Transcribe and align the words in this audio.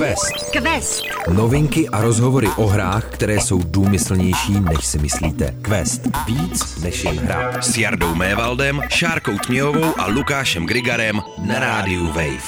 Quest. 0.00 0.50
Quest. 0.50 1.04
Novinky 1.34 1.88
a 1.88 2.00
rozhovory 2.00 2.48
o 2.56 2.66
hrách, 2.66 3.04
které 3.10 3.34
jsou 3.34 3.62
důmyslnější, 3.62 4.60
než 4.60 4.86
si 4.86 4.98
myslíte. 4.98 5.54
Quest. 5.62 6.08
Víc 6.26 6.82
než 6.82 7.04
jen 7.04 7.18
hra. 7.18 7.62
S 7.62 7.78
Jardou 7.78 8.14
Mévaldem, 8.14 8.80
Šárkou 8.88 9.38
Tměhovou 9.38 10.00
a 10.00 10.06
Lukášem 10.06 10.66
Grigarem 10.66 11.20
na 11.46 11.58
rádiu 11.58 12.06
Wave. 12.06 12.38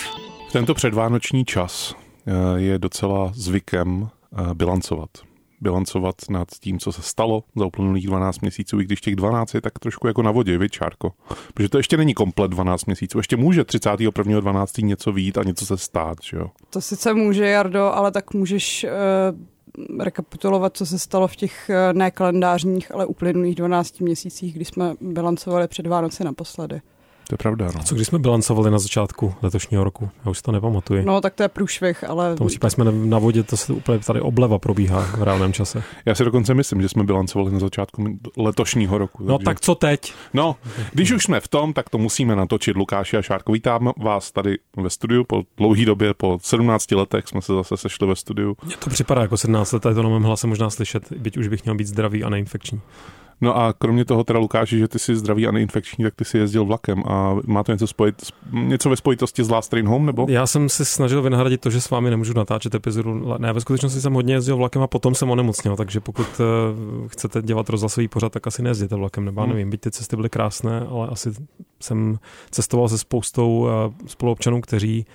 V 0.48 0.52
tento 0.52 0.74
předvánoční 0.74 1.44
čas 1.44 1.94
eh, 2.26 2.32
je 2.60 2.78
docela 2.78 3.32
zvykem 3.34 4.08
eh, 4.08 4.54
bilancovat 4.54 5.10
bilancovat 5.62 6.14
nad 6.30 6.48
tím, 6.60 6.78
co 6.78 6.92
se 6.92 7.02
stalo 7.02 7.44
za 7.56 7.66
uplynulých 7.66 8.06
12 8.06 8.40
měsíců, 8.40 8.80
i 8.80 8.84
když 8.84 9.00
těch 9.00 9.16
12 9.16 9.54
je 9.54 9.60
tak 9.60 9.78
trošku 9.78 10.06
jako 10.06 10.22
na 10.22 10.30
vodě, 10.30 10.58
vy 10.58 10.68
Čárko. 10.68 11.12
Protože 11.54 11.68
to 11.68 11.76
ještě 11.76 11.96
není 11.96 12.14
komplet 12.14 12.50
12 12.50 12.84
měsíců, 12.84 13.18
ještě 13.18 13.36
může 13.36 13.62
31.12. 13.62 14.84
něco 14.84 15.12
vít 15.12 15.38
a 15.38 15.42
něco 15.42 15.66
se 15.66 15.76
stát, 15.76 16.18
že 16.22 16.36
jo? 16.36 16.50
To 16.70 16.80
sice 16.80 17.14
může, 17.14 17.46
Jardo, 17.46 17.84
ale 17.84 18.10
tak 18.10 18.34
můžeš 18.34 18.86
uh, 19.78 20.00
rekapitulovat, 20.04 20.76
co 20.76 20.86
se 20.86 20.98
stalo 20.98 21.28
v 21.28 21.36
těch 21.36 21.70
uh, 21.94 22.02
ale 22.94 23.06
uplynulých 23.06 23.54
12 23.54 24.00
měsících, 24.00 24.54
kdy 24.54 24.64
jsme 24.64 24.94
bilancovali 25.00 25.68
před 25.68 25.86
Vánoci 25.86 26.24
naposledy. 26.24 26.80
To 27.32 27.34
je 27.34 27.38
pravda. 27.38 27.70
No. 27.74 27.80
A 27.80 27.82
co 27.82 27.94
když 27.94 28.06
jsme 28.06 28.18
bilancovali 28.18 28.70
na 28.70 28.78
začátku 28.78 29.34
letošního 29.42 29.84
roku? 29.84 30.10
Já 30.24 30.30
už 30.30 30.36
si 30.36 30.42
to 30.42 30.52
nepamatuji. 30.52 31.04
No, 31.04 31.20
tak 31.20 31.34
to 31.34 31.42
je 31.42 31.48
průšvih, 31.48 32.04
ale... 32.04 32.34
V 32.34 32.38
tom 32.38 32.46
případě 32.46 32.70
jsme 32.70 32.84
na 32.92 33.18
vodě, 33.18 33.42
to 33.42 33.56
se 33.56 33.72
úplně 33.72 33.98
tady 33.98 34.20
obleva 34.20 34.58
probíhá 34.58 35.00
v 35.00 35.22
reálném 35.22 35.52
čase. 35.52 35.82
Já 36.06 36.14
si 36.14 36.24
dokonce 36.24 36.54
myslím, 36.54 36.82
že 36.82 36.88
jsme 36.88 37.04
bilancovali 37.04 37.52
na 37.52 37.58
začátku 37.58 38.04
letošního 38.36 38.98
roku. 38.98 39.24
No 39.24 39.38
tak 39.38 39.60
co 39.60 39.74
teď? 39.74 40.14
No, 40.34 40.56
když 40.92 41.12
už 41.12 41.24
jsme 41.24 41.40
v 41.40 41.48
tom, 41.48 41.72
tak 41.72 41.90
to 41.90 41.98
musíme 41.98 42.36
natočit. 42.36 42.76
Lukáši 42.76 43.16
a 43.16 43.22
Šárko, 43.22 43.52
vítám 43.52 43.92
vás 43.96 44.32
tady 44.32 44.58
ve 44.76 44.90
studiu 44.90 45.24
po 45.24 45.42
dlouhé 45.56 45.84
době, 45.84 46.14
po 46.14 46.38
17 46.42 46.90
letech 46.90 47.28
jsme 47.28 47.42
se 47.42 47.52
zase 47.52 47.76
sešli 47.76 48.06
ve 48.06 48.16
studiu. 48.16 48.56
Mně 48.64 48.76
to 48.76 48.90
připadá 48.90 49.22
jako 49.22 49.36
17 49.36 49.72
let, 49.72 49.84
je 49.86 49.94
to 49.94 50.02
na 50.02 50.08
mém 50.08 50.22
hlase 50.22 50.46
možná 50.46 50.70
slyšet, 50.70 51.12
byť 51.12 51.36
už 51.36 51.48
bych 51.48 51.64
měl 51.64 51.74
být 51.74 51.86
zdravý 51.86 52.24
a 52.24 52.28
neinfekční. 52.28 52.80
No 53.42 53.56
a 53.56 53.72
kromě 53.72 54.04
toho 54.04 54.24
teda 54.24 54.38
Lukáši, 54.38 54.78
že 54.78 54.88
ty 54.88 54.98
jsi 54.98 55.16
zdravý 55.16 55.46
a 55.46 55.50
neinfekční, 55.50 56.04
tak 56.04 56.14
ty 56.14 56.24
si 56.24 56.38
jezdil 56.38 56.64
vlakem 56.64 57.02
a 57.06 57.36
má 57.46 57.62
to 57.62 57.72
něco, 57.72 57.86
spojit, 57.86 58.22
něco 58.52 58.90
ve 58.90 58.96
spojitosti 58.96 59.44
s 59.44 59.50
Last 59.50 59.70
Train 59.70 59.86
Home, 59.86 60.06
nebo? 60.06 60.26
Já 60.28 60.46
jsem 60.46 60.68
si 60.68 60.84
snažil 60.84 61.22
vynahradit 61.22 61.60
to, 61.60 61.70
že 61.70 61.80
s 61.80 61.90
vámi 61.90 62.10
nemůžu 62.10 62.32
natáčet 62.32 62.74
epizodu. 62.74 63.38
Ne, 63.38 63.52
ve 63.52 63.60
skutečnosti 63.60 64.00
jsem 64.00 64.12
hodně 64.12 64.34
jezdil 64.34 64.56
vlakem 64.56 64.82
a 64.82 64.86
potom 64.86 65.14
jsem 65.14 65.30
onemocněl, 65.30 65.76
takže 65.76 66.00
pokud 66.00 66.26
uh, 66.26 67.08
chcete 67.08 67.42
dělat 67.42 67.68
rozhlasový 67.68 68.08
pořad, 68.08 68.32
tak 68.32 68.46
asi 68.46 68.62
nejezděte 68.62 68.96
vlakem, 68.96 69.24
nebo 69.24 69.40
hmm. 69.40 69.50
nevím, 69.50 69.70
byť 69.70 69.80
ty 69.80 69.90
cesty 69.90 70.16
byly 70.16 70.28
krásné, 70.28 70.80
ale 70.80 71.08
asi 71.08 71.30
jsem 71.80 72.18
cestoval 72.50 72.88
se 72.88 72.98
spoustou 72.98 73.58
uh, 73.58 73.68
spoluobčanů, 74.06 74.60
kteří 74.60 75.06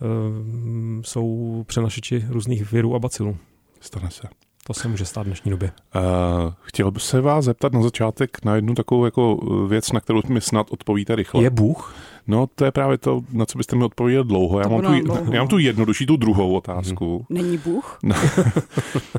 uh, 0.00 1.02
jsou 1.02 1.64
přenašiči 1.66 2.24
různých 2.28 2.72
virů 2.72 2.94
a 2.94 2.98
bacilů. 2.98 3.36
Stane 3.80 4.10
se. 4.10 4.28
To 4.66 4.74
se 4.74 4.88
může 4.88 5.04
stát 5.04 5.22
v 5.22 5.26
dnešní 5.26 5.50
době. 5.50 5.72
Uh, 5.94 6.52
chtěl 6.62 6.90
bych 6.90 7.02
se 7.02 7.20
vás 7.20 7.44
zeptat 7.44 7.72
na 7.72 7.82
začátek 7.82 8.44
na 8.44 8.54
jednu 8.54 8.74
takovou 8.74 9.04
jako 9.04 9.36
věc, 9.68 9.92
na 9.92 10.00
kterou 10.00 10.20
mi 10.28 10.40
snad 10.40 10.66
odpovíte 10.70 11.16
rychle. 11.16 11.42
Je 11.42 11.50
Bůh? 11.50 11.94
No, 12.26 12.46
to 12.54 12.64
je 12.64 12.72
právě 12.72 12.98
to, 12.98 13.20
na 13.32 13.46
co 13.46 13.58
byste 13.58 13.76
mi 13.76 13.84
odpověděl 13.84 14.24
dlouho. 14.24 14.60
Já, 14.60 14.68
mám 14.68 14.82
tu, 14.82 15.00
dlouho. 15.00 15.32
já 15.32 15.40
mám 15.40 15.48
tu 15.48 15.58
jednodušší, 15.58 16.06
tu 16.06 16.16
druhou 16.16 16.54
otázku. 16.56 17.26
Mhm. 17.28 17.42
Není 17.42 17.58
Bůh? 17.58 17.98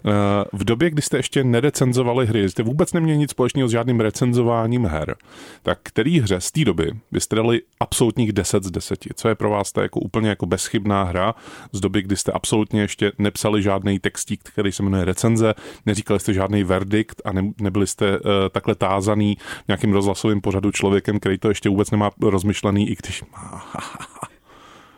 Eh, 0.05 0.45
v 0.53 0.63
době, 0.63 0.89
kdy 0.89 1.01
jste 1.01 1.17
ještě 1.17 1.43
nerecenzovali 1.43 2.25
hry, 2.25 2.49
jste 2.49 2.63
vůbec 2.63 2.93
neměli 2.93 3.17
nic 3.17 3.31
společného 3.31 3.67
s 3.69 3.71
žádným 3.71 3.99
recenzováním 3.99 4.85
her, 4.85 5.15
tak 5.63 5.79
který 5.83 6.19
hře 6.19 6.41
z 6.41 6.51
té 6.51 6.65
doby 6.65 6.91
byste 7.11 7.35
dali 7.35 7.61
absolutních 7.79 8.31
10 8.31 8.63
z 8.63 8.71
10? 8.71 8.99
Co 9.15 9.29
je 9.29 9.35
pro 9.35 9.49
vás 9.49 9.71
to 9.71 9.81
jako 9.81 9.99
úplně 9.99 10.29
jako 10.29 10.45
bezchybná 10.45 11.03
hra 11.03 11.35
z 11.71 11.79
doby, 11.79 12.01
kdy 12.01 12.15
jste 12.17 12.31
absolutně 12.31 12.81
ještě 12.81 13.11
nepsali 13.17 13.61
žádný 13.61 13.99
textík, 13.99 14.39
který 14.43 14.71
se 14.71 14.83
jmenuje 14.83 15.05
recenze, 15.05 15.53
neříkali 15.85 16.19
jste 16.19 16.33
žádný 16.33 16.63
verdikt 16.63 17.21
a 17.25 17.31
ne, 17.31 17.51
nebyli 17.61 17.87
jste 17.87 18.19
uh, 18.19 18.25
takhle 18.51 18.75
tázaný 18.75 19.37
nějakým 19.67 19.93
rozhlasovým 19.93 20.41
pořadu 20.41 20.71
člověkem, 20.71 21.19
který 21.19 21.37
to 21.37 21.49
ještě 21.49 21.69
vůbec 21.69 21.91
nemá 21.91 22.09
rozmyšlený 22.21 22.89
i 22.93 22.97
když 23.03 23.23
má. 23.31 23.65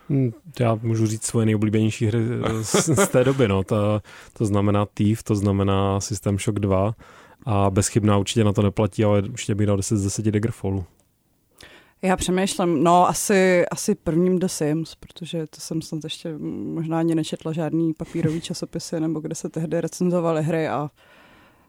Hm, 0.10 0.32
já 0.60 0.76
můžu 0.76 1.08
říct 1.08 1.26
svoje 1.26 1.46
nejoblíbenější 1.46 2.06
hry 2.06 2.20
z, 2.62 2.74
z 3.06 3.08
té 3.08 3.24
doby. 3.24 3.48
No. 3.48 3.64
To, 3.64 4.02
to 4.34 4.46
znamená 4.46 4.86
Thief, 4.86 5.24
to 5.24 5.36
znamená 5.36 6.00
System 6.00 6.40
Shock 6.40 6.60
2 6.60 6.96
a 7.46 7.70
bezchybná 7.70 8.18
určitě 8.18 8.44
na 8.44 8.54
to 8.54 8.62
neplatí, 8.62 9.04
ale 9.04 9.22
určitě 9.22 9.56
bych 9.56 9.68
dal 9.68 9.78
10 9.78 9.98
z 9.98 10.04
10 10.04 10.26
Daggerfallu. 10.26 10.86
Já 12.02 12.16
přemýšlím, 12.16 12.84
no 12.84 13.08
asi, 13.08 13.66
asi 13.72 13.96
prvním 13.96 14.40
The 14.40 14.46
Sims, 14.46 14.96
protože 14.96 15.48
to 15.48 15.62
jsem 15.62 15.82
snad 15.82 16.04
ještě 16.04 16.38
možná 16.74 17.00
ani 17.00 17.16
nečetla 17.16 17.54
žádný 17.54 17.94
papírový 17.94 18.42
časopisy, 18.42 19.00
nebo 19.00 19.20
kde 19.20 19.36
se 19.36 19.50
tehdy 19.50 19.82
recenzovaly 19.82 20.44
hry 20.44 20.68
a 20.68 20.90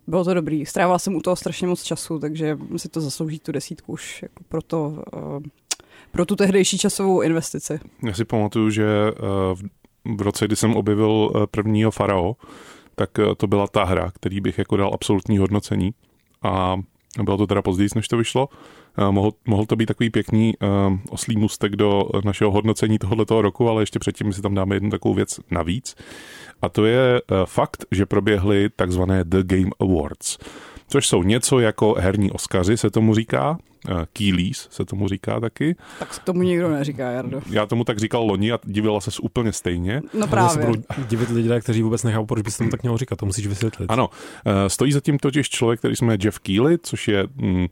bylo 0.07 0.25
to 0.25 0.35
dobrý. 0.35 0.67
Strávila 0.67 0.99
jsem 0.99 1.15
u 1.15 1.21
toho 1.21 1.37
strašně 1.37 1.67
moc 1.67 1.83
času, 1.83 2.19
takže 2.19 2.59
si 2.77 2.89
to 2.89 3.01
zaslouží 3.01 3.39
tu 3.39 3.53
desítku 3.53 3.93
už 3.93 4.23
jako 4.23 4.45
proto 4.49 4.89
uh, 4.89 5.43
pro 6.11 6.27
tu 6.27 6.37
tehdejší 6.37 6.79
časovou 6.79 7.23
investici. 7.23 7.81
Já 8.03 8.15
si 8.15 8.25
pamatuju, 8.25 8.71
že 8.71 8.87
eh, 8.87 9.15
v 10.17 10.21
roce, 10.23 10.45
kdy 10.47 10.57
jsem 10.57 10.77
objevil 10.77 11.33
eh, 11.35 11.47
prvního 11.47 11.91
Farao, 11.91 12.37
tak 12.95 13.19
eh, 13.19 13.35
to 13.37 13.47
byla 13.47 13.67
ta 13.67 13.85
hra, 13.85 14.11
který 14.15 14.41
bych 14.41 14.59
jako 14.59 14.77
dal 14.77 14.91
absolutní 14.95 15.39
hodnocení. 15.39 15.91
A 16.43 16.77
bylo 17.23 17.37
to 17.37 17.47
teda 17.47 17.63
později, 17.63 17.89
než 17.95 18.09
to 18.09 18.17
vyšlo. 18.17 18.49
Mohl, 19.11 19.33
mohl 19.47 19.67
to 19.67 19.77
být 19.77 19.87
takový 19.87 20.11
pěkný 20.11 20.55
oslý 21.11 21.37
mustek 21.37 21.77
do 21.77 22.03
našeho 22.25 22.51
hodnocení 22.51 22.99
tohoto 22.99 23.43
roku, 23.43 23.69
ale 23.69 23.83
ještě 23.83 23.99
předtím 23.99 24.33
si 24.33 24.43
tam 24.43 24.55
dáme 24.55 24.77
jednu 24.77 24.91
takovou 24.91 25.15
věc 25.15 25.41
navíc. 25.51 25.97
A 26.63 26.69
to 26.69 26.87
je 26.87 27.23
fakt, 27.45 27.85
že 27.91 28.07
proběhly 28.07 28.71
takzvané 28.77 29.25
The 29.25 29.43
Game 29.43 29.71
Awards 29.81 30.39
což 30.89 31.07
jsou 31.07 31.23
něco 31.23 31.59
jako 31.59 31.95
herní 31.99 32.31
Oscaři, 32.31 32.77
se 32.77 32.91
tomu 32.91 33.15
říká, 33.15 33.59
eh, 33.89 34.07
Keyless 34.13 34.69
se 34.71 34.85
tomu 34.85 35.09
říká 35.09 35.41
taky. 35.41 35.77
Tak 35.99 36.19
tomu 36.19 36.43
nikdo 36.43 36.71
neříká, 36.71 37.11
Jardo. 37.11 37.41
Já 37.51 37.67
tomu 37.67 37.85
tak 37.85 37.99
říkal 37.99 38.25
loni 38.25 38.53
a 38.53 38.59
divila 38.65 39.01
se 39.01 39.11
úplně 39.23 39.53
stejně. 39.53 40.03
No 40.15 40.27
právě. 40.27 40.51
Se 40.51 40.67
budou 40.67 40.83
divit 41.09 41.31
lidé, 41.31 41.61
kteří 41.61 41.83
vůbec 41.83 42.03
nechápou, 42.03 42.27
proč 42.27 42.43
bys 42.43 42.57
tomu 42.57 42.71
tak 42.71 42.83
měl 42.83 42.99
říkat, 42.99 43.17
to 43.17 43.27
musíš 43.27 43.47
vysvětlit. 43.47 43.91
Ano, 43.91 44.11
eh, 44.47 44.71
stojí 44.71 44.93
zatím 44.93 45.19
totiž 45.19 45.49
člověk, 45.51 45.79
který 45.79 45.97
se 45.97 46.05
jmenuje 46.05 46.19
Jeff 46.25 46.39
Keely, 46.39 46.79
což 46.83 47.09
je, 47.09 47.27
hm, 47.37 47.67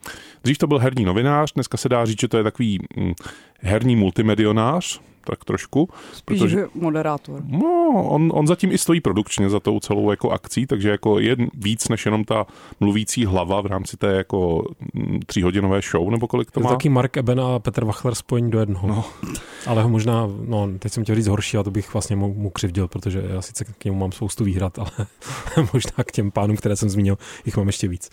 dřív 0.45 0.59
to 0.59 0.67
byl 0.67 0.79
herní 0.79 1.05
novinář, 1.05 1.53
dneska 1.53 1.77
se 1.77 1.89
dá 1.89 2.05
říct, 2.05 2.21
že 2.21 2.29
to 2.29 2.37
je 2.37 2.43
takový 2.43 2.79
hm, 2.97 3.13
herní 3.61 3.97
multimedionář, 3.97 5.01
tak 5.25 5.45
trošku. 5.45 5.89
Spíš 6.13 6.39
protože, 6.39 6.67
moderátor. 6.75 7.43
No, 7.47 8.05
on, 8.09 8.31
on 8.35 8.47
zatím 8.47 8.73
i 8.73 8.79
stojí 8.79 9.01
produkčně 9.01 9.51
za 9.51 9.61
tou 9.61 9.81
celou 9.81 10.11
jako 10.11 10.31
akcí, 10.31 10.67
takže 10.67 10.91
jako 10.91 11.19
je 11.19 11.37
víc 11.55 11.89
než 11.89 12.05
jenom 12.05 12.25
ta 12.25 12.47
mluvící 12.81 13.25
hlava 13.25 13.61
v 13.61 13.67
rámci 13.67 13.97
té 13.97 14.07
jako 14.07 14.65
mm, 14.95 15.21
tříhodinové 15.27 15.81
show, 15.91 16.11
nebo 16.11 16.27
kolik 16.27 16.51
to 16.51 16.61
je 16.61 16.65
má. 16.65 16.71
taky 16.71 16.89
Mark 16.89 17.17
Eben 17.17 17.41
a 17.41 17.59
Petr 17.59 17.85
Wachler 17.85 18.15
spojení 18.15 18.51
do 18.51 18.61
jednoho. 18.61 18.89
No. 18.89 19.05
Ale 19.67 19.83
ho 19.83 19.89
možná, 19.89 20.29
no, 20.47 20.69
teď 20.79 20.93
jsem 20.93 21.03
chtěl 21.03 21.17
říct 21.17 21.27
horší, 21.27 21.57
a 21.57 21.63
to 21.63 21.71
bych 21.71 21.93
vlastně 21.93 22.17
mu, 22.17 22.35
mu 22.35 22.51
křivdil, 22.51 22.89
protože 22.89 23.25
já 23.29 23.43
sice 23.43 23.65
k 23.65 23.85
němu 23.85 23.99
mám 23.99 24.13
spoustu 24.13 24.45
výhrad, 24.45 24.79
ale 24.79 24.91
možná 25.73 26.05
k 26.05 26.13
těm 26.13 26.31
pánům, 26.31 26.57
které 26.57 26.77
jsem 26.77 26.91
zmínil, 26.91 27.19
jich 27.45 27.57
mám 27.57 27.67
ještě 27.67 27.89
víc. 27.89 28.11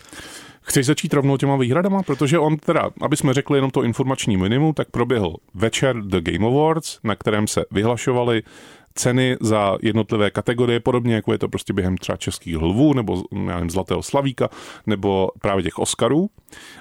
Chceš 0.62 0.86
začít 0.86 1.14
rovnou 1.14 1.36
těma 1.36 1.56
výhradama? 1.56 2.02
Protože 2.02 2.38
on 2.38 2.56
teda, 2.56 2.90
aby 3.00 3.16
jsme 3.16 3.34
řekli 3.34 3.58
jenom 3.58 3.70
to 3.70 3.82
informační 3.82 4.36
minimum, 4.36 4.74
tak 4.74 4.90
proběhl 4.90 5.34
večer 5.54 6.02
The 6.02 6.20
Game 6.20 6.46
Awards, 6.46 6.98
na 7.04 7.16
kterém 7.16 7.46
se 7.46 7.64
vyhlašovaly 7.70 8.42
ceny 8.94 9.36
za 9.40 9.78
jednotlivé 9.82 10.30
kategorie, 10.30 10.80
podobně 10.80 11.14
jako 11.14 11.32
je 11.32 11.38
to 11.38 11.48
prostě 11.48 11.72
během 11.72 11.96
třeba 11.96 12.16
českých 12.16 12.56
hlvů, 12.56 12.94
nebo 12.94 13.22
já 13.32 13.54
nevím, 13.54 13.70
Zlatého 13.70 14.02
Slavíka, 14.02 14.48
nebo 14.86 15.30
právě 15.40 15.62
těch 15.62 15.78
Oscarů. 15.78 16.30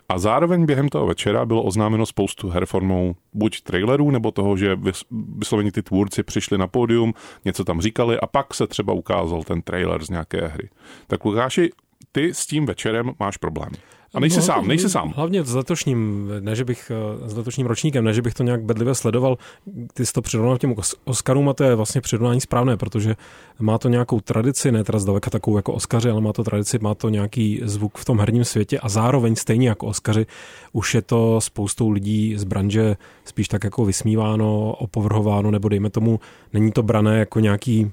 A 0.10 0.20
zároveň 0.20 0.66
během 0.66 0.90
toho 0.90 1.06
večera 1.06 1.46
bylo 1.46 1.64
oznámeno 1.64 2.06
spoustu 2.06 2.50
her 2.50 2.66
formou 2.66 3.16
buď 3.34 3.62
trailerů, 3.62 4.12
nebo 4.12 4.32
toho, 4.32 4.58
že 4.58 4.78
vyslovení 5.38 5.72
ty 5.72 5.82
tvůrci 5.82 6.24
přišli 6.24 6.58
na 6.58 6.68
pódium, 6.68 7.14
něco 7.46 7.64
tam 7.64 7.82
říkali 7.82 8.20
a 8.20 8.28
pak 8.28 8.54
se 8.54 8.68
třeba 8.68 8.94
ukázal 8.94 9.44
ten 9.44 9.62
trailer 9.62 10.04
z 10.04 10.10
nějaké 10.10 10.48
hry. 10.48 10.70
Tak 11.08 11.26
Lukáši, 11.26 11.70
ty 12.12 12.34
s 12.34 12.46
tím 12.46 12.66
večerem 12.66 13.12
máš 13.20 13.38
problém. 13.38 13.72
A 14.14 14.20
nejsi 14.20 14.38
no, 14.38 14.44
sám, 14.44 14.68
nejsi 14.68 14.90
sám. 14.90 15.14
Hlavně 15.16 15.44
s 15.44 15.54
letošním, 15.54 16.30
ne, 16.40 16.56
že 16.56 16.66
bych, 16.66 16.92
eh, 16.92 17.30
s 17.30 17.38
letošním 17.38 17.68
ročníkem, 17.68 18.04
ne, 18.04 18.14
že 18.14 18.22
bych 18.22 18.34
to 18.34 18.44
nějak 18.44 18.64
bedlivě 18.64 18.96
sledoval. 18.96 19.38
Ty 19.94 20.06
jsi 20.06 20.14
to 20.14 20.22
přirovnal 20.22 20.58
těm 20.58 20.76
Oscarům 21.04 21.50
a 21.50 21.54
to 21.54 21.64
je 21.64 21.76
vlastně 21.76 22.02
přirovnání 22.02 22.42
správné, 22.42 22.78
protože 22.78 23.16
má 23.60 23.78
to 23.78 23.90
nějakou 23.90 24.20
tradici, 24.20 24.72
ne 24.72 24.84
teda 24.84 25.00
zdaleka 25.00 25.30
takovou 25.30 25.58
jako 25.58 25.74
Oscaři, 25.74 26.10
ale 26.10 26.22
má 26.22 26.34
to 26.34 26.44
tradici, 26.44 26.80
má 26.82 26.96
to 26.96 27.10
nějaký 27.10 27.62
zvuk 27.64 27.98
v 27.98 28.06
tom 28.06 28.20
herním 28.20 28.46
světě 28.46 28.80
a 28.80 28.90
zároveň 28.90 29.36
stejně 29.36 29.70
jako 29.70 29.88
Oscaři 29.88 30.26
už 30.74 30.96
je 30.96 31.02
to 31.02 31.42
spoustou 31.42 31.90
lidí 31.90 32.38
z 32.38 32.44
branže 32.44 32.96
spíš 33.26 33.48
tak 33.48 33.64
jako 33.64 33.86
vysmíváno, 33.86 34.72
opovrhováno, 34.72 35.52
nebo 35.52 35.70
dejme 35.70 35.90
tomu, 35.90 36.20
není 36.54 36.72
to 36.72 36.84
brané 36.84 37.20
jako 37.20 37.40
nějaký 37.40 37.92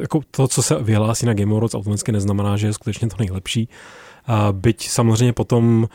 Jako 0.00 0.20
to, 0.30 0.48
co 0.48 0.62
se 0.62 0.82
vyhlásí 0.82 1.26
na 1.26 1.34
Game 1.34 1.52
Awards, 1.52 1.74
automaticky 1.74 2.12
neznamená, 2.12 2.56
že 2.56 2.66
je 2.66 2.72
skutečně 2.72 3.08
to 3.08 3.16
nejlepší. 3.18 3.68
Uh, 4.28 4.52
byť 4.52 4.88
samozřejmě 4.88 5.32
potom 5.32 5.88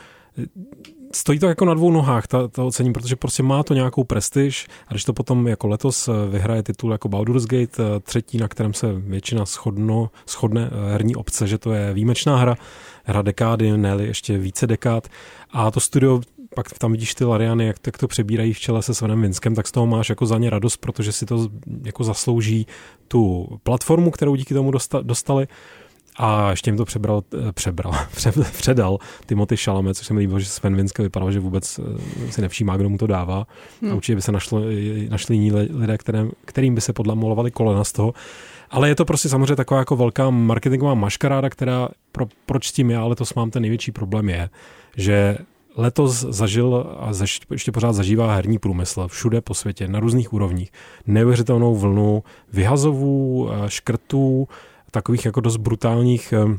stojí 1.16 1.38
to 1.38 1.46
jako 1.46 1.64
na 1.64 1.74
dvou 1.74 1.90
nohách, 1.90 2.26
ta, 2.26 2.48
ta 2.48 2.64
ocení, 2.64 2.92
protože 2.92 3.16
prostě 3.16 3.42
má 3.42 3.62
to 3.62 3.74
nějakou 3.74 4.04
prestiž 4.04 4.66
a 4.88 4.92
když 4.92 5.04
to 5.04 5.12
potom 5.12 5.48
jako 5.48 5.68
letos 5.68 6.08
eh, 6.08 6.12
vyhraje 6.30 6.62
titul 6.62 6.92
jako 6.92 7.08
Baldur's 7.08 7.44
Gate, 7.44 7.82
eh, 7.82 8.00
třetí, 8.00 8.38
na 8.38 8.48
kterém 8.48 8.74
se 8.74 8.92
většina 8.92 9.44
shodno, 9.44 10.10
shodne 10.28 10.70
herní 10.90 11.16
obce, 11.16 11.46
že 11.46 11.58
to 11.58 11.72
je 11.72 11.94
výjimečná 11.94 12.36
hra, 12.36 12.56
hra 13.04 13.22
dekády, 13.22 13.78
ne 13.78 13.96
ještě 14.00 14.38
více 14.38 14.66
dekád 14.66 15.08
a 15.50 15.70
to 15.70 15.80
studio 15.80 16.20
pak 16.56 16.78
tam 16.78 16.92
vidíš 16.92 17.14
ty 17.14 17.24
Lariany, 17.24 17.66
jak, 17.66 17.76
jak 17.86 17.98
to 17.98 18.08
přebírají 18.08 18.52
v 18.52 18.58
čele 18.58 18.82
se 18.82 18.94
Svenem 18.94 19.22
Vinskem, 19.22 19.54
tak 19.54 19.66
z 19.66 19.72
toho 19.72 19.86
máš 19.86 20.08
jako 20.08 20.26
za 20.26 20.38
ně 20.38 20.50
radost, 20.50 20.76
protože 20.76 21.12
si 21.12 21.26
to 21.26 21.48
jako 21.84 22.04
zaslouží 22.04 22.66
tu 23.08 23.48
platformu, 23.62 24.10
kterou 24.10 24.34
díky 24.36 24.54
tomu 24.54 24.72
dostali. 25.02 25.46
A 26.18 26.50
ještě 26.50 26.68
jim 26.68 26.76
to 26.76 26.84
přebral, 26.84 27.22
eh, 27.48 27.52
přebral, 27.52 27.92
předal 28.52 28.98
Timothy 29.26 29.56
Chalamet, 29.56 29.96
což 29.96 30.06
se 30.06 30.14
mi 30.14 30.20
líbilo, 30.20 30.40
že 30.40 30.46
Sven 30.46 30.76
Vinske 30.76 31.02
vypadal, 31.02 31.32
že 31.32 31.40
vůbec 31.40 31.80
eh, 32.28 32.32
si 32.32 32.40
nevšímá, 32.40 32.76
kdo 32.76 32.88
mu 32.88 32.98
to 32.98 33.06
dává. 33.06 33.46
Hmm. 33.82 33.92
A 33.92 33.94
určitě 33.94 34.16
by 34.16 34.22
se 34.22 34.32
našlo, 34.32 34.62
našli 35.08 35.34
jiní 35.34 35.52
lidé, 35.52 35.98
kterým, 35.98 36.32
kterým 36.44 36.74
by 36.74 36.80
se 36.80 36.92
podlamolovali 36.92 37.50
kolena 37.50 37.84
z 37.84 37.92
toho. 37.92 38.14
Ale 38.70 38.88
je 38.88 38.94
to 38.94 39.04
prostě 39.04 39.28
samozřejmě 39.28 39.56
taková 39.56 39.80
jako 39.80 39.96
velká 39.96 40.30
marketingová 40.30 40.94
maškaráda, 40.94 41.50
která, 41.50 41.88
pro, 42.12 42.26
proč 42.46 42.68
s 42.68 42.72
tím 42.72 42.90
já 42.90 43.04
letos 43.04 43.34
mám 43.34 43.50
ten 43.50 43.62
největší 43.62 43.92
problém 43.92 44.28
je, 44.28 44.50
že 44.96 45.38
letos 45.76 46.20
zažil 46.20 46.96
a 46.98 47.12
zaž, 47.12 47.40
ještě 47.50 47.72
pořád 47.72 47.92
zažívá 47.92 48.34
herní 48.34 48.58
průmysl 48.58 49.08
všude 49.08 49.40
po 49.40 49.54
světě, 49.54 49.88
na 49.88 50.00
různých 50.00 50.32
úrovních, 50.32 50.72
neuvěřitelnou 51.06 51.74
vlnu 51.74 52.22
vyhazovů, 52.52 53.48
eh, 53.50 53.70
škrtů, 53.70 54.48
takových 54.90 55.24
jako 55.24 55.40
dost 55.40 55.56
brutálních 55.56 56.32
eh, 56.32 56.58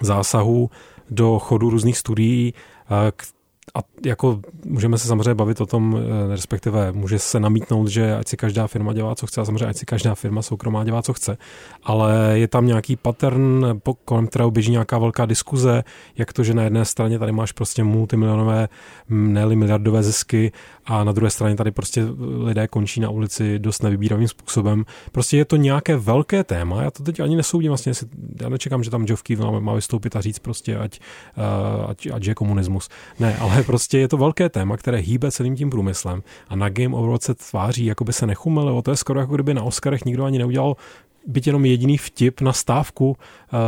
zásahů 0.00 0.70
do 1.10 1.38
chodu 1.38 1.70
různých 1.70 1.98
studií, 1.98 2.54
eh, 3.08 3.12
a 3.74 3.78
jako 4.04 4.40
můžeme 4.64 4.98
se 4.98 5.08
samozřejmě 5.08 5.34
bavit 5.34 5.60
o 5.60 5.66
tom, 5.66 5.98
eh, 5.98 6.28
respektive 6.34 6.92
může 6.92 7.18
se 7.18 7.40
namítnout, 7.40 7.88
že 7.88 8.16
ať 8.16 8.28
si 8.28 8.36
každá 8.36 8.66
firma 8.66 8.92
dělá, 8.92 9.14
co 9.14 9.26
chce, 9.26 9.40
a 9.40 9.44
samozřejmě 9.44 9.66
ať 9.66 9.76
si 9.76 9.86
každá 9.86 10.14
firma 10.14 10.42
soukromá 10.42 10.84
dělá, 10.84 11.02
co 11.02 11.12
chce, 11.12 11.38
ale 11.82 12.38
je 12.38 12.48
tam 12.48 12.66
nějaký 12.66 12.96
pattern, 12.96 13.66
kolem 14.04 14.26
kterého 14.26 14.50
běží 14.50 14.70
nějaká 14.70 14.98
velká 14.98 15.26
diskuze, 15.26 15.84
jak 16.16 16.32
to, 16.32 16.44
že 16.44 16.54
na 16.54 16.62
jedné 16.62 16.84
straně 16.84 17.18
tady 17.18 17.32
máš 17.32 17.52
prostě 17.52 17.84
multimilionové, 17.84 18.68
ne 19.08 19.46
miliardové 19.46 20.02
zisky 20.02 20.52
a 20.86 21.04
na 21.04 21.12
druhé 21.12 21.30
straně 21.30 21.56
tady 21.56 21.70
prostě 21.70 22.04
lidé 22.38 22.68
končí 22.68 23.00
na 23.00 23.10
ulici 23.10 23.58
dost 23.58 23.82
nevybíravým 23.82 24.28
způsobem. 24.28 24.84
Prostě 25.12 25.36
je 25.36 25.44
to 25.44 25.56
nějaké 25.56 25.96
velké 25.96 26.44
téma, 26.44 26.82
já 26.82 26.90
to 26.90 27.02
teď 27.02 27.20
ani 27.20 27.36
nesoudím 27.36 27.70
vlastně, 27.70 27.92
já 28.40 28.48
nečekám, 28.48 28.84
že 28.84 28.90
tam 28.90 29.04
Geoff 29.04 29.22
Keighley 29.22 29.60
má 29.60 29.74
vystoupit 29.74 30.16
a 30.16 30.20
říct 30.20 30.38
prostě, 30.38 30.76
ať, 30.76 31.00
eh, 31.36 31.86
ať, 31.88 32.08
ať 32.12 32.26
je 32.26 32.34
komunismus. 32.34 32.88
Ne, 33.18 33.36
ale 33.36 33.53
prostě 33.62 33.98
je 33.98 34.08
to 34.08 34.16
velké 34.16 34.48
téma, 34.48 34.76
které 34.76 34.98
hýbe 34.98 35.30
celým 35.30 35.56
tím 35.56 35.70
průmyslem 35.70 36.22
a 36.48 36.56
na 36.56 36.68
Game 36.68 36.96
Awards 36.96 37.24
se 37.24 37.34
tváří, 37.34 37.84
jako 37.84 38.04
by 38.04 38.12
se 38.12 38.26
nechumelo. 38.26 38.82
To 38.82 38.90
je 38.90 38.96
skoro 38.96 39.20
jako 39.20 39.34
kdyby 39.34 39.54
na 39.54 39.62
Oscarech 39.62 40.04
nikdo 40.04 40.24
ani 40.24 40.38
neudělal 40.38 40.76
byť 41.26 41.46
jenom 41.46 41.64
jediný 41.64 41.98
vtip 41.98 42.40
na 42.40 42.52
stávku 42.52 43.08
uh, 43.08 43.16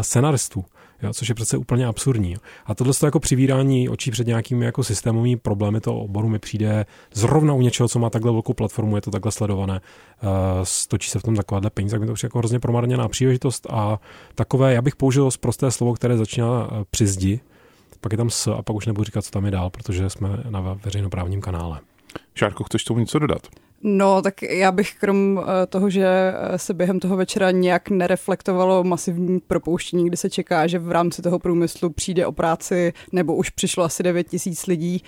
scenaristů. 0.01 0.65
Jo, 1.03 1.13
což 1.13 1.29
je 1.29 1.35
přece 1.35 1.57
úplně 1.57 1.87
absurdní. 1.87 2.37
A 2.67 2.75
tohle 2.75 2.95
to 2.95 3.07
jako 3.07 3.21
přivírání 3.21 3.89
očí 3.89 4.11
před 4.11 4.27
nějakými 4.27 4.65
jako 4.65 4.85
systémovými 4.85 5.37
problémy 5.37 5.81
toho 5.81 6.01
oboru 6.01 6.29
mi 6.29 6.39
přijde 6.39 6.87
zrovna 7.15 7.55
u 7.55 7.61
něčeho, 7.61 7.89
co 7.89 7.99
má 7.99 8.11
takhle 8.11 8.33
velkou 8.33 8.53
platformu, 8.53 8.97
je 8.97 9.03
to 9.03 9.11
takhle 9.11 9.33
sledované, 9.33 9.81
uh, 10.23 10.29
stočí 10.63 11.11
se 11.11 11.19
v 11.19 11.23
tom 11.23 11.37
takováhle 11.37 11.71
peníze, 11.71 11.95
tak 11.95 12.01
mi 12.01 12.07
to 12.07 12.15
přijde 12.15 12.27
jako 12.27 12.39
hrozně 12.39 12.61
promarněná 12.61 13.09
příležitost 13.09 13.67
a 13.71 14.01
takové, 14.35 14.75
já 14.75 14.83
bych 14.83 14.97
použil 14.97 15.31
prosté 15.41 15.71
slovo, 15.71 15.95
které 15.95 16.17
začíná 16.17 16.73
uh, 16.73 16.79
při 16.91 17.07
zdi, 17.07 17.41
pak 18.01 18.13
je 18.13 18.19
tam 18.19 18.31
s 18.31 18.47
a 18.47 18.63
pak 18.63 18.77
už 18.77 18.87
nebudu 18.87 19.05
říkat, 19.05 19.25
co 19.25 19.31
tam 19.31 19.45
je 19.45 19.51
dál, 19.51 19.71
protože 19.71 20.11
jsme 20.11 20.29
na 20.51 20.61
veřejnoprávním 20.61 21.41
kanále. 21.41 21.81
Šárko, 22.35 22.65
chceš 22.65 22.85
tomu 22.85 23.01
něco 23.01 23.19
dodat? 23.19 23.43
No, 23.83 24.23
tak 24.23 24.43
já 24.43 24.73
bych 24.73 24.95
krom 24.95 25.41
eh, 25.43 25.67
toho, 25.67 25.91
že 25.91 26.07
eh, 26.07 26.59
se 26.59 26.75
během 26.75 27.01
toho 27.01 27.17
večera 27.17 27.51
nějak 27.51 27.91
nereflektovalo 27.91 28.85
masivní 28.85 29.41
propouštění, 29.41 30.07
kdy 30.07 30.17
se 30.17 30.31
čeká, 30.31 30.67
že 30.67 30.79
v 30.79 30.91
rámci 30.91 31.23
toho 31.23 31.39
průmyslu 31.39 31.91
přijde 31.91 32.27
o 32.27 32.33
práci, 32.33 32.93
nebo 33.13 33.35
už 33.35 33.51
přišlo 33.51 33.85
asi 33.85 34.03
9 34.03 34.29
tisíc 34.29 34.67
lidí, 34.67 35.03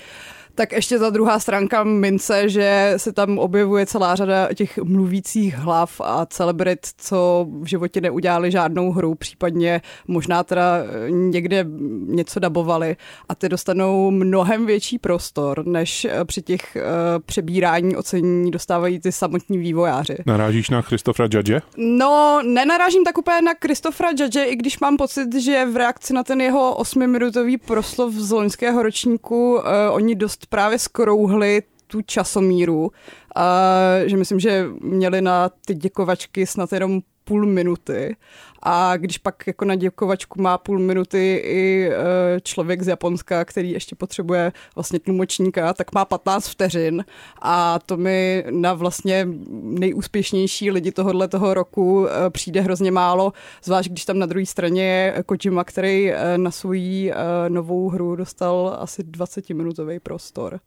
tak 0.58 0.72
ještě 0.72 0.98
ta 0.98 1.10
druhá 1.10 1.38
stránka 1.38 1.84
mince, 1.84 2.48
že 2.48 2.94
se 2.96 3.12
tam 3.12 3.38
objevuje 3.38 3.86
celá 3.86 4.14
řada 4.14 4.48
těch 4.54 4.78
mluvících 4.78 5.54
hlav 5.54 6.00
a 6.04 6.26
celebrit, 6.26 6.78
co 6.96 7.46
v 7.60 7.66
životě 7.66 8.00
neudělali 8.00 8.50
žádnou 8.50 8.92
hru, 8.92 9.14
případně 9.14 9.80
možná 10.08 10.44
teda 10.44 10.78
eh, 10.78 11.10
někde 11.10 11.66
něco 12.06 12.40
dabovali 12.40 12.96
a 13.28 13.34
ty 13.34 13.48
dostanou 13.48 14.10
mnohem 14.10 14.66
větší 14.66 14.98
prostor, 14.98 15.66
než 15.66 16.04
eh, 16.04 16.24
při 16.24 16.42
těch 16.42 16.76
uh, 16.76 16.82
přebírání 17.26 17.96
ocenění 17.96 18.50
dostávají 18.50 19.00
ty 19.00 19.12
samotní 19.12 19.58
vývojáři. 19.58 20.16
Narážíš 20.26 20.70
na 20.70 20.82
Christofra 20.82 21.28
Judge? 21.30 21.60
No, 21.76 22.40
nenarážím 22.44 23.04
tak 23.04 23.18
úplně 23.18 23.42
na 23.42 23.52
Christofra 23.62 24.08
Judge, 24.18 24.44
i 24.44 24.56
když 24.56 24.80
mám 24.80 24.96
pocit, 24.96 25.34
že 25.34 25.66
v 25.66 25.76
reakci 25.76 26.12
na 26.12 26.24
ten 26.24 26.40
jeho 26.40 26.74
osmiminutový 26.74 27.56
proslov 27.56 28.14
z 28.14 28.30
loňského 28.30 28.82
ročníku 28.82 29.54
uh, 29.54 29.62
oni 29.90 30.14
dost 30.14 30.47
právě 30.48 30.78
skrouhli 30.78 31.62
tu 31.86 32.02
časomíru, 32.02 32.90
a 33.36 33.70
že 34.06 34.16
myslím, 34.16 34.40
že 34.40 34.66
měli 34.80 35.20
na 35.20 35.50
ty 35.66 35.74
děkovačky 35.74 36.46
snad 36.46 36.72
jenom 36.72 37.00
půl 37.28 37.46
minuty 37.46 38.16
a 38.62 38.96
když 38.96 39.18
pak 39.18 39.46
jako 39.46 39.64
na 39.64 39.74
děkovačku 39.74 40.42
má 40.42 40.58
půl 40.58 40.78
minuty 40.78 41.42
i 41.44 41.90
e, 41.90 42.40
člověk 42.40 42.82
z 42.82 42.88
Japonska, 42.88 43.44
který 43.44 43.70
ještě 43.70 43.96
potřebuje 43.96 44.52
vlastně 44.74 44.98
tlumočníka, 44.98 45.74
tak 45.74 45.94
má 45.94 46.04
15 46.04 46.48
vteřin 46.48 47.04
a 47.42 47.78
to 47.78 47.96
mi 47.96 48.44
na 48.50 48.74
vlastně 48.74 49.28
nejúspěšnější 49.62 50.70
lidi 50.70 50.92
tohohle 50.92 51.28
toho 51.28 51.54
roku 51.54 52.06
e, 52.08 52.30
přijde 52.30 52.60
hrozně 52.60 52.90
málo, 52.90 53.32
zvlášť 53.64 53.90
když 53.90 54.04
tam 54.04 54.18
na 54.18 54.26
druhé 54.26 54.46
straně 54.46 54.82
je 54.82 55.24
Kojima, 55.26 55.64
který 55.64 56.12
e, 56.12 56.38
na 56.38 56.50
svoji 56.50 57.12
novou 57.48 57.88
hru 57.88 58.16
dostal 58.16 58.76
asi 58.80 59.02
20-minutový 59.02 60.00
prostor. 60.00 60.60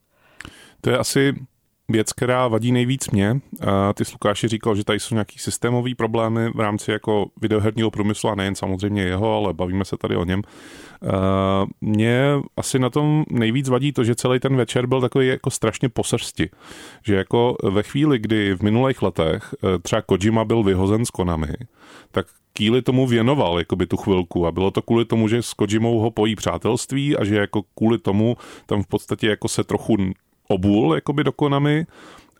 To 0.81 0.89
je 0.89 0.97
asi 0.97 1.33
věc, 1.91 2.13
která 2.13 2.47
vadí 2.47 2.71
nejvíc 2.71 3.09
mě. 3.09 3.39
Ty 3.93 4.05
s 4.05 4.13
Lukáši 4.13 4.47
říkal, 4.47 4.75
že 4.75 4.83
tady 4.83 4.99
jsou 4.99 5.15
nějaký 5.15 5.39
systémové 5.39 5.95
problémy 5.95 6.49
v 6.55 6.59
rámci 6.59 6.91
jako 6.91 7.25
videoherního 7.41 7.91
průmyslu 7.91 8.29
a 8.29 8.35
nejen 8.35 8.55
samozřejmě 8.55 9.03
jeho, 9.03 9.35
ale 9.35 9.53
bavíme 9.53 9.85
se 9.85 9.97
tady 9.97 10.15
o 10.15 10.25
něm. 10.25 10.41
Mě 11.81 12.23
asi 12.57 12.79
na 12.79 12.89
tom 12.89 13.23
nejvíc 13.29 13.69
vadí 13.69 13.91
to, 13.91 14.03
že 14.03 14.15
celý 14.15 14.39
ten 14.39 14.55
večer 14.55 14.88
byl 14.88 15.01
takový 15.01 15.27
jako 15.27 15.49
strašně 15.49 15.89
posrsti. 15.89 16.49
Že 17.05 17.15
jako 17.15 17.55
ve 17.63 17.83
chvíli, 17.83 18.19
kdy 18.19 18.53
v 18.53 18.61
minulých 18.61 19.01
letech 19.01 19.55
e, 19.75 19.79
třeba 19.79 20.01
Kojima 20.01 20.45
byl 20.45 20.63
vyhozen 20.63 21.05
z 21.05 21.09
Konami, 21.09 21.53
tak 22.11 22.25
Kýli 22.53 22.81
tomu 22.81 23.07
věnoval 23.07 23.59
jakoby 23.59 23.87
tu 23.87 23.97
chvilku 23.97 24.47
a 24.47 24.51
bylo 24.51 24.71
to 24.71 24.81
kvůli 24.81 25.06
tomu, 25.06 25.27
že 25.27 25.42
s 25.42 25.54
Kojimou 25.54 25.99
ho 25.99 26.11
pojí 26.11 26.35
přátelství 26.35 27.18
a 27.18 27.23
že 27.23 27.35
jako 27.35 27.61
kvůli 27.75 27.97
tomu 27.97 28.37
tam 28.66 28.83
v 28.83 28.87
podstatě 28.87 29.27
jako 29.27 29.47
se 29.47 29.63
trochu 29.63 29.97
obul 30.51 30.95
jakoby 30.95 31.23
do 31.23 31.31
Konami, 31.31 31.85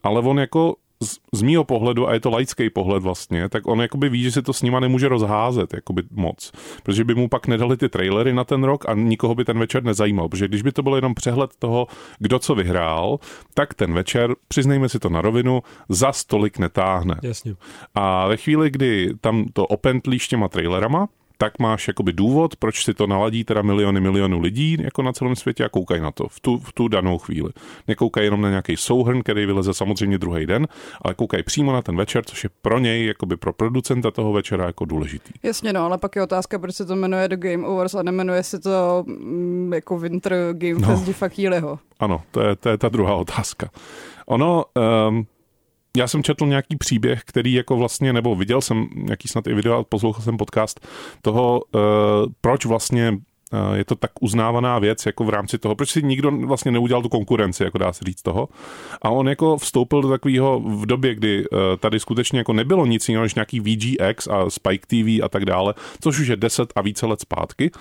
ale 0.03 0.21
on 0.21 0.39
jako 0.39 0.75
z, 1.03 1.17
z 1.33 1.41
mýho 1.41 1.63
pohledu, 1.63 2.07
a 2.07 2.13
je 2.13 2.19
to 2.19 2.29
laický 2.29 2.69
pohled 2.69 3.03
vlastně, 3.03 3.49
tak 3.49 3.67
on 3.67 3.81
jakoby 3.81 4.09
ví, 4.09 4.23
že 4.23 4.31
si 4.31 4.41
to 4.41 4.53
s 4.53 4.61
nima 4.61 4.79
nemůže 4.79 5.07
rozházet 5.07 5.73
jakoby 5.73 6.03
moc, 6.11 6.51
protože 6.83 7.03
by 7.03 7.15
mu 7.15 7.29
pak 7.29 7.47
nedali 7.47 7.77
ty 7.77 7.89
trailery 7.89 8.33
na 8.33 8.43
ten 8.43 8.63
rok 8.63 8.89
a 8.89 8.93
nikoho 8.93 9.35
by 9.35 9.45
ten 9.45 9.59
večer 9.59 9.83
nezajímal, 9.83 10.29
protože 10.29 10.47
když 10.47 10.61
by 10.61 10.71
to 10.71 10.83
bylo 10.83 10.95
jenom 10.95 11.13
přehled 11.13 11.51
toho, 11.59 11.87
kdo 12.19 12.39
co 12.39 12.55
vyhrál, 12.55 13.19
tak 13.53 13.73
ten 13.73 13.93
večer, 13.93 14.35
přiznejme 14.47 14.89
si 14.89 14.99
to 14.99 15.09
na 15.09 15.21
za 15.89 16.11
stolik 16.11 16.59
netáhne. 16.59 17.15
Jasně. 17.23 17.55
A 17.95 18.27
ve 18.27 18.37
chvíli, 18.37 18.69
kdy 18.69 19.13
tam 19.21 19.45
to 19.53 19.65
opentlíš 19.65 20.27
těma 20.27 20.47
trailerama, 20.47 21.07
tak 21.41 21.60
máš 21.60 21.88
jakoby 21.88 22.13
důvod, 22.13 22.55
proč 22.55 22.86
si 22.86 22.93
to 22.93 23.07
naladí 23.07 23.43
teda 23.43 23.62
miliony, 23.62 24.01
milionů 24.01 24.39
lidí 24.39 24.77
jako 24.79 25.01
na 25.01 25.13
celém 25.13 25.36
světě 25.36 25.65
a 25.65 25.69
koukají 25.69 26.01
na 26.01 26.12
to 26.12 26.27
v 26.27 26.39
tu, 26.39 26.57
v 26.57 26.74
tu 26.74 26.88
danou 26.88 27.17
chvíli. 27.17 27.50
Nekoukají 27.88 28.27
jenom 28.27 28.41
na 28.41 28.50
nějaký 28.50 28.77
souhrn, 28.77 29.21
který 29.21 29.45
vyleze 29.45 29.74
samozřejmě 29.74 30.17
druhý 30.17 30.45
den, 30.45 30.67
ale 31.01 31.13
koukají 31.13 31.43
přímo 31.43 31.74
na 31.74 31.81
ten 31.81 31.98
večer, 31.98 32.25
což 32.25 32.43
je 32.43 32.50
pro 32.62 32.79
něj, 32.79 33.05
jakoby 33.05 33.38
pro 33.38 33.53
producenta 33.53 34.12
toho 34.12 34.33
večera 34.33 34.65
jako 34.65 34.86
důležitý. 34.86 35.31
Jasně, 35.43 35.74
no, 35.74 35.86
ale 35.86 35.98
pak 35.98 36.15
je 36.15 36.21
otázka, 36.21 36.60
proč 36.60 36.75
se 36.75 36.86
to 36.86 36.95
jmenuje 36.95 37.27
The 37.27 37.38
Game 37.38 37.67
Awards 37.67 37.95
a 37.95 38.03
nemenuje 38.03 38.43
se 38.43 38.60
to 38.60 39.03
mm, 39.07 39.74
jako 39.74 40.00
Winter 40.00 40.33
Game 40.53 40.79
no. 40.79 40.88
Fest 40.88 41.17
Fakíliho. 41.17 41.79
Ano, 42.00 42.21
to 42.31 42.41
je, 42.41 42.55
to 42.55 42.69
je 42.69 42.77
ta 42.77 42.89
druhá 42.89 43.15
otázka. 43.15 43.69
Ono, 44.25 44.65
um, 45.10 45.25
já 45.98 46.07
jsem 46.07 46.24
četl 46.24 46.45
nějaký 46.45 46.75
příběh, 46.75 47.21
který 47.25 47.53
jako 47.53 47.75
vlastně, 47.75 48.13
nebo 48.13 48.36
viděl 48.36 48.62
jsem 48.62 48.88
nějaký 48.95 49.27
snad 49.27 49.48
i 49.48 49.53
video 49.53 49.77
a 49.77 49.83
poslouchal 49.83 50.24
jsem 50.24 50.38
podcast 50.38 50.88
toho, 51.21 51.62
uh, 51.75 51.81
proč 52.41 52.65
vlastně 52.65 53.12
uh, 53.12 53.75
je 53.75 53.86
to 53.86 53.95
tak 53.95 54.12
uznávaná 54.21 54.79
věc 54.79 55.05
jako 55.05 55.24
v 55.24 55.29
rámci 55.29 55.57
toho, 55.57 55.75
proč 55.75 55.89
si 55.89 56.03
nikdo 56.03 56.31
vlastně 56.31 56.71
neudělal 56.71 57.03
tu 57.03 57.10
konkurenci, 57.10 57.63
jako 57.63 57.77
dá 57.77 57.93
se 57.93 58.05
říct 58.05 58.21
toho. 58.21 58.50
A 59.01 59.10
on 59.10 59.29
jako 59.29 59.57
vstoupil 59.57 60.01
do 60.01 60.10
takového 60.10 60.60
v 60.60 60.86
době, 60.86 61.15
kdy 61.15 61.50
uh, 61.50 61.60
tady 61.79 62.00
skutečně 62.00 62.39
jako 62.39 62.53
nebylo 62.53 62.86
nic 62.86 63.10
jiného 63.10 63.24
než 63.24 63.36
nějaký 63.36 63.60
VGX 63.60 64.27
a 64.27 64.50
Spike 64.50 64.88
TV 64.88 65.24
a 65.24 65.29
tak 65.29 65.45
dále, 65.45 65.74
což 66.01 66.19
už 66.19 66.27
je 66.27 66.36
10 66.36 66.74
a 66.75 66.81
více 66.81 67.05
let 67.05 67.21
zpátky, 67.21 67.71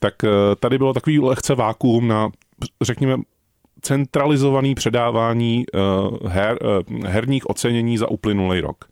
tak 0.00 0.14
tady 0.60 0.78
bylo 0.78 0.92
takový 0.92 1.18
lehce 1.18 1.54
vákuum 1.54 2.08
na 2.08 2.30
řekněme 2.82 3.16
centralizovaný 3.80 4.74
předávání 4.74 5.64
uh, 5.74 6.30
her, 6.30 6.58
uh, 6.90 7.04
herních 7.06 7.50
ocenění 7.50 7.98
za 7.98 8.10
uplynulý 8.10 8.60
rok. 8.60 8.84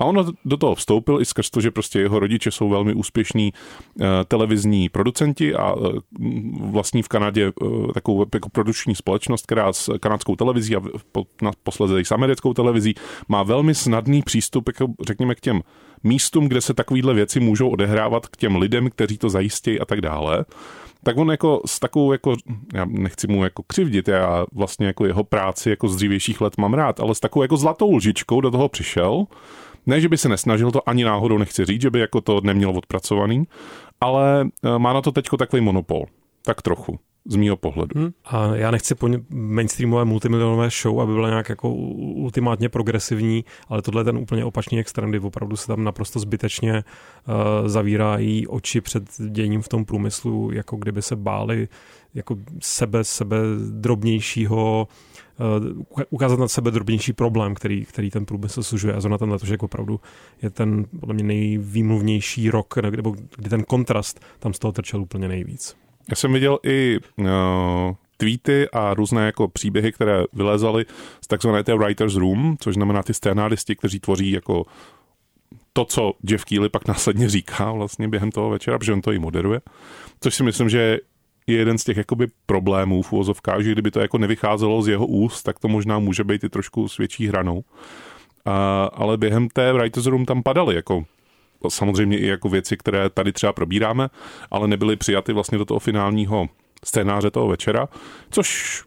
A 0.00 0.04
on 0.04 0.32
do 0.44 0.56
toho 0.56 0.74
vstoupil 0.74 1.20
i 1.20 1.24
skrz 1.24 1.50
to, 1.50 1.60
že 1.60 1.70
prostě 1.70 2.00
jeho 2.00 2.18
rodiče 2.18 2.50
jsou 2.50 2.68
velmi 2.68 2.94
úspěšní 2.94 3.52
uh, 3.52 4.06
televizní 4.28 4.88
producenti 4.88 5.54
a 5.54 5.74
vlastní 6.60 7.02
v 7.02 7.08
Kanadě 7.08 7.52
takovou 7.94 8.26
jako 8.34 8.48
produční 8.48 8.94
společnost, 8.94 9.46
která 9.46 9.72
s 9.72 9.98
kanadskou 9.98 10.36
televizí 10.36 10.76
a 10.76 10.80
posledně 11.62 12.04
s 12.04 12.12
americkou 12.12 12.54
televizí 12.54 12.94
má 13.28 13.42
velmi 13.42 13.74
snadný 13.74 14.22
přístup, 14.22 14.68
jako 14.68 14.86
řekněme, 15.06 15.34
k 15.34 15.40
těm 15.40 15.62
místům, 16.04 16.48
kde 16.48 16.60
se 16.60 16.74
takovéhle 16.74 17.14
věci 17.14 17.40
můžou 17.40 17.70
odehrávat, 17.70 18.26
k 18.26 18.36
těm 18.36 18.56
lidem, 18.56 18.90
kteří 18.90 19.18
to 19.18 19.30
zajistí 19.30 19.80
a 19.80 19.84
tak 19.84 20.00
dále 20.00 20.44
tak 21.08 21.16
on 21.16 21.30
jako 21.30 21.60
s 21.66 21.80
takovou 21.80 22.12
jako, 22.12 22.36
já 22.74 22.84
nechci 22.84 23.26
mu 23.26 23.44
jako 23.44 23.62
křivdit, 23.66 24.08
já 24.08 24.46
vlastně 24.52 24.86
jako 24.86 25.06
jeho 25.06 25.24
práci 25.24 25.70
jako 25.70 25.88
z 25.88 25.96
dřívějších 25.96 26.40
let 26.40 26.58
mám 26.58 26.74
rád, 26.74 27.00
ale 27.00 27.14
s 27.14 27.20
takovou 27.20 27.42
jako 27.42 27.56
zlatou 27.56 27.96
lžičkou 27.96 28.40
do 28.40 28.50
toho 28.50 28.68
přišel, 28.68 29.26
ne, 29.86 30.00
že 30.00 30.08
by 30.08 30.18
se 30.18 30.28
nesnažil, 30.28 30.70
to 30.70 30.88
ani 30.88 31.04
náhodou 31.04 31.38
nechci 31.38 31.64
říct, 31.64 31.82
že 31.82 31.90
by 31.90 32.00
jako 32.00 32.20
to 32.20 32.40
neměl 32.44 32.70
odpracovaný, 32.70 33.44
ale 34.00 34.48
eh, 34.64 34.78
má 34.78 34.92
na 34.92 35.02
to 35.02 35.12
teďko 35.12 35.36
takový 35.36 35.62
monopol. 35.62 36.04
Tak 36.44 36.62
trochu 36.62 36.98
z 37.28 37.36
mýho 37.36 37.56
pohledu. 37.56 38.00
Hmm. 38.00 38.10
A 38.24 38.56
já 38.56 38.70
nechci 38.70 38.94
po 38.94 39.08
mainstreamové 39.30 40.04
multimilionové 40.04 40.68
show, 40.82 41.00
aby 41.00 41.12
byla 41.12 41.28
nějak 41.28 41.48
jako 41.48 41.74
ultimátně 41.74 42.68
progresivní, 42.68 43.44
ale 43.68 43.82
tohle 43.82 44.00
je 44.00 44.04
ten 44.04 44.18
úplně 44.18 44.44
opačný 44.44 44.80
extrém, 44.80 45.10
kdy 45.10 45.20
opravdu 45.20 45.56
se 45.56 45.66
tam 45.66 45.84
naprosto 45.84 46.18
zbytečně 46.18 46.72
uh, 46.72 47.68
zavírají 47.68 48.46
oči 48.46 48.80
před 48.80 49.04
děním 49.28 49.62
v 49.62 49.68
tom 49.68 49.84
průmyslu, 49.84 50.50
jako 50.52 50.76
kdyby 50.76 51.02
se 51.02 51.16
báli 51.16 51.68
jako 52.14 52.36
sebe, 52.62 53.04
sebe 53.04 53.36
drobnějšího 53.70 54.88
uh, 56.00 56.04
ukázat 56.10 56.38
na 56.38 56.48
sebe 56.48 56.70
drobnější 56.70 57.12
problém, 57.12 57.54
který, 57.54 57.84
který 57.84 58.10
ten 58.10 58.24
průmysl 58.24 58.62
služuje. 58.62 58.94
A 58.94 59.00
zrovna 59.00 59.18
ten 59.18 59.30
letošek 59.30 59.62
opravdu 59.62 60.00
je 60.42 60.50
ten 60.50 60.84
podle 61.00 61.14
mě 61.14 61.24
nejvýmluvnější 61.24 62.50
rok, 62.50 62.76
nebo 62.76 63.14
kdy 63.36 63.50
ten 63.50 63.62
kontrast 63.62 64.20
tam 64.38 64.52
z 64.52 64.58
toho 64.58 64.72
trčel 64.72 65.02
úplně 65.02 65.28
nejvíc. 65.28 65.76
Já 66.08 66.16
jsem 66.16 66.32
viděl 66.32 66.58
i 66.66 66.98
uh, 67.16 67.26
tweety 68.16 68.68
a 68.70 68.94
různé 68.94 69.26
jako 69.26 69.48
příběhy, 69.48 69.92
které 69.92 70.22
vylezaly 70.32 70.86
z 71.24 71.26
takzvané 71.26 71.64
té 71.64 71.74
writer's 71.74 72.14
room, 72.14 72.56
což 72.60 72.74
znamená 72.74 73.02
ty 73.02 73.14
scénáristi, 73.14 73.76
kteří 73.76 74.00
tvoří 74.00 74.30
jako 74.30 74.66
to, 75.72 75.84
co 75.84 76.12
Jeff 76.22 76.44
Keely 76.44 76.68
pak 76.68 76.88
následně 76.88 77.28
říká 77.28 77.72
vlastně 77.72 78.08
během 78.08 78.30
toho 78.30 78.50
večera, 78.50 78.78
protože 78.78 78.92
on 78.92 79.00
to 79.00 79.12
i 79.12 79.18
moderuje. 79.18 79.60
Což 80.20 80.34
si 80.34 80.42
myslím, 80.42 80.68
že 80.68 80.98
je 81.46 81.56
jeden 81.56 81.78
z 81.78 81.84
těch 81.84 81.96
jakoby 81.96 82.26
problémů 82.46 83.02
v 83.02 83.12
úvozovkách, 83.12 83.60
že 83.60 83.72
kdyby 83.72 83.90
to 83.90 84.00
jako 84.00 84.18
nevycházelo 84.18 84.82
z 84.82 84.88
jeho 84.88 85.06
úst, 85.06 85.42
tak 85.42 85.58
to 85.58 85.68
možná 85.68 85.98
může 85.98 86.24
být 86.24 86.44
i 86.44 86.48
trošku 86.48 86.88
s 86.88 86.98
větší 86.98 87.26
hranou. 87.26 87.64
A, 88.44 88.84
ale 88.84 89.16
během 89.16 89.48
té 89.48 89.72
Writers 89.72 90.06
Room 90.06 90.24
tam 90.24 90.42
padaly 90.42 90.74
jako 90.74 91.04
samozřejmě 91.68 92.18
i 92.18 92.26
jako 92.26 92.48
věci, 92.48 92.76
které 92.76 93.10
tady 93.10 93.32
třeba 93.32 93.52
probíráme, 93.52 94.08
ale 94.50 94.68
nebyly 94.68 94.96
přijaty 94.96 95.32
vlastně 95.32 95.58
do 95.58 95.64
toho 95.64 95.80
finálního 95.80 96.48
scénáře 96.84 97.30
toho 97.30 97.48
večera, 97.48 97.88
což 98.30 98.84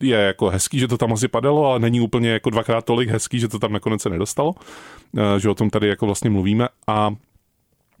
je 0.00 0.16
jako 0.16 0.50
hezký, 0.50 0.78
že 0.78 0.88
to 0.88 0.98
tam 0.98 1.12
asi 1.12 1.28
padalo, 1.28 1.66
ale 1.66 1.78
není 1.78 2.00
úplně 2.00 2.30
jako 2.30 2.50
dvakrát 2.50 2.84
tolik 2.84 3.08
hezký, 3.08 3.38
že 3.38 3.48
to 3.48 3.58
tam 3.58 3.72
nakonec 3.72 4.02
se 4.02 4.10
nedostalo, 4.10 4.54
eh, 5.18 5.40
že 5.40 5.48
o 5.48 5.54
tom 5.54 5.70
tady 5.70 5.88
jako 5.88 6.06
vlastně 6.06 6.30
mluvíme 6.30 6.68
a 6.86 7.14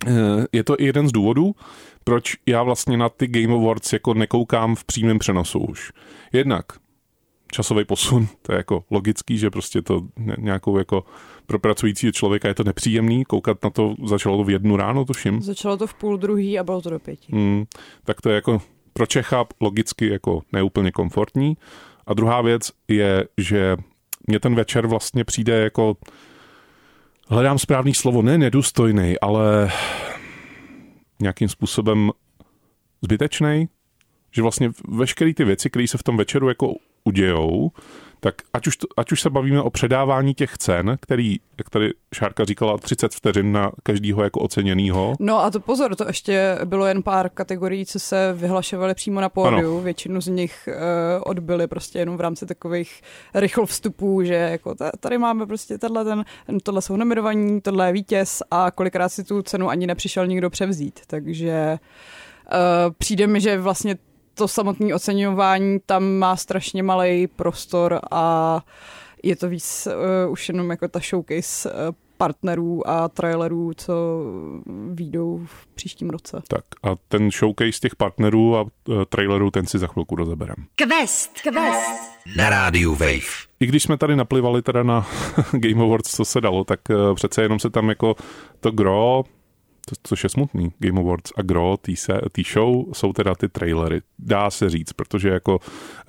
eh, 0.06 0.10
je 0.52 0.64
to 0.64 0.80
i 0.80 0.84
jeden 0.84 1.08
z 1.08 1.12
důvodů, 1.12 1.54
proč 2.04 2.36
já 2.46 2.62
vlastně 2.62 2.96
na 2.96 3.08
ty 3.08 3.26
Game 3.26 3.54
Awards 3.54 3.92
jako 3.92 4.14
nekoukám 4.14 4.74
v 4.74 4.84
přímém 4.84 5.18
přenosu 5.18 5.58
už. 5.58 5.92
Jednak 6.32 6.64
časový 7.52 7.84
posun, 7.84 8.28
to 8.42 8.52
je 8.52 8.56
jako 8.56 8.84
logický, 8.90 9.38
že 9.38 9.50
prostě 9.50 9.82
to 9.82 10.00
nějakou 10.38 10.78
jako 10.78 11.04
pro 11.52 11.58
pracujícího 11.58 12.12
člověka 12.12 12.48
je 12.48 12.54
to 12.54 12.64
nepříjemný, 12.64 13.24
koukat 13.24 13.64
na 13.64 13.70
to, 13.70 13.94
začalo 14.04 14.36
to 14.36 14.44
v 14.44 14.50
jednu 14.50 14.76
ráno, 14.76 15.04
tuším. 15.04 15.42
Začalo 15.42 15.76
to 15.76 15.86
v 15.86 15.94
půl 15.94 16.16
druhý 16.16 16.58
a 16.58 16.64
bylo 16.64 16.82
to 16.82 16.90
do 16.90 16.98
pěti. 16.98 17.32
Hmm, 17.32 17.64
tak 18.04 18.20
to 18.20 18.28
je 18.28 18.34
jako 18.34 18.62
pro 18.92 19.06
Čecha 19.06 19.44
logicky 19.60 20.08
jako 20.08 20.42
neúplně 20.52 20.92
komfortní. 20.92 21.56
A 22.06 22.14
druhá 22.14 22.42
věc 22.42 22.72
je, 22.88 23.28
že 23.38 23.76
mě 24.26 24.40
ten 24.40 24.54
večer 24.54 24.86
vlastně 24.86 25.24
přijde 25.24 25.60
jako, 25.62 25.96
hledám 27.28 27.58
správný 27.58 27.94
slovo, 27.94 28.22
ne 28.22 28.38
nedůstojný, 28.38 29.20
ale 29.20 29.72
nějakým 31.20 31.48
způsobem 31.48 32.10
zbytečný, 33.02 33.68
že 34.30 34.42
vlastně 34.42 34.70
veškeré 34.88 35.34
ty 35.34 35.44
věci, 35.44 35.70
které 35.70 35.88
se 35.88 35.98
v 35.98 36.02
tom 36.02 36.16
večeru 36.16 36.48
jako 36.48 36.74
udějou, 37.04 37.70
tak 38.24 38.34
ať 38.52 38.66
už, 38.66 38.76
to, 38.76 38.86
ať 38.96 39.12
už 39.12 39.20
se 39.20 39.30
bavíme 39.30 39.62
o 39.62 39.70
předávání 39.70 40.34
těch 40.34 40.58
cen, 40.58 40.96
který, 41.00 41.36
jak 41.58 41.70
tady 41.70 41.90
Šárka 42.14 42.44
říkala, 42.44 42.78
30 42.78 43.14
vteřin 43.14 43.52
na 43.52 43.72
každýho 43.82 44.24
jako 44.24 44.40
oceněnýho. 44.40 45.14
No 45.20 45.44
a 45.44 45.50
to 45.50 45.60
pozor, 45.60 45.96
to 45.96 46.06
ještě 46.06 46.58
bylo 46.64 46.86
jen 46.86 47.02
pár 47.02 47.28
kategorií, 47.28 47.86
co 47.86 47.98
se 47.98 48.32
vyhlašovaly 48.32 48.94
přímo 48.94 49.20
na 49.20 49.28
pódiu. 49.28 49.72
Ano. 49.72 49.80
Většinu 49.80 50.20
z 50.20 50.26
nich 50.26 50.68
uh, 50.68 51.22
odbyly 51.26 51.66
prostě 51.66 51.98
jenom 51.98 52.16
v 52.16 52.20
rámci 52.20 52.46
takových 52.46 53.02
rychl 53.34 53.66
vstupů, 53.66 54.22
že 54.22 54.34
jako 54.34 54.74
tady 55.00 55.18
máme 55.18 55.46
prostě 55.46 55.78
tenhle, 55.78 56.04
ten, 56.04 56.24
tohle 56.62 56.82
jsou 56.82 56.96
nominovaní, 56.96 57.60
tohle 57.60 57.86
je 57.86 57.92
vítěz 57.92 58.42
a 58.50 58.70
kolikrát 58.70 59.08
si 59.08 59.24
tu 59.24 59.42
cenu 59.42 59.68
ani 59.68 59.86
nepřišel 59.86 60.26
nikdo 60.26 60.50
převzít. 60.50 61.00
Takže 61.06 61.78
uh, 62.52 62.92
přijde 62.98 63.26
mi, 63.26 63.40
že 63.40 63.58
vlastně 63.58 63.96
to 64.34 64.48
samotné 64.48 64.94
oceňování 64.94 65.78
tam 65.86 66.04
má 66.04 66.36
strašně 66.36 66.82
malý 66.82 67.26
prostor 67.26 68.00
a 68.10 68.60
je 69.22 69.36
to 69.36 69.48
víc 69.48 69.88
uh, 70.26 70.32
už 70.32 70.48
jenom 70.48 70.70
jako 70.70 70.88
ta 70.88 71.00
showcase 71.00 71.72
uh, 71.72 71.76
partnerů 72.16 72.88
a 72.88 73.08
trailerů, 73.08 73.72
co 73.76 73.94
výjdou 74.92 75.40
v 75.46 75.66
příštím 75.66 76.10
roce. 76.10 76.42
Tak 76.48 76.64
a 76.82 76.96
ten 77.08 77.30
showcase 77.30 77.80
těch 77.80 77.96
partnerů 77.96 78.56
a 78.56 78.62
uh, 78.62 78.68
trailerů, 79.08 79.50
ten 79.50 79.66
si 79.66 79.78
za 79.78 79.86
chvilku 79.86 80.16
rozeberem. 80.16 80.56
Quest, 80.74 81.40
Quest. 81.40 82.12
Na 82.36 82.50
rádiu 82.50 82.92
Wave. 82.92 83.46
I 83.60 83.66
když 83.66 83.82
jsme 83.82 83.96
tady 83.96 84.16
naplivali 84.16 84.62
teda 84.62 84.82
na 84.82 85.06
Game 85.52 85.84
Awards, 85.84 86.10
co 86.10 86.24
se 86.24 86.40
dalo, 86.40 86.64
tak 86.64 86.80
uh, 86.90 87.14
přece 87.14 87.42
jenom 87.42 87.58
se 87.58 87.70
tam 87.70 87.88
jako 87.88 88.14
to 88.60 88.70
gro 88.70 89.24
to, 89.86 89.94
což 90.02 90.24
je 90.24 90.30
smutný. 90.30 90.72
Game 90.78 91.00
Awards 91.00 91.32
a 91.36 91.42
gro 91.42 91.76
té 92.32 92.42
show 92.52 92.84
jsou 92.92 93.12
teda 93.12 93.34
ty 93.34 93.48
trailery, 93.48 94.02
dá 94.18 94.50
se 94.50 94.70
říct, 94.70 94.92
protože 94.92 95.28
jako 95.28 95.60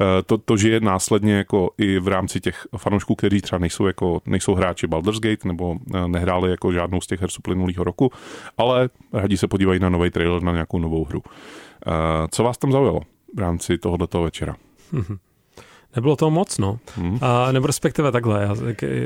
eh, 0.01 0.24
to, 0.24 0.38
to 0.38 0.58
žije 0.58 0.80
následně 0.80 1.34
jako 1.34 1.70
i 1.77 2.00
v 2.00 2.08
rámci 2.08 2.39
těch 2.39 2.68
fanoušků, 2.77 3.15
kteří 3.15 3.42
třeba 3.42 3.60
nejsou, 3.60 3.86
jako, 3.86 4.22
nejsou 4.25 4.56
hráči 4.56 4.88
Baldur's 4.88 5.20
Gate 5.20 5.48
nebo 5.48 5.77
eh, 5.96 6.08
nehráli 6.08 6.50
jako 6.50 6.72
žádnou 6.72 7.01
z 7.01 7.08
těch 7.08 7.22
her 7.22 7.30
z 7.30 7.39
uplynulého 7.39 7.84
roku, 7.84 8.12
ale 8.58 8.89
rádi 9.13 9.38
se 9.38 9.48
podívají 9.48 9.80
na 9.80 9.89
nový 9.89 10.10
trailer 10.10 10.42
na 10.42 10.51
nějakou 10.51 10.80
novou 10.80 11.06
hru. 11.06 11.22
Eh, 11.88 11.92
co 12.32 12.44
vás 12.44 12.58
tam 12.58 12.72
zaujalo 12.72 13.01
v 13.36 13.39
rámci 13.39 13.77
tohoto 13.77 14.24
večera? 14.24 14.56
Mm-hmm. 14.94 15.18
Nebylo 15.96 16.16
toho 16.16 16.32
moc, 16.32 16.58
no. 16.58 16.80
Hmm. 16.96 17.20
A, 17.22 17.52
nebo 17.52 17.68
respektive 17.68 18.12
takhle, 18.12 18.44
já, 18.44 18.56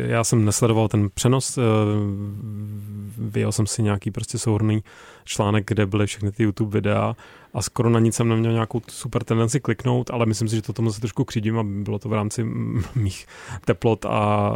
já 0.06 0.24
jsem 0.24 0.46
nesledoval 0.46 0.88
ten 0.88 1.10
přenos, 1.14 1.58
eh, 1.58 1.62
vyjel 3.18 3.52
jsem 3.52 3.68
si 3.68 3.84
nějaký 3.84 4.12
prostě 4.12 4.38
souhrný 4.38 4.84
článek, 5.24 5.64
kde 5.68 5.86
byly 5.86 6.08
všechny 6.08 6.32
ty 6.32 6.44
YouTube 6.44 6.80
videa 6.80 7.16
a 7.54 7.62
skoro 7.62 7.90
na 7.90 8.00
nic 8.00 8.16
jsem 8.16 8.30
neměl 8.30 8.54
nějakou 8.54 8.82
super 8.88 9.24
tendenci 9.24 9.60
kliknout, 9.60 10.10
ale 10.10 10.26
myslím 10.26 10.48
si, 10.48 10.56
že 10.56 10.62
to 10.62 10.74
tomu 10.74 10.92
se 10.92 11.00
trošku 11.00 11.26
křídím 11.26 11.60
a 11.60 11.64
bylo 11.64 12.00
to 12.00 12.10
v 12.10 12.14
rámci 12.14 12.44
mých 12.96 13.28
teplot 13.66 14.06
a 14.06 14.52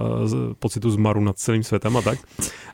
pocitu 0.59 0.91
zmaru 0.91 1.21
nad 1.21 1.37
celým 1.37 1.63
světem 1.63 1.97
a 1.97 2.01
tak. 2.01 2.19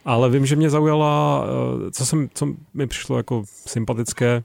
Ale 0.06 0.30
vím, 0.30 0.46
že 0.46 0.56
mě 0.56 0.70
zaujala, 0.70 1.44
eh, 1.88 1.92
co, 1.92 2.06
jsem, 2.06 2.30
co 2.34 2.48
mi 2.74 2.88
přišlo 2.88 3.18
jako 3.18 3.44
sympatické, 3.66 4.44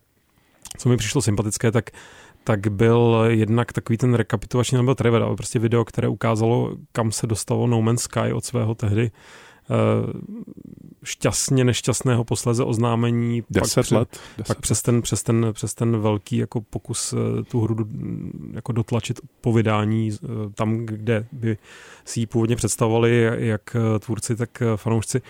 co 0.79 0.89
mi 0.89 0.97
přišlo 0.97 1.23
sympatické, 1.23 1.73
tak 1.73 1.91
tak 2.45 2.69
byl 2.69 3.25
jednak 3.29 3.73
takový 3.73 3.97
ten 3.97 4.15
rekapitulační, 4.15 4.77
nebo 4.77 4.95
trailer, 4.95 5.23
ale 5.23 5.37
prostě 5.37 5.59
video, 5.59 5.85
které 5.85 6.09
ukázalo, 6.09 6.77
kam 6.93 7.13
se 7.13 7.27
dostalo 7.27 7.67
No 7.67 7.83
Man's 7.83 8.03
Sky 8.03 8.33
od 8.33 8.45
svého 8.45 8.75
tehdy 8.75 9.11
eh, 9.11 9.75
šťastně 11.05 11.65
nešťastného 11.65 12.25
posleze 12.25 12.65
oznámení. 12.65 13.43
Deset 13.51 13.89
pak, 13.89 13.99
let. 13.99 14.21
Deset 14.39 14.49
pak 14.49 14.61
přes 14.61 14.83
ten, 14.83 15.03
přes, 15.03 15.23
ten, 15.23 15.47
přes 15.53 15.75
ten 15.75 16.01
velký 16.01 16.37
jako 16.37 16.61
pokus 16.61 17.13
eh, 17.13 17.43
tu 17.43 17.61
hru 17.61 17.75
do, 17.75 17.85
jako 18.53 18.73
dotlačit 18.73 19.21
po 19.41 19.53
vydání 19.53 20.11
eh, 20.13 20.27
tam, 20.55 20.87
kde 20.87 21.27
by 21.33 21.59
si 22.05 22.21
ji 22.21 22.27
původně 22.27 22.57
představovali 22.57 23.31
jak 23.37 23.77
tvůrci, 23.99 24.37
tak 24.37 24.63
fanoušci 24.77 25.23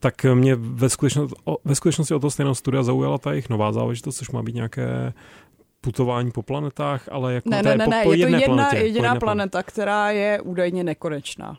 tak 0.00 0.24
mě 0.34 0.54
ve 0.54 0.88
skutečnosti, 0.88 1.34
ve 1.64 1.74
skutečnosti 1.74 2.14
od 2.14 2.20
toho 2.20 2.30
stejného 2.30 2.54
studia 2.54 2.82
zaujala 2.82 3.18
ta 3.18 3.30
jejich 3.32 3.48
nová 3.48 3.72
záležitost, 3.72 4.16
což 4.16 4.30
má 4.30 4.42
být 4.42 4.54
nějaké 4.54 5.12
putování 5.86 6.30
po 6.30 6.42
planetách, 6.42 7.08
ale 7.12 7.34
jako 7.34 7.50
ne, 7.50 7.62
ne, 7.62 7.76
ne, 7.76 7.84
po, 7.84 7.90
ne, 7.90 8.02
po 8.04 8.12
je 8.12 8.26
to 8.26 8.32
jedna 8.32 8.46
planetě, 8.46 8.76
jediná 8.76 9.08
planeta, 9.08 9.20
planeta, 9.20 9.62
která 9.62 10.10
je 10.10 10.40
údajně 10.40 10.84
nekonečná. 10.84 11.56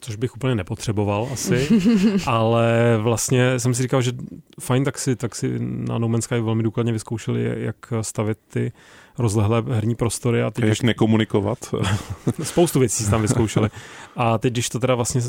což 0.00 0.16
bych 0.16 0.36
úplně 0.36 0.54
nepotřeboval 0.54 1.28
asi, 1.32 1.68
ale 2.26 2.96
vlastně 2.98 3.58
jsem 3.60 3.74
si 3.74 3.82
říkal, 3.82 4.02
že 4.02 4.12
fajn, 4.60 4.84
tak 4.84 4.98
si, 4.98 5.16
tak 5.16 5.34
si 5.34 5.58
na 5.60 5.98
No 5.98 6.08
Man's 6.08 6.24
Sky 6.24 6.40
velmi 6.40 6.62
důkladně 6.62 6.92
vyzkoušeli, 6.92 7.64
jak 7.64 7.76
stavět 8.00 8.38
ty 8.48 8.72
rozlehlé 9.18 9.62
herní 9.70 9.94
prostory. 9.94 10.42
A 10.42 10.50
teď, 10.50 10.64
jak 10.64 10.82
nekomunikovat. 10.82 11.74
Spoustu 12.42 12.80
věcí 12.80 13.04
si 13.04 13.10
tam 13.10 13.22
vyzkoušeli. 13.22 13.68
A 14.16 14.38
teď, 14.38 14.52
když 14.52 14.68
to 14.68 14.78
teda 14.78 14.94
vlastně 14.94 15.20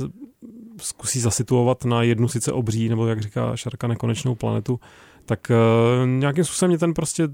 zkusí 0.82 1.20
zasituovat 1.20 1.86
na 1.86 2.04
jednu 2.04 2.28
sice 2.28 2.52
obří, 2.52 2.90
nebo 2.90 3.08
jak 3.08 3.22
říká 3.22 3.56
Šarka, 3.56 3.88
nekonečnou 3.88 4.36
planetu, 4.36 4.80
tak 5.28 5.52
uh, 5.52 6.08
nějakým 6.08 6.44
způsobem 6.44 6.70
mě 6.70 6.78
ten 6.78 6.94
prostě 6.94 7.28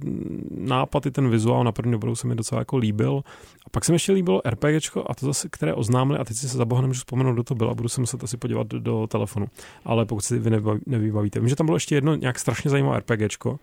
nápad 0.58 1.06
i 1.06 1.12
ten 1.12 1.30
vizuál 1.30 1.64
na 1.64 1.72
první 1.72 1.92
dobrou 1.92 2.16
se 2.16 2.28
mi 2.28 2.36
docela 2.36 2.62
jako 2.62 2.78
líbil. 2.78 3.24
A 3.66 3.70
pak 3.70 3.86
se 3.86 3.92
mi 3.92 3.96
ještě 3.96 4.12
líbilo 4.12 4.42
RPGčko 4.50 5.06
a 5.10 5.16
to 5.16 5.26
zase, 5.26 5.50
které 5.52 5.74
oznámili, 5.74 6.20
a 6.20 6.24
teď 6.24 6.38
si 6.38 6.50
se 6.50 6.58
za 6.58 6.66
boha 6.66 6.82
nemůžu 6.82 6.98
vzpomenout, 6.98 7.34
kdo 7.34 7.44
to 7.44 7.56
bylo 7.56 7.72
a 7.72 7.74
budu 7.74 7.90
se 7.90 8.02
muset 8.02 8.24
asi 8.24 8.38
podívat 8.38 8.68
do, 8.68 8.80
do 8.80 9.08
telefonu. 9.08 9.46
Ale 9.86 10.06
pokud 10.06 10.22
si 10.22 10.40
vy 10.40 10.52
nevybavíte. 10.86 11.40
Vím, 11.40 11.50
že 11.50 11.56
tam 11.56 11.66
bylo 11.66 11.76
ještě 11.76 11.96
jedno 11.96 12.16
nějak 12.16 12.40
strašně 12.40 12.72
zajímavé 12.72 13.00
RPGčko, 13.00 13.60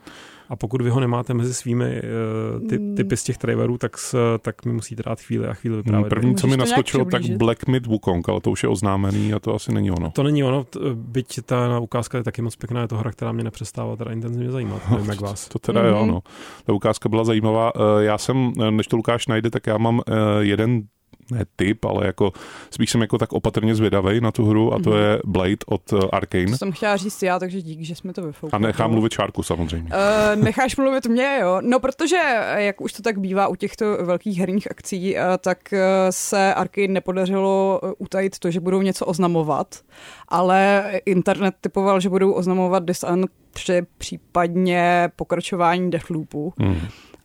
a 0.51 0.57
pokud 0.57 0.83
vy 0.83 0.91
ho 0.91 1.01
nemáte 1.01 1.35
mezi 1.35 1.55
svými 1.55 2.03
uh, 2.03 2.69
ty, 2.69 2.79
mm. 2.79 2.95
typy 2.95 3.17
z 3.17 3.25
těch 3.25 3.39
trailerů, 3.39 3.79
tak, 3.79 3.99
s, 3.99 4.39
tak 4.39 4.65
mi 4.65 4.73
musíte 4.73 5.03
dát 5.03 5.21
chvíli 5.21 5.47
a 5.47 5.55
chvíli 5.55 5.77
vyprávět. 5.77 6.09
První, 6.09 6.37
co 6.37 6.47
mi 6.47 6.57
naskočilo, 6.57 7.05
tak 7.05 7.23
Black 7.23 7.67
Myth 7.67 7.87
Wukong, 7.87 8.29
ale 8.29 8.41
to 8.41 8.51
už 8.51 8.63
je 8.63 8.69
oznámený 8.69 9.35
a 9.35 9.39
to 9.39 9.55
asi 9.55 9.73
není 9.73 9.91
ono. 9.91 10.11
To 10.11 10.23
není 10.23 10.45
ono, 10.45 10.67
byť 10.95 11.41
ta 11.45 11.79
ukázka 11.79 12.19
je 12.19 12.25
taky 12.25 12.43
moc 12.43 12.57
pěkná, 12.57 12.81
je 12.81 12.89
to 12.89 12.97
hra, 12.97 13.13
která 13.13 13.33
mě 13.33 13.45
nepřestává 13.45 13.97
teda 13.97 14.13
intenzivně 14.13 14.51
zajímat. 14.51 14.91
Nevím, 14.91 15.11
jak 15.11 15.21
vás. 15.31 15.49
To, 15.49 15.59
to 15.59 15.59
teda 15.59 15.83
mm-hmm. 15.83 15.99
jo, 15.99 16.07
no. 16.07 16.21
Ta 16.65 16.73
ukázka 16.73 17.09
byla 17.09 17.25
zajímavá. 17.25 17.73
Eh, 17.77 18.05
já 18.05 18.19
jsem, 18.19 18.53
než 18.71 18.87
to 18.87 18.97
Lukáš 18.97 19.27
najde, 19.27 19.51
tak 19.51 19.67
já 19.67 19.79
mám 19.79 20.01
eh, 20.01 20.13
jeden 20.41 20.83
ne 21.31 21.45
typ, 21.57 21.85
ale 21.85 22.07
jako 22.07 22.33
spíš 22.71 22.91
jsem 22.91 23.01
jako 23.01 23.19
tak 23.19 23.33
opatrně 23.33 23.75
zvědavej 23.75 24.21
na 24.21 24.33
tu 24.33 24.47
hru 24.47 24.75
a 24.75 24.79
to 24.79 24.91
mm-hmm. 24.91 25.11
je 25.11 25.21
Blade 25.25 25.57
od 25.67 25.93
uh, 25.93 26.01
Arkane. 26.13 26.47
To 26.47 26.57
jsem 26.57 26.73
chtěla 26.73 26.97
říct 26.97 27.23
já, 27.23 27.39
takže 27.39 27.63
díky, 27.63 27.85
že 27.85 27.95
jsme 27.95 28.13
to 28.13 28.23
vyfoukli. 28.23 28.57
A 28.57 28.59
nechám 28.59 28.91
mluvit 28.91 29.13
Šárku 29.13 29.43
samozřejmě. 29.43 29.91
Uh, 30.37 30.43
necháš 30.45 30.77
mluvit 30.77 31.07
mě, 31.07 31.39
jo. 31.41 31.59
No 31.61 31.81
protože, 31.81 32.17
jak 32.57 32.81
už 32.81 32.93
to 32.93 33.03
tak 33.03 33.19
bývá 33.19 33.49
u 33.49 33.55
těchto 33.55 34.05
velkých 34.05 34.39
herních 34.39 34.71
akcí, 34.71 35.15
uh, 35.15 35.21
tak 35.39 35.59
uh, 35.73 35.79
se 36.11 36.55
Arkane 36.55 36.89
nepodařilo 36.89 37.81
utajit 37.99 38.39
to, 38.39 38.51
že 38.51 38.61
budou 38.61 38.83
něco 38.83 39.07
oznamovat, 39.07 39.81
ale 40.29 40.85
internet 41.07 41.55
typoval, 41.61 42.01
že 42.01 42.09
budou 42.09 42.33
oznamovat 42.33 42.85
Dishonored 42.85 43.31
3, 43.53 43.83
případně 43.99 45.11
pokračování 45.17 45.91
Deathloopu. 45.91 46.53
Mm. 46.59 46.81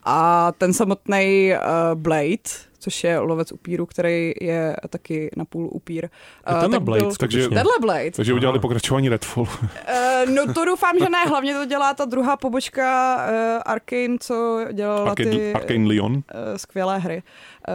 A 0.05 0.51
ten 0.57 0.73
samotný 0.73 1.53
uh, 1.53 1.99
Blade, 2.01 2.49
což 2.79 3.03
je 3.03 3.19
lovec 3.19 3.51
upíru, 3.51 3.85
který 3.85 4.33
je 4.41 4.75
taky 4.89 5.29
napůl 5.37 5.69
upír. 5.71 6.09
Je 6.49 6.55
tenhle 6.61 6.79
Blade, 6.79 7.03
byl, 7.03 7.15
takže, 7.19 7.49
tenhle 7.49 7.73
Blade. 7.81 8.11
Takže 8.11 8.33
udělali 8.33 8.59
pokračování 8.59 9.09
Redfall. 9.09 9.43
uh, 9.43 10.31
no 10.35 10.53
to 10.53 10.65
doufám, 10.65 10.99
že 10.99 11.09
ne, 11.09 11.23
hlavně 11.27 11.53
to 11.53 11.65
dělá 11.65 11.93
ta 11.93 12.05
druhá 12.05 12.37
pobočka 12.37 13.15
uh, 13.15 13.61
Arkane, 13.65 14.17
co 14.19 14.65
dělala 14.73 15.11
Arcade, 15.11 15.29
ty 15.29 15.53
Arkane 15.53 15.87
Leon. 15.87 16.13
Uh, 16.13 16.21
skvělé 16.55 16.99
hry. 16.99 17.23
Uh, 17.67 17.73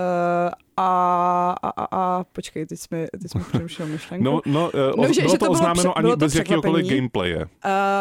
a, 0.81 1.55
a, 1.63 1.85
a, 1.91 2.25
počkej, 2.25 2.67
teď 2.67 2.81
jsme, 2.81 3.07
teď 3.21 3.31
jsme 3.31 3.41
přerušil 3.41 3.87
myšlenku. 3.87 4.25
No, 4.25 4.41
no, 4.47 4.71
uh, 4.75 5.07
no 5.07 5.13
že, 5.13 5.23
bylo 5.23 5.33
že 5.33 5.39
to, 5.39 5.45
to 5.45 5.51
oznámeno 5.51 5.83
bylo, 5.83 5.99
ani 5.99 6.05
bylo 6.05 6.17
bez 6.17 6.35
jakéhokoliv 6.35 6.87
gameplaye. 6.87 7.37
Uh, 7.37 7.43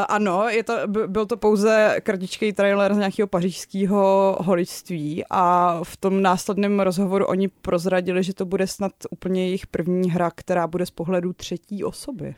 ano, 0.10 0.44
je 0.50 0.64
to, 0.64 0.74
byl 1.08 1.26
to 1.26 1.38
pouze 1.38 1.98
kratičký 2.04 2.54
trailer 2.54 2.94
z 2.94 2.98
nějakého 2.98 3.28
pařížského 3.28 4.38
holičství 4.42 5.24
a 5.30 5.80
v 5.84 5.98
tom 5.98 6.22
následném 6.22 6.80
rozhovoru 6.80 7.26
oni 7.26 7.48
prozradili, 7.48 8.24
že 8.24 8.34
to 8.34 8.46
bude 8.46 8.68
snad 8.68 8.92
úplně 9.12 9.46
jejich 9.46 9.68
první 9.68 10.12
hra, 10.12 10.32
která 10.36 10.68
bude 10.68 10.86
z 10.86 10.92
pohledu 10.92 11.34
třetí 11.34 11.84
osoby. 11.84 12.36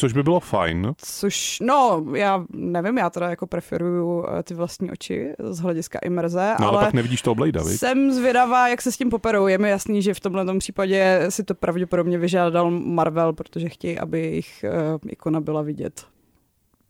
Což 0.00 0.12
by 0.12 0.22
bylo 0.22 0.40
fajn. 0.40 0.92
Což, 0.96 1.58
no, 1.60 2.04
já 2.14 2.44
nevím, 2.52 2.98
já 2.98 3.10
teda 3.10 3.30
jako 3.30 3.46
preferuju 3.46 4.24
eh, 4.28 4.42
ty 4.42 4.54
vlastní 4.54 4.90
oči 4.90 5.32
z 5.38 5.58
hlediska 5.58 5.98
imerze, 6.04 6.54
no, 6.60 6.68
ale, 6.68 6.78
ale 6.78 6.86
pak 6.86 6.94
nevidíš 6.94 7.22
to 7.22 7.34
Blade, 7.34 7.60
viď? 7.60 7.78
Jsem 7.78 8.12
zvědavá, 8.12 8.68
jak 8.68 8.82
se 8.82 8.92
s 8.92 8.96
tím 8.96 9.10
poperou. 9.10 9.46
Je 9.46 9.58
mi 9.58 9.70
jasný, 9.70 10.02
že 10.02 10.14
v 10.14 10.20
tomhle 10.20 10.58
případě 10.58 11.26
si 11.28 11.44
to 11.44 11.54
pravděpodobně 11.54 12.18
vyžádal 12.18 12.70
Marvel, 12.70 13.32
protože 13.32 13.68
chtějí, 13.68 13.98
aby 13.98 14.20
jejich 14.20 14.64
uh, 14.92 14.98
ikona 15.08 15.40
byla 15.40 15.62
vidět 15.62 16.06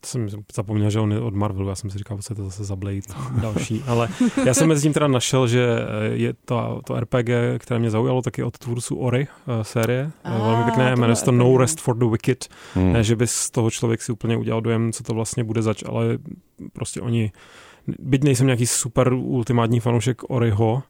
jsem 0.06 0.28
zapomněl, 0.54 0.90
že 0.90 1.00
on 1.00 1.12
je 1.12 1.20
od 1.20 1.34
Marvelu, 1.34 1.68
já 1.68 1.74
jsem 1.74 1.90
si 1.90 1.98
říkal, 1.98 2.18
co 2.18 2.32
je 2.32 2.36
to 2.36 2.44
zase 2.44 2.64
za 2.64 2.76
Blade 2.76 3.00
další, 3.42 3.82
ale 3.86 4.08
já 4.46 4.54
jsem 4.54 4.68
mezi 4.68 4.82
tím 4.82 4.92
teda 4.92 5.08
našel, 5.08 5.48
že 5.48 5.66
je 6.12 6.34
to, 6.44 6.80
to 6.86 7.00
RPG, 7.00 7.28
které 7.58 7.80
mě 7.80 7.90
zaujalo, 7.90 8.22
taky 8.22 8.42
od 8.42 8.58
tvůrců 8.58 8.96
Ori 8.96 9.26
uh, 9.46 9.62
série, 9.62 10.10
A, 10.24 10.38
velmi 10.38 10.64
pěkné, 10.64 10.96
jmenuje 10.96 11.16
se 11.16 11.24
to 11.24 11.32
No 11.32 11.58
Rest 11.58 11.80
for 11.80 11.96
the 11.96 12.06
Wicked, 12.10 12.48
hmm. 12.74 12.92
ne, 12.92 13.04
že 13.04 13.16
by 13.16 13.26
z 13.26 13.50
toho 13.50 13.70
člověk 13.70 14.02
si 14.02 14.12
úplně 14.12 14.36
udělal 14.36 14.60
dojem, 14.60 14.92
co 14.92 15.02
to 15.02 15.14
vlastně 15.14 15.44
bude 15.44 15.62
zač, 15.62 15.82
ale 15.86 16.18
prostě 16.72 17.00
oni, 17.00 17.32
byť 17.98 18.24
nejsem 18.24 18.46
nějaký 18.46 18.66
super 18.66 19.12
ultimátní 19.12 19.80
fanoušek 19.80 20.30
Oriho, 20.30 20.82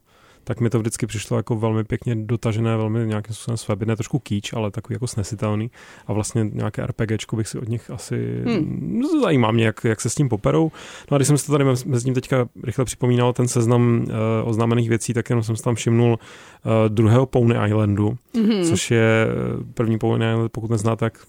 tak 0.45 0.61
mi 0.61 0.71
to 0.71 0.79
vždycky 0.79 1.07
přišlo 1.07 1.37
jako 1.37 1.57
velmi 1.57 1.85
pěkně 1.85 2.15
dotažené, 2.15 2.77
velmi 2.77 3.07
nějakým 3.07 3.35
způsobem 3.35 3.57
svébytné, 3.57 3.97
trošku 3.97 4.19
kýč, 4.19 4.53
ale 4.53 4.71
takový 4.71 4.95
jako 4.95 5.07
snesitelný. 5.07 5.71
A 6.07 6.13
vlastně 6.13 6.51
nějaké 6.53 6.87
RPGčko 6.87 7.37
bych 7.37 7.49
si 7.49 7.59
od 7.59 7.69
nich 7.69 7.91
asi 7.91 8.43
hmm. 8.45 9.03
zajímá 9.23 9.51
mě, 9.51 9.65
jak, 9.65 9.85
jak 9.85 10.01
se 10.01 10.11
s 10.11 10.15
tím 10.15 10.29
poperou. 10.29 10.73
No 11.11 11.15
a 11.15 11.19
když 11.19 11.29
jsem 11.29 11.39
si 11.39 11.47
to 11.47 11.53
tady 11.53 11.65
mezi 11.65 12.05
tím 12.05 12.15
teďka 12.15 12.49
rychle 12.65 12.85
připomínal, 12.85 13.33
ten 13.33 13.49
seznam 13.49 14.07
uh, 14.09 14.49
oznámených 14.49 14.89
věcí, 14.89 15.15
tak 15.15 15.31
jenom 15.31 15.43
jsem 15.43 15.57
si 15.57 15.63
tam 15.63 15.75
všimnul 15.75 16.13
uh, 16.13 16.73
druhého 16.89 17.27
Pony 17.27 17.55
Islandu, 17.67 18.17
hmm. 18.35 18.65
což 18.65 18.91
je 18.91 19.27
eh, 19.29 19.65
první 19.75 19.99
Pony 19.99 20.31
Island, 20.31 20.53
pokud 20.53 20.71
neznáte, 20.71 21.01
tak 21.01 21.27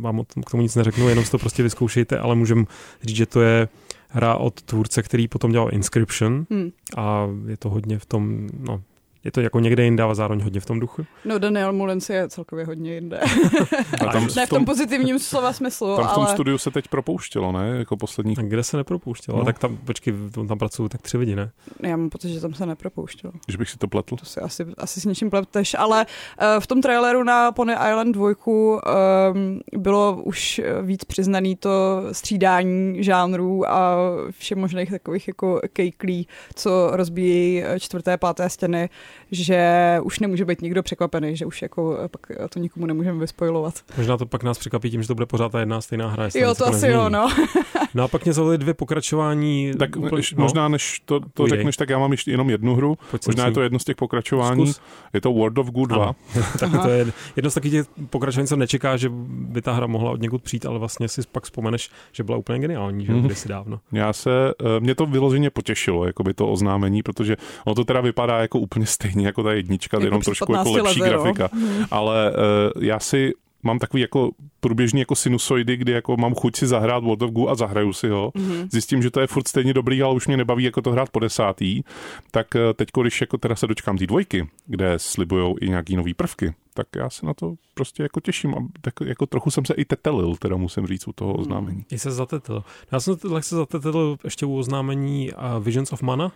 vám 0.00 0.24
k 0.46 0.50
tomu 0.50 0.62
nic 0.62 0.74
neřeknu, 0.74 1.08
jenom 1.08 1.24
si 1.24 1.30
to 1.30 1.38
prostě 1.38 1.62
vyzkoušejte, 1.62 2.18
ale 2.18 2.34
můžem 2.34 2.66
říct, 3.02 3.16
že 3.16 3.26
to 3.26 3.40
je 3.40 3.68
hra 4.12 4.36
od 4.36 4.62
tvůrce, 4.62 5.02
který 5.02 5.28
potom 5.28 5.52
dělal 5.52 5.68
Inscription 5.72 6.46
hmm. 6.50 6.70
a 6.96 7.26
je 7.46 7.56
to 7.56 7.70
hodně 7.70 7.98
v 7.98 8.06
tom, 8.06 8.48
no, 8.58 8.82
je 9.24 9.32
to 9.32 9.40
jako 9.40 9.60
někde 9.60 9.84
jinde, 9.84 10.02
ale 10.02 10.14
zároveň 10.14 10.42
hodně 10.42 10.60
v 10.60 10.66
tom 10.66 10.80
duchu. 10.80 11.06
No 11.24 11.38
Daniel 11.38 11.72
Mullins 11.72 12.10
je 12.10 12.28
celkově 12.28 12.66
hodně 12.66 12.94
jinde. 12.94 13.20
A 14.08 14.12
tam 14.12 14.28
ne 14.36 14.46
v 14.46 14.48
tom 14.48 14.64
pozitivním 14.64 15.18
slova 15.18 15.52
smyslu, 15.52 15.96
Tam 15.96 16.08
v 16.08 16.14
tom 16.14 16.22
ale... 16.22 16.32
studiu 16.32 16.58
se 16.58 16.70
teď 16.70 16.88
propouštělo, 16.88 17.52
ne? 17.52 17.68
Jako 17.78 17.96
poslední. 17.96 18.36
A 18.38 18.42
kde 18.42 18.62
se 18.62 18.76
nepropouštělo? 18.76 19.38
No. 19.38 19.44
Tak 19.44 19.58
tam, 19.58 19.76
počkej, 19.76 20.14
tam 20.48 20.58
pracují 20.58 20.88
tak 20.88 21.02
tři 21.02 21.18
lidi, 21.18 21.36
ne? 21.36 21.50
Já 21.82 21.96
mám 21.96 22.10
pocit, 22.10 22.28
že 22.28 22.40
tam 22.40 22.54
se 22.54 22.66
nepropouštělo. 22.66 23.32
Když 23.46 23.56
bych 23.56 23.70
si 23.70 23.78
to 23.78 23.88
pletl? 23.88 24.16
To 24.16 24.24
si 24.24 24.40
asi, 24.40 24.66
asi 24.78 25.00
s 25.00 25.04
něčím 25.04 25.30
pleteš, 25.30 25.76
ale 25.78 26.06
uh, 26.06 26.60
v 26.60 26.66
tom 26.66 26.82
traileru 26.82 27.22
na 27.22 27.52
Pony 27.52 27.72
Island 27.72 28.12
2 28.12 28.32
um, 28.46 29.60
bylo 29.76 30.22
už 30.24 30.60
víc 30.82 31.04
přiznaný 31.04 31.56
to 31.56 32.02
střídání 32.12 33.04
žánrů 33.04 33.70
a 33.70 33.96
všem 34.30 34.58
možných 34.58 34.90
takových 34.90 35.28
jako 35.28 35.60
kejklí, 35.72 36.28
co 36.54 36.90
rozbíjí 36.92 37.62
čtvrté, 37.78 38.16
páté 38.16 38.50
stěny 38.50 38.88
že 39.30 39.98
už 40.02 40.18
nemůže 40.18 40.44
být 40.44 40.62
nikdo 40.62 40.82
překvapený, 40.82 41.36
že 41.36 41.46
už 41.46 41.62
jako 41.62 41.98
pak 42.10 42.26
to 42.48 42.58
nikomu 42.58 42.86
nemůžeme 42.86 43.18
vyspojovat. 43.18 43.74
Možná 43.96 44.16
to 44.16 44.26
pak 44.26 44.42
nás 44.42 44.58
překvapí 44.58 44.90
tím, 44.90 45.02
že 45.02 45.08
to 45.08 45.14
bude 45.14 45.26
pořád 45.26 45.52
ta 45.52 45.60
jedna 45.60 45.80
stejná 45.80 46.08
hra. 46.08 46.28
Jo, 46.34 46.54
to 46.54 46.64
asi 46.64 46.72
nezmění. 46.72 46.94
jo, 46.94 47.08
no. 47.08 47.28
no 47.94 48.04
a 48.04 48.08
pak 48.08 48.24
mě 48.24 48.32
zaujali 48.32 48.58
dvě 48.58 48.74
pokračování. 48.74 49.72
Tak 49.78 49.96
úplně, 49.96 50.16
než, 50.16 50.34
no. 50.34 50.42
možná 50.42 50.68
než 50.68 51.02
to, 51.04 51.20
to 51.34 51.46
řekneš, 51.46 51.76
tak 51.76 51.90
já 51.90 51.98
mám 51.98 52.12
ještě 52.12 52.30
jenom 52.30 52.50
jednu 52.50 52.74
hru. 52.74 52.98
Pojď 53.10 53.26
možná 53.26 53.46
je 53.46 53.52
to 53.52 53.62
jedno 53.62 53.78
z 53.78 53.84
těch 53.84 53.96
pokračování. 53.96 54.66
Zkus. 54.66 54.82
Je 55.12 55.20
to 55.20 55.32
World 55.32 55.58
of 55.58 55.70
Good 55.70 55.88
2. 55.88 56.14
tak 56.58 56.82
to 56.82 56.88
je 56.88 57.12
jedno 57.36 57.50
z 57.50 57.54
takových 57.54 57.72
těch 57.72 57.86
pokračování, 58.10 58.48
co 58.48 58.56
nečeká, 58.56 58.96
že 58.96 59.08
by 59.28 59.62
ta 59.62 59.72
hra 59.72 59.86
mohla 59.86 60.10
od 60.10 60.20
někud 60.20 60.42
přijít, 60.42 60.66
ale 60.66 60.78
vlastně 60.78 61.08
si 61.08 61.20
pak 61.32 61.44
vzpomeneš, 61.44 61.90
že 62.12 62.24
byla 62.24 62.38
úplně 62.38 62.58
geniální, 62.58 63.06
že 63.06 63.12
mm. 63.12 63.22
kdysi 63.22 63.48
dávno. 63.48 63.80
Já 63.92 64.12
se, 64.12 64.30
eh, 64.60 64.80
mě 64.80 64.94
to 64.94 65.06
vyloženě 65.06 65.50
potěšilo, 65.50 66.04
jako 66.04 66.22
by 66.22 66.34
to 66.34 66.48
oznámení, 66.48 67.02
protože 67.02 67.36
ono 67.64 67.74
to 67.74 67.84
teda 67.84 68.00
vypadá 68.00 68.38
jako 68.38 68.58
úplně 68.58 68.86
stejně 69.02 69.26
jako 69.26 69.42
ta 69.42 69.52
jednička, 69.52 69.96
jako 69.96 70.04
jenom 70.04 70.20
trošku 70.20 70.52
jako 70.52 70.72
lepší 70.72 71.00
leze, 71.00 71.10
grafika. 71.10 71.48
Hmm. 71.52 71.84
Ale 71.90 72.32
uh, 72.76 72.82
já 72.84 72.98
si 72.98 73.32
mám 73.62 73.78
takový 73.78 74.00
jako 74.00 74.30
průběžný 74.60 75.00
jako 75.00 75.14
sinusoidy, 75.14 75.76
kdy 75.76 75.92
jako 75.92 76.16
mám 76.16 76.34
chuť 76.34 76.56
si 76.56 76.66
zahrát 76.66 77.04
World 77.04 77.22
of 77.22 77.30
Goo 77.30 77.48
a 77.48 77.54
zahraju 77.54 77.92
si 77.92 78.08
ho. 78.08 78.30
Mm-hmm. 78.30 78.68
Zjistím, 78.72 79.02
že 79.02 79.10
to 79.10 79.20
je 79.20 79.26
furt 79.26 79.48
stejně 79.48 79.74
dobrý, 79.74 80.02
ale 80.02 80.14
už 80.14 80.26
mě 80.26 80.36
nebaví 80.36 80.64
jako 80.64 80.82
to 80.82 80.92
hrát 80.92 81.10
po 81.10 81.18
desátý. 81.18 81.82
Tak 82.30 82.56
eh, 82.56 82.74
teď, 82.74 82.88
když 83.00 83.20
jako 83.20 83.38
teda 83.38 83.56
se 83.56 83.66
dočkám 83.66 83.98
té 83.98 84.06
dvojky, 84.06 84.48
kde 84.66 84.94
slibujou 84.96 85.56
i 85.60 85.68
nějaký 85.68 85.96
nový 85.96 86.14
prvky, 86.14 86.54
tak 86.74 86.86
já 86.96 87.10
se 87.10 87.26
na 87.26 87.34
to 87.34 87.54
prostě 87.74 88.02
jako 88.02 88.20
těším. 88.20 88.54
A 88.54 88.58
tak 88.80 88.94
jako 89.04 89.26
trochu 89.26 89.50
jsem 89.50 89.64
se 89.64 89.74
i 89.74 89.84
tetelil, 89.84 90.36
teda 90.36 90.56
musím 90.56 90.86
říct 90.86 91.08
u 91.08 91.12
toho 91.12 91.34
oznámení. 91.34 91.84
I 91.90 91.98
se 91.98 92.10
zatetelil. 92.10 92.64
Já 92.92 93.00
jsem 93.00 93.16
lehce 93.24 93.56
zatetelil 93.56 94.16
ještě 94.24 94.46
u 94.46 94.56
oznámení 94.58 95.30
Visions 95.60 95.92
of 95.92 96.02
Mana, 96.02 96.32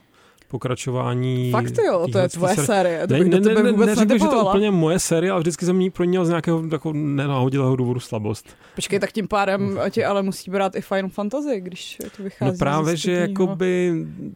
pokračování. 0.48 1.50
Fakt 1.50 1.74
jo, 1.86 2.06
to 2.12 2.18
je 2.18 2.28
tvoje 2.28 2.54
série. 2.54 2.66
série. 2.66 3.06
To 3.06 3.14
ne, 3.14 3.24
ne, 3.24 3.40
ne, 3.40 3.72
ne, 3.72 3.86
neřekl, 3.86 4.18
že 4.18 4.24
to 4.24 4.36
je 4.36 4.42
úplně 4.42 4.70
moje 4.70 4.98
série, 4.98 5.30
ale 5.32 5.40
vždycky 5.40 5.64
jsem 5.64 5.78
ní 5.78 5.90
pro 5.90 6.04
z 6.24 6.28
nějakého 6.28 6.68
takového 6.68 7.04
nenáhodilého 7.06 7.76
důvodu 7.76 8.00
slabost. 8.00 8.46
Počkej, 8.74 8.98
tak 8.98 9.12
tím 9.12 9.28
pádem 9.28 9.78
ti 9.90 10.04
ale 10.04 10.22
musí 10.22 10.50
brát 10.50 10.76
i 10.76 10.80
Final 10.80 11.10
Fantasy, 11.10 11.60
když 11.60 11.98
to 12.16 12.22
vychází. 12.22 12.52
No 12.52 12.58
právě, 12.58 12.96
že 12.96 13.12
jakoby... 13.12 13.92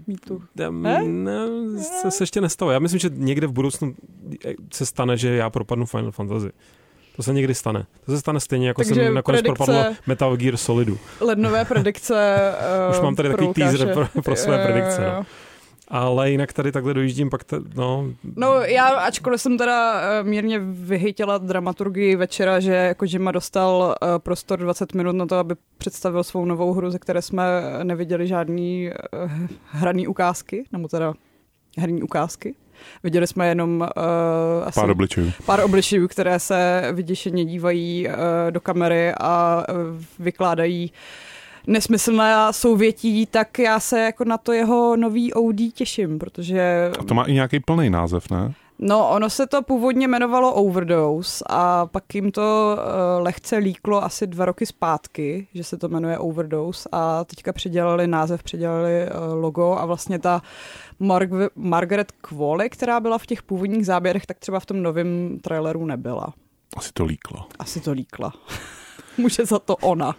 Mýtu. 0.06 0.42
Ne? 0.70 1.02
Ne, 1.08 1.46
se, 1.82 2.10
se 2.10 2.22
ještě 2.22 2.40
nestalo. 2.40 2.70
Já 2.70 2.78
myslím, 2.78 3.00
že 3.00 3.10
někde 3.14 3.46
v 3.46 3.52
budoucnu 3.52 3.94
se 4.72 4.86
stane, 4.86 5.16
že 5.16 5.34
já 5.36 5.50
propadnu 5.50 5.86
Final 5.86 6.10
Fantasy. 6.10 6.50
To 7.16 7.22
se 7.22 7.32
někdy 7.32 7.54
stane. 7.54 7.86
To 8.06 8.12
se 8.12 8.20
stane 8.20 8.40
stejně, 8.40 8.68
jako 8.68 8.82
Takže 8.82 8.94
jsem 8.94 9.14
nakonec 9.14 9.40
predikce- 9.40 9.54
propadl 9.56 9.94
Metal 10.06 10.36
Gear 10.36 10.56
Solidu. 10.56 10.98
Lednové 11.20 11.64
predikce. 11.64 12.36
uh, 12.88 12.90
Už 12.96 13.00
mám 13.02 13.14
tady 13.16 13.28
takový 13.28 13.52
pro 13.52 13.64
Lukáše. 13.64 13.78
teaser 13.78 13.94
pro- 14.12 14.22
pro 14.22 14.36
své 14.36 14.56
Jo, 14.56 14.62
predikce, 14.64 15.02
jo, 15.04 15.10
no. 15.16 15.26
Ale 15.90 16.30
jinak 16.30 16.52
tady 16.52 16.72
takhle 16.72 16.94
dojíždím, 16.94 17.30
pak 17.30 17.44
te, 17.44 17.56
no, 17.74 18.06
No 18.36 18.54
já, 18.54 18.86
ačkoliv 18.88 19.40
jsem 19.40 19.58
teda 19.58 20.00
eh, 20.00 20.22
mírně 20.22 20.58
vyhytila 20.58 21.38
dramaturgii 21.38 22.16
večera, 22.16 22.60
že 22.60 22.94
Kojima 22.96 23.32
dostal 23.32 23.94
eh, 24.02 24.06
prostor 24.18 24.58
20 24.58 24.94
minut 24.94 25.12
na 25.12 25.26
to, 25.26 25.36
aby 25.36 25.54
představil 25.78 26.24
svou 26.24 26.44
novou 26.44 26.72
hru, 26.72 26.90
ze 26.90 26.98
které 26.98 27.22
jsme 27.22 27.44
neviděli 27.82 28.26
žádný 28.26 28.90
eh, 28.90 28.94
hraný 29.66 30.06
ukázky, 30.06 30.64
nebo 30.72 30.88
teda 30.88 31.14
herní 31.78 32.02
ukázky. 32.02 32.54
Viděli 33.02 33.26
jsme 33.26 33.48
jenom 33.48 33.80
uh, 33.80 34.66
asi 34.66 34.80
Pár 34.80 34.90
obličejů. 34.90 35.32
pár 35.46 35.60
obličejů, 35.60 36.08
které 36.08 36.38
se 36.38 36.88
vyděšeně 36.92 37.44
dívají 37.44 38.08
uh, 38.08 38.14
do 38.50 38.60
kamery 38.60 39.12
a 39.20 39.64
uh, 39.68 39.76
vykládají 40.18 40.92
nesmyslné 41.70 42.34
souvětí, 42.50 43.26
tak 43.26 43.58
já 43.58 43.80
se 43.80 44.00
jako 44.00 44.24
na 44.24 44.38
to 44.38 44.52
jeho 44.52 44.96
nový 44.96 45.34
OD 45.34 45.56
těším, 45.74 46.18
protože 46.18 46.90
A 47.00 47.04
to 47.04 47.14
má 47.14 47.24
i 47.24 47.32
nějaký 47.32 47.60
plný 47.60 47.90
název, 47.90 48.30
ne? 48.30 48.54
No, 48.82 49.10
ono 49.10 49.30
se 49.30 49.46
to 49.46 49.62
původně 49.62 50.04
jmenovalo 50.04 50.54
Overdose 50.54 51.44
a 51.48 51.86
pak 51.86 52.14
jim 52.14 52.32
to 52.32 52.76
uh, 52.76 53.22
lehce 53.22 53.56
líklo 53.56 54.04
asi 54.04 54.26
dva 54.26 54.44
roky 54.44 54.66
zpátky, 54.66 55.46
že 55.54 55.64
se 55.64 55.76
to 55.76 55.88
jmenuje 55.88 56.18
Overdose 56.18 56.88
a 56.92 57.24
teďka 57.24 57.52
předělali 57.52 58.06
název, 58.06 58.42
předělali 58.42 59.06
uh, 59.06 59.42
logo 59.42 59.76
a 59.78 59.86
vlastně 59.86 60.18
ta 60.18 60.42
Marg- 61.00 61.48
Margaret 61.54 62.12
Qualley, 62.12 62.70
která 62.70 63.00
byla 63.00 63.18
v 63.18 63.26
těch 63.26 63.42
původních 63.42 63.86
záběrech, 63.86 64.26
tak 64.26 64.38
třeba 64.38 64.60
v 64.60 64.66
tom 64.66 64.82
novém 64.82 65.38
traileru 65.42 65.86
nebyla. 65.86 66.32
Asi 66.76 66.92
to 66.92 67.04
líklo. 67.04 67.46
Asi 67.58 67.80
to 67.80 67.92
líkla. 67.92 68.32
Může 69.18 69.46
za 69.46 69.58
to 69.58 69.76
ona. 69.76 70.16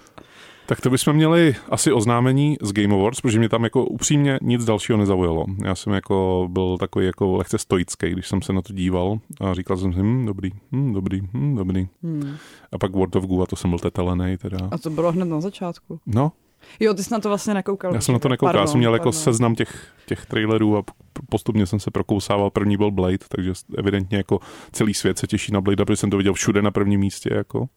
Tak 0.72 0.82
to 0.82 0.90
bychom 0.90 1.14
měli 1.14 1.56
asi 1.70 1.92
oznámení 1.92 2.58
z 2.62 2.72
Game 2.72 2.96
Awards, 2.96 3.22
protože 3.22 3.40
mě 3.40 3.50
tam 3.50 3.64
jako 3.64 3.86
upřímně 3.86 4.40
nic 4.42 4.66
dalšího 4.66 4.98
nezaujalo. 4.98 5.46
Já 5.66 5.76
jsem 5.76 5.94
jako 5.94 6.48
byl 6.52 6.78
takový 6.78 7.06
jako 7.06 7.38
lehce 7.38 7.58
stoický, 7.58 8.10
když 8.10 8.28
jsem 8.28 8.42
se 8.42 8.54
na 8.54 8.62
to 8.62 8.74
díval 8.74 9.20
a 9.42 9.54
říkal 9.54 9.78
jsem 9.78 9.94
si, 9.94 10.00
hm, 10.00 10.26
dobrý, 10.26 10.52
hm, 10.72 10.94
dobrý, 10.94 11.22
hm, 11.34 11.56
dobrý. 11.56 11.88
Hmm. 12.04 12.36
A 12.72 12.78
pak 12.78 12.92
World 12.92 13.16
of 13.16 13.26
Goo 13.26 13.42
a 13.44 13.46
to 13.46 13.56
jsem 13.56 13.70
byl 13.70 13.80
tetelenej 13.80 14.38
teda. 14.38 14.58
A 14.72 14.78
to 14.78 14.90
bylo 14.90 15.12
hned 15.12 15.26
na 15.26 15.42
začátku. 15.42 16.00
No, 16.06 16.32
Jo, 16.80 16.94
ty 16.94 17.04
jsi 17.04 17.14
na 17.14 17.20
to 17.20 17.30
vlastně 17.30 17.54
nekoukal. 17.54 17.94
já 17.94 18.02
jsem 18.02 18.14
na 18.14 18.20
to 18.20 18.30
nekoukal, 18.30 18.50
já 18.50 18.54
Pardon, 18.54 18.68
jsem 18.68 18.78
měl 18.80 18.94
jako 18.94 19.04
pardon. 19.04 19.22
seznam 19.22 19.56
těch, 19.56 19.88
těch 20.06 20.26
trailerů 20.26 20.78
a 20.78 20.84
postupně 21.30 21.66
jsem 21.66 21.80
se 21.80 21.92
prokousával. 21.92 22.50
První 22.50 22.78
byl 22.78 22.92
Blade, 22.92 23.18
takže 23.30 23.54
evidentně 23.78 24.18
jako 24.18 24.40
celý 24.72 24.94
svět 24.94 25.18
se 25.18 25.28
těší 25.28 25.52
na 25.52 25.62
Blade, 25.62 25.86
protože 25.86 25.98
jsem 25.98 26.10
to 26.10 26.18
viděl 26.18 26.34
všude 26.34 26.62
na 26.62 26.72
prvním 26.72 27.00
místě. 27.00 27.30
Jako. 27.34 27.68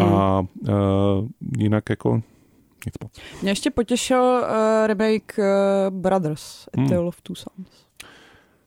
A 0.00 0.40
uh, 0.40 0.68
jinak 1.58 1.90
jako 1.90 2.14
nic 2.86 2.94
moc. 3.02 3.12
Mě 3.42 3.50
ještě 3.50 3.70
potěšil 3.70 4.22
uh, 4.22 4.86
remake 4.86 5.38
uh, 5.38 5.44
Brothers, 6.00 6.68
A 6.74 6.80
Hmm. 6.80 6.88
Tale 6.88 7.00
of 7.06 7.20
Two 7.20 7.34
Sons. 7.36 7.68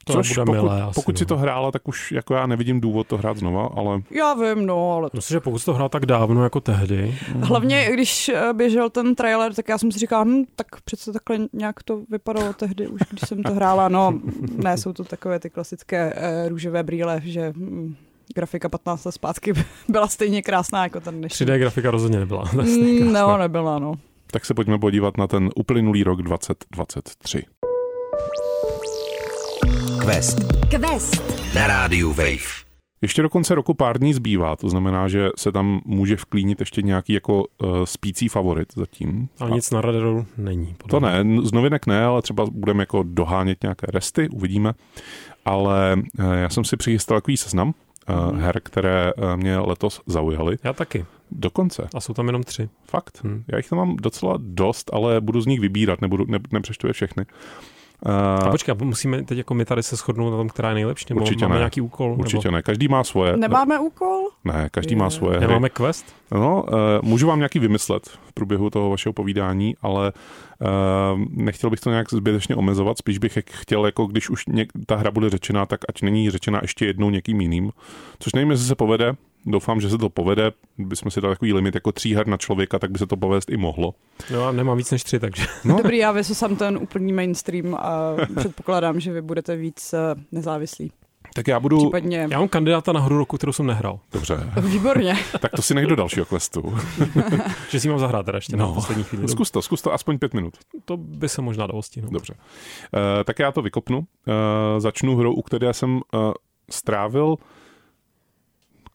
to 0.05 0.13
Což 0.13 0.29
bude 0.33 0.45
pokud, 0.45 0.51
milé 0.53 0.81
asi. 0.81 0.93
pokud 0.95 1.17
si 1.17 1.23
no. 1.23 1.27
to 1.27 1.37
hrála, 1.37 1.71
tak 1.71 1.87
už 1.87 2.11
jako 2.11 2.33
já 2.33 2.45
nevidím 2.47 2.81
důvod 2.81 3.07
to 3.07 3.17
hrát 3.17 3.37
znova, 3.37 3.69
ale 3.75 4.01
Já 4.11 4.33
vím, 4.33 4.65
no, 4.65 4.91
ale 4.93 5.09
to... 5.09 5.17
Myslím, 5.17 5.35
že 5.35 5.39
pokud 5.39 5.59
jsi 5.59 5.65
to 5.65 5.73
hrál 5.73 5.89
tak 5.89 6.05
dávno 6.05 6.43
jako 6.43 6.59
tehdy, 6.59 7.15
Hlavně, 7.39 7.89
když 7.93 8.31
běžel 8.53 8.89
ten 8.89 9.15
trailer, 9.15 9.53
tak 9.53 9.69
já 9.69 9.77
jsem 9.77 9.91
si 9.91 9.99
říkala, 9.99 10.23
hm, 10.23 10.43
tak 10.55 10.81
přece 10.81 11.13
takhle 11.13 11.47
nějak 11.53 11.83
to 11.83 12.01
vypadalo 12.09 12.53
tehdy, 12.53 12.87
už 12.87 13.01
když 13.09 13.21
jsem 13.27 13.43
to 13.43 13.53
hrála. 13.53 13.89
No, 13.89 14.19
ne, 14.63 14.77
jsou 14.77 14.93
to 14.93 15.03
takové 15.03 15.39
ty 15.39 15.49
klasické 15.49 16.13
uh, 16.13 16.49
růžové 16.49 16.83
brýle, 16.83 17.21
že 17.23 17.53
hm, 17.55 17.95
grafika 18.33 18.69
15 18.69 19.05
let 19.05 19.11
zpátky 19.11 19.53
byla 19.89 20.07
stejně 20.07 20.41
krásná 20.41 20.83
jako 20.83 20.99
ten 20.99 21.17
dnešní. 21.17 21.45
3D 21.45 21.57
grafika 21.57 21.91
rozhodně 21.91 22.19
nebyla. 22.19 22.45
Stejně 22.61 22.91
Mm, 23.03 23.11
krásná. 23.11 23.27
no, 23.27 23.37
nebyla, 23.37 23.79
no. 23.79 23.93
tak 24.31 24.45
se 24.45 24.53
pojďme 24.53 24.79
podívat 24.79 25.17
na 25.17 25.27
ten 25.27 25.49
uplynulý 25.55 26.03
rok 26.03 26.21
2023. 26.21 27.43
Quest 30.05 30.37
Quest. 30.69 31.21
na 31.55 31.67
rádiu 31.67 32.09
Wave. 32.13 32.61
Ještě 33.01 33.21
do 33.21 33.29
konce 33.29 33.55
roku 33.55 33.73
pár 33.73 33.99
dní 33.99 34.13
zbývá, 34.13 34.55
to 34.55 34.69
znamená, 34.69 35.07
že 35.07 35.29
se 35.37 35.51
tam 35.51 35.81
může 35.85 36.15
vklínit 36.15 36.59
ještě 36.59 36.81
nějaký 36.81 37.13
jako 37.13 37.43
uh, 37.63 37.83
spící 37.85 38.27
favorit 38.27 38.67
zatím. 38.75 39.29
Ale 39.39 39.51
A 39.51 39.53
nic 39.55 39.71
na 39.71 39.81
radaru 39.81 40.25
není. 40.37 40.75
podle 40.77 40.99
to 40.99 41.05
ne, 41.05 41.41
z 41.43 41.51
novinek 41.51 41.87
ne, 41.87 42.05
ale 42.05 42.21
třeba 42.21 42.45
budeme 42.51 42.81
jako 42.83 43.03
dohánět 43.03 43.63
nějaké 43.63 43.87
resty, 43.89 44.29
uvidíme. 44.29 44.73
Ale 45.45 45.95
uh, 46.19 46.25
já 46.33 46.49
jsem 46.49 46.63
si 46.65 46.77
přichystal 46.77 47.17
takový 47.17 47.37
seznam 47.37 47.73
uh, 48.09 48.37
her, 48.37 48.61
které 48.63 49.13
uh, 49.13 49.35
mě 49.35 49.57
letos 49.57 50.01
zaujaly. 50.05 50.57
Já 50.63 50.73
taky. 50.73 51.05
Dokonce. 51.31 51.87
A 51.93 52.01
jsou 52.01 52.13
tam 52.13 52.27
jenom 52.27 52.43
tři. 52.43 52.69
Fakt. 52.85 53.19
Hm. 53.23 53.43
Já 53.47 53.57
jich 53.57 53.69
tam 53.69 53.77
mám 53.77 53.95
docela 53.95 54.37
dost, 54.37 54.89
ale 54.93 55.21
budu 55.21 55.41
z 55.41 55.45
nich 55.45 55.59
vybírat, 55.59 56.01
nebudu, 56.01 56.25
ne, 56.27 56.39
nepřečtu 56.51 56.87
je 56.87 56.93
všechny. 56.93 57.25
A 58.05 58.49
počkej, 58.49 58.75
musíme 58.83 59.23
teď 59.23 59.37
jako 59.37 59.53
my 59.53 59.65
tady 59.65 59.83
se 59.83 59.95
shodnout 59.95 60.31
na 60.31 60.37
tom, 60.37 60.49
která 60.49 60.69
je 60.69 60.75
nejlepší, 60.75 61.05
nebo 61.09 61.21
Určitě 61.21 61.45
máme 61.45 61.55
ne. 61.55 61.59
nějaký 61.59 61.81
úkol? 61.81 62.15
určitě 62.19 62.47
nebo... 62.47 62.55
ne, 62.55 62.61
každý 62.61 62.87
má 62.87 63.03
svoje. 63.03 63.37
Nemáme 63.37 63.79
úkol? 63.79 64.27
Ne, 64.43 64.67
každý 64.71 64.95
má 64.95 65.05
Je. 65.05 65.11
svoje 65.11 65.37
hry. 65.37 65.47
Nemáme 65.47 65.69
quest? 65.69 66.15
No, 66.31 66.63
uh, 66.63 66.69
můžu 67.01 67.27
vám 67.27 67.39
nějaký 67.39 67.59
vymyslet 67.59 68.07
v 68.07 68.33
průběhu 68.33 68.69
toho 68.69 68.89
vašeho 68.89 69.13
povídání, 69.13 69.75
ale 69.81 70.13
uh, 70.61 71.19
nechtěl 71.29 71.69
bych 71.69 71.79
to 71.79 71.89
nějak 71.89 72.13
zbytečně 72.13 72.55
omezovat, 72.55 72.97
spíš 72.97 73.17
bych 73.17 73.35
jak 73.35 73.49
chtěl, 73.49 73.85
jako 73.85 74.05
když 74.05 74.29
už 74.29 74.47
něk- 74.47 74.69
ta 74.85 74.95
hra 74.95 75.11
bude 75.11 75.29
řečená, 75.29 75.65
tak 75.65 75.79
ať 75.89 76.01
není 76.01 76.29
řečena 76.29 76.59
ještě 76.61 76.85
jednou 76.85 77.09
někým 77.09 77.41
jiným. 77.41 77.71
Což 78.19 78.33
nevím, 78.33 78.51
jestli 78.51 78.65
se 78.67 78.75
povede, 78.75 79.13
doufám, 79.45 79.81
že 79.81 79.89
se 79.89 79.97
to 79.97 80.09
povede, 80.09 80.51
bychom 80.77 81.11
si 81.11 81.21
dali 81.21 81.35
takový 81.35 81.53
limit 81.53 81.75
jako 81.75 81.91
tří 81.91 82.15
her 82.15 82.27
na 82.27 82.37
člověka, 82.37 82.79
tak 82.79 82.91
by 82.91 82.99
se 82.99 83.07
to 83.07 83.17
povést 83.17 83.49
i 83.49 83.57
mohlo. 83.57 83.93
Jo, 84.29 84.41
já 84.41 84.51
nemám 84.51 84.77
víc 84.77 84.91
než 84.91 85.03
tři, 85.03 85.19
takže 85.19 85.45
No. 85.65 85.77
Dobrý, 85.77 85.97
já 85.97 86.11
vysosám 86.11 86.55
ten 86.55 86.77
úplný 86.77 87.13
mainstream 87.13 87.75
a 87.75 88.15
předpokládám, 88.35 88.99
že 88.99 89.13
vy 89.13 89.21
budete 89.21 89.55
víc 89.55 89.93
eh, 89.93 89.99
nezávislí. 90.31 90.91
Tak 91.35 91.47
já 91.47 91.59
budu... 91.59 91.77
Případně... 91.77 92.27
já 92.31 92.39
mám 92.39 92.47
kandidáta 92.47 92.91
na 92.91 92.99
hru 92.99 93.17
roku, 93.17 93.37
kterou 93.37 93.51
jsem 93.53 93.65
nehrál. 93.65 93.99
Dobře, 94.11 94.37
Výborně. 94.61 95.15
tak 95.39 95.51
to 95.51 95.61
si 95.61 95.73
nech 95.73 95.85
do 95.87 95.95
dalšího 95.95 96.25
questu. 96.25 96.77
Že 97.69 97.79
si 97.79 97.89
mám 97.89 97.99
zahrát 97.99 98.25
teda 98.25 98.37
ještě 98.37 98.57
no. 98.57 98.63
na 98.63 98.67
No, 98.69 98.73
poslední 98.75 99.03
chvíli. 99.03 99.27
zkus 99.27 99.51
to, 99.51 99.61
zkus 99.61 99.81
to 99.81 99.93
aspoň 99.93 100.19
pět 100.19 100.33
minut. 100.33 100.53
To 100.85 100.97
by 100.97 101.29
se 101.29 101.41
možná 101.41 101.67
dalo 101.67 101.81
stihnout. 101.81 102.11
Dobře. 102.13 102.33
Uh, 102.33 102.39
tak 103.23 103.39
já 103.39 103.51
to 103.51 103.61
vykopnu. 103.61 103.97
Uh, 103.97 104.03
začnu 104.77 105.15
hrou, 105.15 105.33
u 105.33 105.41
které 105.41 105.73
jsem 105.73 105.95
uh, 105.95 106.31
strávil 106.71 107.35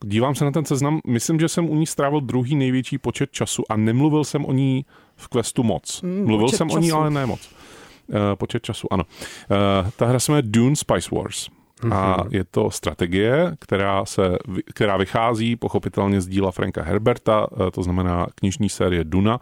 Dívám 0.04 0.34
se 0.34 0.44
na 0.44 0.50
ten 0.50 0.64
seznam, 0.64 1.00
myslím, 1.06 1.40
že 1.40 1.48
jsem 1.48 1.70
u 1.70 1.74
ní 1.74 1.86
strávil 1.86 2.20
druhý 2.20 2.56
největší 2.56 2.98
počet 2.98 3.32
času 3.32 3.62
a 3.68 3.76
nemluvil 3.76 4.24
jsem 4.24 4.44
o 4.44 4.52
ní 4.52 4.84
v 5.16 5.28
questu 5.28 5.62
moc. 5.62 6.02
Mm, 6.02 6.24
Mluvil 6.26 6.48
jsem 6.48 6.70
o 6.70 6.78
ní, 6.78 6.88
času. 6.88 6.98
ale 6.98 7.10
ne 7.10 7.26
moc. 7.26 7.50
Uh, 8.06 8.16
počet 8.34 8.62
času, 8.62 8.92
ano. 8.92 9.04
Uh, 9.84 9.90
ta 9.90 10.06
hra 10.06 10.18
se 10.18 10.32
jmenuje 10.32 10.42
Dune 10.42 10.76
Spice 10.76 11.14
Wars. 11.14 11.48
A 11.92 12.16
je 12.30 12.44
to 12.44 12.70
strategie, 12.70 13.56
která, 13.58 14.04
se, 14.04 14.38
která 14.74 14.96
vychází 14.96 15.56
pochopitelně 15.56 16.20
z 16.20 16.26
díla 16.26 16.50
Franka 16.50 16.82
Herberta, 16.82 17.46
eh, 17.52 17.70
to 17.70 17.82
znamená 17.82 18.26
knižní 18.34 18.68
série 18.68 19.04
Duna. 19.04 19.40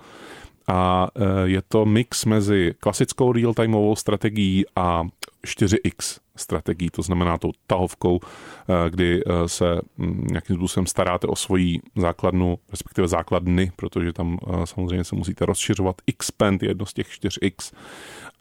A 0.67 1.09
eh, 1.17 1.23
je 1.45 1.63
to 1.69 1.85
mix 1.85 2.25
mezi 2.25 2.75
klasickou 2.81 3.33
real-timeovou 3.33 3.97
strategií 3.97 4.65
a 4.77 5.05
4X 5.47 6.19
strategií, 6.37 6.91
to 6.91 7.03
znamená 7.03 7.39
tou 7.39 7.53
tahovkou, 7.67 8.21
eh, 8.21 8.91
kdy 8.91 9.23
eh, 9.27 9.49
se 9.49 9.81
nějakým 9.99 10.57
způsobem 10.57 10.87
staráte 10.87 11.27
o 11.27 11.37
svoji 11.37 11.81
základnu, 11.97 12.59
respektive 12.71 13.09
základny, 13.09 13.73
protože 13.77 14.13
tam 14.13 14.39
samozřejmě 14.65 15.05
se 15.05 15.17
musíte 15.17 15.47
rozšiřovat. 15.47 15.97
Expand 16.07 16.63
je 16.63 16.69
jedno 16.69 16.87
z 16.87 16.95
těch 16.95 17.09
4X. 17.09 17.73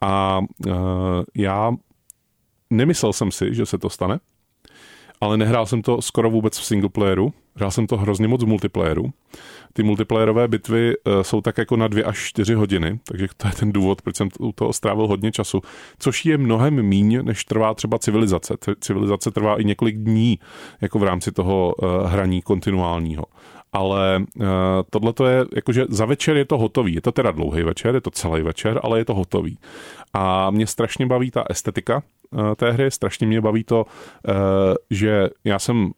A 0.00 0.40
já 1.34 1.72
nemyslel 2.70 3.12
jsem 3.12 3.30
si, 3.30 3.54
že 3.54 3.66
se 3.66 3.78
to 3.78 3.90
stane, 3.90 4.20
ale 5.20 5.36
nehrál 5.36 5.66
jsem 5.66 5.82
to 5.82 6.02
skoro 6.02 6.30
vůbec 6.30 6.58
v 6.58 6.64
singleplayeru. 6.64 7.32
Hrál 7.56 7.70
jsem 7.70 7.86
to 7.86 7.96
hrozně 7.96 8.28
moc 8.28 8.42
v 8.42 8.46
multiplayeru. 8.46 9.12
Ty 9.72 9.82
multiplayerové 9.82 10.48
bitvy 10.48 10.94
uh, 10.96 11.22
jsou 11.22 11.40
tak 11.40 11.58
jako 11.58 11.76
na 11.76 11.88
dvě 11.88 12.04
až 12.04 12.18
čtyři 12.18 12.54
hodiny, 12.54 13.00
takže 13.04 13.26
to 13.36 13.48
je 13.48 13.52
ten 13.52 13.72
důvod, 13.72 14.02
proč 14.02 14.16
jsem 14.16 14.28
u 14.38 14.52
toho 14.52 14.72
strávil 14.72 15.06
hodně 15.06 15.32
času, 15.32 15.60
což 15.98 16.24
je 16.26 16.38
mnohem 16.38 16.82
míň, 16.82 17.18
než 17.22 17.44
trvá 17.44 17.74
třeba 17.74 17.98
civilizace. 17.98 18.54
Civilizace 18.80 19.30
trvá 19.30 19.60
i 19.60 19.64
několik 19.64 19.96
dní, 19.96 20.38
jako 20.80 20.98
v 20.98 21.02
rámci 21.02 21.32
toho 21.32 21.74
uh, 21.74 21.88
hraní 22.06 22.42
kontinuálního. 22.42 23.24
Ale 23.72 24.24
uh, 24.36 24.44
tohle 24.90 25.12
to 25.12 25.26
je, 25.26 25.44
jakože 25.54 25.84
za 25.88 26.04
večer 26.04 26.36
je 26.36 26.44
to 26.44 26.58
hotový. 26.58 26.94
Je 26.94 27.00
to 27.00 27.12
teda 27.12 27.30
dlouhý 27.30 27.62
večer, 27.62 27.94
je 27.94 28.00
to 28.00 28.10
celý 28.10 28.42
večer, 28.42 28.80
ale 28.82 28.98
je 28.98 29.04
to 29.04 29.14
hotový. 29.14 29.58
A 30.12 30.50
mě 30.50 30.66
strašně 30.66 31.06
baví 31.06 31.30
ta 31.30 31.44
estetika 31.50 32.02
té 32.56 32.72
hry, 32.72 32.90
strašně 32.90 33.26
mě 33.26 33.40
baví 33.40 33.64
to, 33.64 33.86
že 34.90 35.30
já 35.44 35.58
jsem 35.58 35.92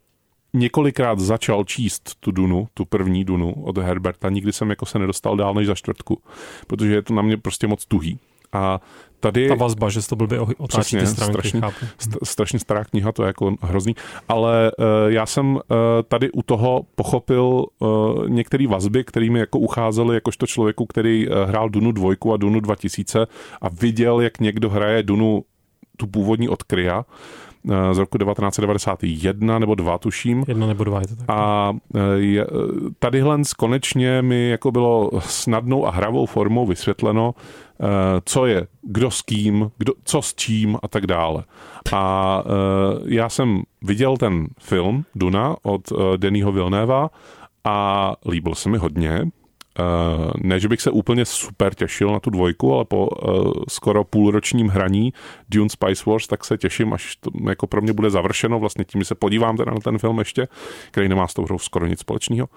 několikrát 0.57 1.19
začal 1.19 1.64
číst 1.64 2.14
tu 2.21 2.31
Dunu, 2.31 2.69
tu 2.75 2.85
první 2.85 3.25
Dunu 3.25 3.53
od 3.53 3.79
Herberta, 3.79 4.31
nikdy 4.31 4.53
jsem 4.53 4.71
jako 4.71 4.87
se 4.87 4.99
nedostal 4.99 5.37
dál 5.37 5.55
než 5.55 5.66
za 5.66 5.75
čtvrtku, 5.75 6.23
protože 6.66 6.95
je 6.95 7.03
to 7.03 7.14
na 7.14 7.23
mě 7.23 7.37
prostě 7.37 7.66
moc 7.66 7.87
tuhý. 7.87 8.19
A 8.53 8.81
Tady, 9.21 9.49
Ta 9.49 9.55
vazba, 9.55 9.88
že 9.88 10.09
to 10.09 10.16
blbě 10.16 10.40
otáčí 10.40 10.81
Přesně, 10.81 11.01
ty 11.01 11.07
stránky, 11.07 11.33
strašně, 11.33 11.61
chápu. 11.61 11.87
st- 11.99 12.19
strašně 12.23 12.59
stará 12.59 12.85
kniha, 12.85 13.12
to 13.12 13.23
je 13.23 13.27
jako 13.27 13.55
hrozný. 13.61 13.97
Ale 14.29 14.73
uh, 14.79 14.85
já 15.07 15.27
jsem 15.27 15.55
uh, 15.55 15.61
tady 16.09 16.31
u 16.31 16.42
toho 16.42 16.83
pochopil 16.95 17.64
uh, 17.79 18.29
některé 18.29 18.66
vazby, 18.66 19.05
které 19.05 19.31
mi 19.31 19.38
jako 19.38 19.59
ucházely 19.59 20.14
jakožto 20.14 20.47
člověku, 20.47 20.87
který 20.87 21.29
uh, 21.29 21.35
hrál 21.49 21.69
Dunu 21.69 21.92
2 21.92 22.11
a 22.35 22.37
Dunu 22.37 22.61
2000 22.61 23.27
a 23.61 23.69
viděl, 23.69 24.21
jak 24.21 24.40
někdo 24.40 24.71
hraje 24.71 25.03
Dunu 25.03 25.45
tu 25.97 26.07
původní 26.07 26.49
od 26.49 26.62
Krya 26.62 27.05
z 27.92 27.98
roku 27.98 28.18
1991 28.18 29.59
nebo 29.59 29.74
2, 29.74 29.98
tuším. 29.98 30.44
Jedna 30.48 30.66
nebo 30.66 30.85
dva 30.85 31.00
je 31.00 31.07
to 31.07 31.16
tak. 31.16 31.26
A 31.29 31.72
eh, 31.94 32.00
je, 32.16 32.46
tadyhle 32.98 33.38
konečně 33.57 34.22
mi 34.22 34.48
jako 34.48 34.72
bylo 34.72 35.11
snadnou 35.20 35.87
a 35.87 35.90
hravou 35.90 36.26
formou 36.26 36.66
vysvětleno, 36.66 37.35
eh, 37.81 37.85
co 38.24 38.46
je, 38.46 38.66
kdo 38.83 39.11
s 39.11 39.22
kým, 39.22 39.70
kdo, 39.79 39.92
co 40.05 40.22
s 40.22 40.35
čím 40.35 40.79
a 40.83 40.88
tak 40.88 41.07
dále. 41.07 41.44
A 41.92 42.42
eh, 42.46 43.00
já 43.05 43.29
jsem 43.29 43.62
viděl 43.83 44.16
ten 44.16 44.46
film 44.61 45.05
Duna 45.14 45.57
od 45.62 45.92
eh, 45.92 46.18
Dennyho 46.18 46.52
Vilnéva 46.52 47.11
a 47.64 48.12
líbil 48.29 48.55
se 48.55 48.68
mi 48.68 48.79
hodně. 48.79 49.24
Uh, 49.79 50.31
ne, 50.37 50.61
že 50.61 50.69
bych 50.69 50.81
se 50.81 50.91
úplně 50.91 51.25
super 51.25 51.75
těšil 51.75 52.12
na 52.12 52.21
tu 52.21 52.31
dvojku, 52.31 52.75
ale 52.75 52.85
po 52.85 53.07
uh, 53.07 53.53
skoro 53.69 54.05
půlročním 54.05 54.69
hraní 54.69 55.12
Dune 55.49 55.71
Spice 55.71 56.11
Wars, 56.11 56.27
tak 56.27 56.45
se 56.45 56.59
těším, 56.59 56.93
až 56.93 57.17
to 57.17 57.31
jako 57.49 57.67
pro 57.67 57.83
mě 57.83 57.93
bude 57.93 58.11
završeno. 58.11 58.59
Vlastně 58.59 58.85
tím 58.85 59.05
se 59.05 59.15
podívám 59.15 59.57
teda 59.57 59.73
na 59.73 59.81
ten 59.81 59.99
film 59.99 60.19
ještě, 60.19 60.49
který 60.91 61.09
nemá 61.09 61.29
s 61.29 61.35
tou 61.35 61.45
hrou 61.45 61.59
skoro 61.59 61.87
nic 61.87 62.01
společného. 62.01 62.49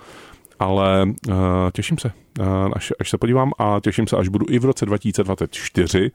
Ale 0.60 1.06
uh, 1.28 1.36
těším 1.74 1.98
se, 1.98 2.12
uh, 2.40 2.46
až, 2.74 2.94
až 3.00 3.10
se 3.10 3.18
podívám 3.18 3.52
a 3.58 3.80
těším 3.84 4.08
se, 4.08 4.18
až 4.18 4.28
budu 4.28 4.46
i 4.50 4.60
v 4.60 4.66
roce 4.66 4.86
2024 4.86 6.12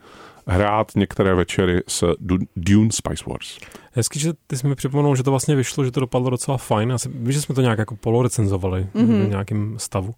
hrát 0.47 0.93
některé 0.97 1.35
večery 1.35 1.81
s 1.89 2.15
Dune 2.57 2.89
Spice 2.93 3.25
Wars. 3.27 3.59
Hezky, 3.93 4.19
že 4.19 4.33
ty 4.47 4.57
jsi 4.57 4.69
mi 4.69 4.75
připomenul, 4.75 5.17
že 5.17 5.23
to 5.23 5.31
vlastně 5.31 5.57
vyšlo, 5.57 5.85
že 5.85 5.91
to 5.91 6.01
dopadlo 6.01 6.31
docela 6.31 6.57
fajn. 6.57 6.93
Asi, 6.93 7.09
víš, 7.15 7.35
že 7.35 7.43
jsme 7.43 7.55
to 7.55 7.61
nějak 7.61 7.79
jako 7.79 7.97
polorecenzovali 7.97 8.87
mm-hmm. 8.95 9.27
v 9.27 9.29
nějakém 9.29 9.75
stavu. 9.79 10.15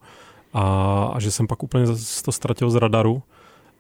A, 0.59 1.05
a 1.15 1.21
že 1.21 1.31
jsem 1.31 1.47
pak 1.47 1.63
úplně 1.63 1.87
to 2.25 2.33
ztratil 2.33 2.71
z 2.71 2.75
radaru 2.75 3.23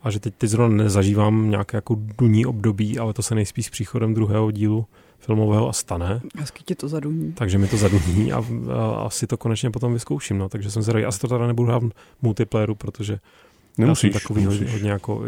a 0.02 0.10
že 0.10 0.20
teď, 0.20 0.34
teď 0.38 0.50
zrovna 0.50 0.76
nezažívám 0.76 1.50
nějaké 1.50 1.76
jako 1.76 1.96
duní 2.18 2.46
období, 2.46 2.98
ale 2.98 3.12
to 3.12 3.22
se 3.22 3.34
nejspíš 3.34 3.66
s 3.66 3.70
příchodem 3.70 4.14
druhého 4.14 4.50
dílu 4.50 4.86
filmového 5.18 5.68
a 5.68 5.72
stane. 5.72 6.20
Hezky 6.38 6.62
ti 6.64 6.74
to 6.74 6.88
zaduní. 6.88 7.32
Takže 7.32 7.58
mi 7.58 7.68
to 7.68 7.76
zaduní 7.76 8.32
a, 8.32 8.44
a 8.72 8.94
asi 9.06 9.26
to 9.26 9.36
konečně 9.36 9.70
potom 9.70 9.92
vyzkouším. 9.92 10.38
No. 10.38 10.48
Takže 10.48 10.70
jsem 10.70 10.82
se 10.82 11.04
Asi 11.04 11.20
to 11.20 11.28
teda 11.28 11.46
nebudu 11.46 11.68
hrát 11.68 11.82
v 11.82 11.90
multiplayeru, 12.22 12.74
protože 12.74 13.18
Nemusíš, 13.78 14.04
já 14.04 14.12
jsem 14.12 14.20
takový 14.20 14.40
nemusíš. 14.40 14.60
hodně, 14.60 14.72
hodně 14.72 14.90
jako 14.90 15.22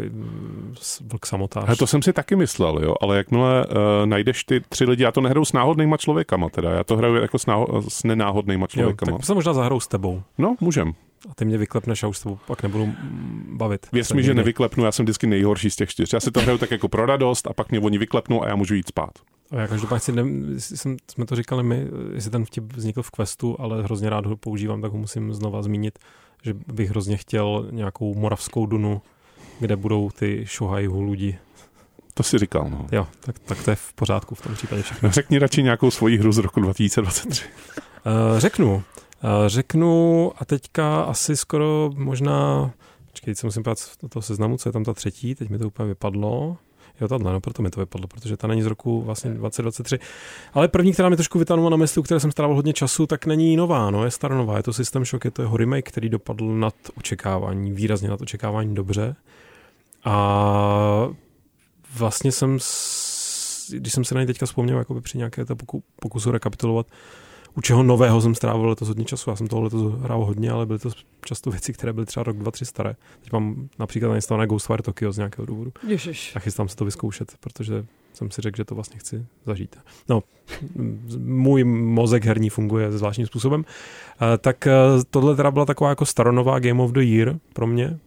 vlk 1.11 1.25
samotář. 1.25 1.67
He, 1.67 1.75
to 1.75 1.87
jsem 1.87 2.01
si 2.01 2.13
taky 2.13 2.35
myslel, 2.35 2.79
jo, 2.83 2.95
ale 3.01 3.17
jakmile 3.17 3.65
uh, 3.65 3.73
najdeš 4.05 4.43
ty 4.43 4.61
tři 4.69 4.85
lidi, 4.85 5.03
já 5.03 5.11
to 5.11 5.21
nehraju 5.21 5.45
s 5.45 5.53
náhodnýma 5.53 5.97
člověkama 5.97 6.49
teda, 6.49 6.71
já 6.71 6.83
to 6.83 6.97
hraju 6.97 7.15
jako 7.15 7.39
s, 7.39 7.45
náho- 7.47 7.81
s 7.87 8.03
nenáhodnýma 8.03 8.67
člověkama. 8.67 9.11
Jo, 9.11 9.17
tak 9.17 9.25
se 9.25 9.33
možná 9.33 9.53
zahrou 9.53 9.79
s 9.79 9.87
tebou. 9.87 10.21
No, 10.37 10.55
můžem. 10.61 10.93
A 11.29 11.35
ty 11.35 11.45
mě 11.45 11.57
vyklepneš 11.57 12.03
a 12.03 12.07
už 12.07 12.17
s 12.17 12.21
tebou 12.21 12.39
pak 12.47 12.63
nebudu 12.63 12.93
bavit. 13.51 13.87
Věř 13.91 14.11
mi, 14.11 14.23
že 14.23 14.33
nevyklepnu, 14.33 14.85
já 14.85 14.91
jsem 14.91 15.05
vždycky 15.05 15.27
nejhorší 15.27 15.69
z 15.69 15.75
těch 15.75 15.89
čtyř. 15.89 16.13
Já 16.13 16.19
si 16.19 16.31
to 16.31 16.41
hraju 16.41 16.57
tak 16.57 16.71
jako 16.71 16.87
pro 16.87 17.05
radost 17.05 17.47
a 17.47 17.53
pak 17.53 17.71
mě 17.71 17.79
oni 17.79 17.97
vyklepnou 17.97 18.43
a 18.43 18.47
já 18.47 18.55
můžu 18.55 18.75
jít 18.75 18.87
spát. 18.87 19.11
A 19.51 19.55
já 19.55 19.67
každopádně 19.67 19.99
si 19.99 20.11
ne, 20.11 20.23
jsem, 20.59 20.97
jsme 21.11 21.25
to 21.25 21.35
říkali 21.35 21.63
my, 21.63 21.87
jestli 22.13 22.31
ten 22.31 22.45
vtip 22.45 22.73
vznikl 22.73 23.01
v 23.01 23.11
Questu, 23.11 23.55
ale 23.59 23.83
hrozně 23.83 24.09
rád 24.09 24.25
ho 24.25 24.37
používám, 24.37 24.81
tak 24.81 24.91
ho 24.91 24.97
musím 24.97 25.33
znova 25.33 25.61
zmínit, 25.61 25.99
že 26.43 26.53
bych 26.53 26.89
hrozně 26.89 27.17
chtěl 27.17 27.67
nějakou 27.71 28.15
moravskou 28.15 28.65
dunu, 28.65 29.01
kde 29.59 29.75
budou 29.75 30.09
ty 30.09 30.43
šohaj 30.47 30.85
huludi. 30.85 31.37
To 32.13 32.23
si 32.23 32.37
říkal, 32.37 32.69
no. 32.69 32.87
Jo, 32.91 33.07
tak, 33.19 33.39
tak 33.39 33.63
to 33.63 33.69
je 33.69 33.75
v 33.75 33.93
pořádku 33.93 34.35
v 34.35 34.41
tom 34.41 34.55
případě 34.55 34.81
všechno. 34.81 35.11
Řekni 35.11 35.39
radši 35.39 35.63
nějakou 35.63 35.91
svoji 35.91 36.17
hru 36.17 36.31
z 36.31 36.37
roku 36.37 36.59
2023. 36.59 37.45
Uh, 37.45 38.39
řeknu. 38.39 38.83
Uh, 39.23 39.47
řeknu 39.47 40.31
a 40.37 40.45
teďka 40.45 41.01
asi 41.01 41.37
skoro 41.37 41.91
možná, 41.95 42.71
počkej, 43.11 43.35
se 43.35 43.47
musím 43.47 43.63
pát 43.63 43.77
do 44.01 44.09
toho 44.09 44.23
seznamu, 44.23 44.57
co 44.57 44.69
je 44.69 44.73
tam 44.73 44.83
ta 44.83 44.93
třetí, 44.93 45.35
teď 45.35 45.49
mi 45.49 45.57
to 45.57 45.67
úplně 45.67 45.87
vypadlo. 45.87 46.57
Jo, 47.01 47.07
tahle, 47.07 47.33
no 47.33 47.41
proto 47.41 47.61
mi 47.61 47.69
to 47.69 47.79
vypadlo, 47.79 48.07
protože 48.07 48.37
ta 48.37 48.47
není 48.47 48.61
z 48.61 48.65
roku 48.65 49.01
vlastně 49.01 49.31
2023. 49.31 49.99
Ale 50.53 50.67
první, 50.67 50.93
která 50.93 51.09
mi 51.09 51.15
trošku 51.15 51.39
vytanula 51.39 51.69
na 51.69 51.77
mysli, 51.77 51.99
u 51.99 52.03
které 52.03 52.19
jsem 52.19 52.31
strávil 52.31 52.55
hodně 52.55 52.73
času, 52.73 53.07
tak 53.07 53.25
není 53.25 53.55
nová, 53.55 53.91
no, 53.91 54.05
je 54.05 54.11
staronová. 54.11 54.57
Je 54.57 54.63
to 54.63 54.73
System 54.73 55.05
Shock, 55.05 55.25
je 55.25 55.31
to 55.31 55.41
jeho 55.41 55.57
remake, 55.57 55.87
který 55.87 56.09
dopadl 56.09 56.45
nad 56.59 56.75
očekávání, 56.97 57.71
výrazně 57.71 58.09
nad 58.09 58.21
očekávání 58.21 58.75
dobře. 58.75 59.15
A 60.05 61.09
vlastně 61.97 62.31
jsem, 62.31 62.57
když 63.69 63.93
jsem 63.93 64.03
se 64.03 64.15
na 64.15 64.21
něj 64.21 64.27
teďka 64.27 64.45
vzpomněl, 64.45 64.77
jako 64.77 65.01
při 65.01 65.17
nějaké 65.17 65.45
pokusu 66.01 66.31
rekapitulovat, 66.31 66.87
u 67.57 67.61
čeho 67.61 67.83
nového 67.83 68.21
jsem 68.21 68.35
strávil 68.35 68.69
letos 68.69 68.87
hodně 68.87 69.05
času. 69.05 69.29
Já 69.29 69.35
jsem 69.35 69.47
toho 69.47 69.61
letos 69.61 69.93
hrál 70.01 70.25
hodně, 70.25 70.51
ale 70.51 70.65
byly 70.65 70.79
to 70.79 70.89
často 71.25 71.51
věci, 71.51 71.73
které 71.73 71.93
byly 71.93 72.05
třeba 72.05 72.23
rok, 72.23 72.37
dva, 72.37 72.51
tři 72.51 72.65
staré. 72.65 72.95
Teď 73.21 73.33
mám 73.33 73.69
například 73.79 74.09
nainstalované 74.09 74.47
Ghostwire 74.47 74.83
Tokyo 74.83 75.11
z 75.11 75.17
nějakého 75.17 75.45
důvodu. 75.45 75.71
Ježiš. 75.87 76.35
A 76.35 76.39
chystám 76.39 76.67
se 76.67 76.75
to 76.75 76.85
vyzkoušet, 76.85 77.33
protože 77.39 77.85
jsem 78.13 78.31
si 78.31 78.41
řekl, 78.41 78.57
že 78.57 78.65
to 78.65 78.75
vlastně 78.75 78.99
chci 78.99 79.25
zažít. 79.45 79.75
No, 80.09 80.23
můj 81.17 81.63
mozek 81.63 82.25
herní 82.25 82.49
funguje 82.49 82.91
zvláštním 82.91 83.27
způsobem. 83.27 83.65
Tak 84.37 84.67
tohle 85.09 85.35
teda 85.35 85.51
byla 85.51 85.65
taková 85.65 85.89
jako 85.89 86.05
staronová 86.05 86.59
Game 86.59 86.83
of 86.83 86.91
the 86.91 87.01
Year 87.01 87.35
pro 87.53 87.67
mě. 87.67 87.99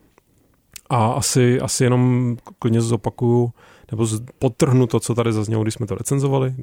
A 0.90 1.12
asi, 1.12 1.60
asi 1.60 1.84
jenom 1.84 2.36
klidně 2.58 2.80
zopakuju, 2.80 3.52
nebo 3.90 4.06
potrhnu 4.38 4.86
to, 4.86 5.00
co 5.00 5.14
tady 5.14 5.32
zaznělo, 5.32 5.62
když 5.62 5.74
jsme 5.74 5.86
to 5.86 5.94
recenzovali, 5.94 6.54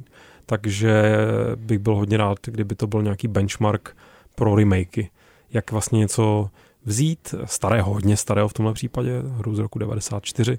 takže 0.46 1.16
bych 1.56 1.78
byl 1.78 1.94
hodně 1.94 2.16
rád, 2.16 2.38
kdyby 2.42 2.74
to 2.74 2.86
byl 2.86 3.02
nějaký 3.02 3.28
benchmark 3.28 3.96
pro 4.34 4.56
remakey. 4.56 5.10
Jak 5.52 5.72
vlastně 5.72 5.98
něco 5.98 6.50
vzít, 6.84 7.34
starého, 7.44 7.92
hodně 7.92 8.16
starého 8.16 8.48
v 8.48 8.52
tomhle 8.52 8.74
případě, 8.74 9.22
hru 9.38 9.54
z 9.54 9.58
roku 9.58 9.78
94, 9.78 10.58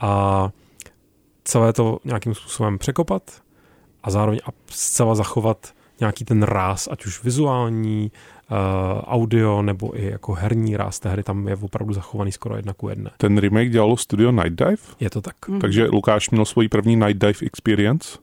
a 0.00 0.50
celé 1.44 1.72
to 1.72 1.98
nějakým 2.04 2.34
způsobem 2.34 2.78
překopat 2.78 3.42
a 4.02 4.10
zároveň 4.10 4.40
zcela 4.66 5.14
zachovat 5.14 5.72
nějaký 6.00 6.24
ten 6.24 6.42
ráz, 6.42 6.88
ať 6.90 7.06
už 7.06 7.24
vizuální, 7.24 8.12
uh, 8.50 8.56
audio 9.04 9.62
nebo 9.62 10.00
i 10.00 10.10
jako 10.10 10.32
herní 10.32 10.76
ráz 10.76 11.00
té 11.00 11.08
hry, 11.08 11.22
tam 11.22 11.48
je 11.48 11.56
opravdu 11.56 11.94
zachovaný 11.94 12.32
skoro 12.32 12.56
jedna 12.56 12.72
ku 12.72 12.88
jedné. 12.88 13.10
Ten 13.16 13.38
remake 13.38 13.70
dělalo 13.70 13.96
studio 13.96 14.32
Night 14.32 14.52
Dive? 14.52 14.82
Je 15.00 15.10
to 15.10 15.20
tak. 15.20 15.36
Mm-hmm. 15.48 15.60
Takže 15.60 15.86
Lukáš 15.86 16.30
měl 16.30 16.44
svoji 16.44 16.68
první 16.68 16.96
Night 16.96 17.18
Dive 17.18 17.46
experience? 17.46 18.18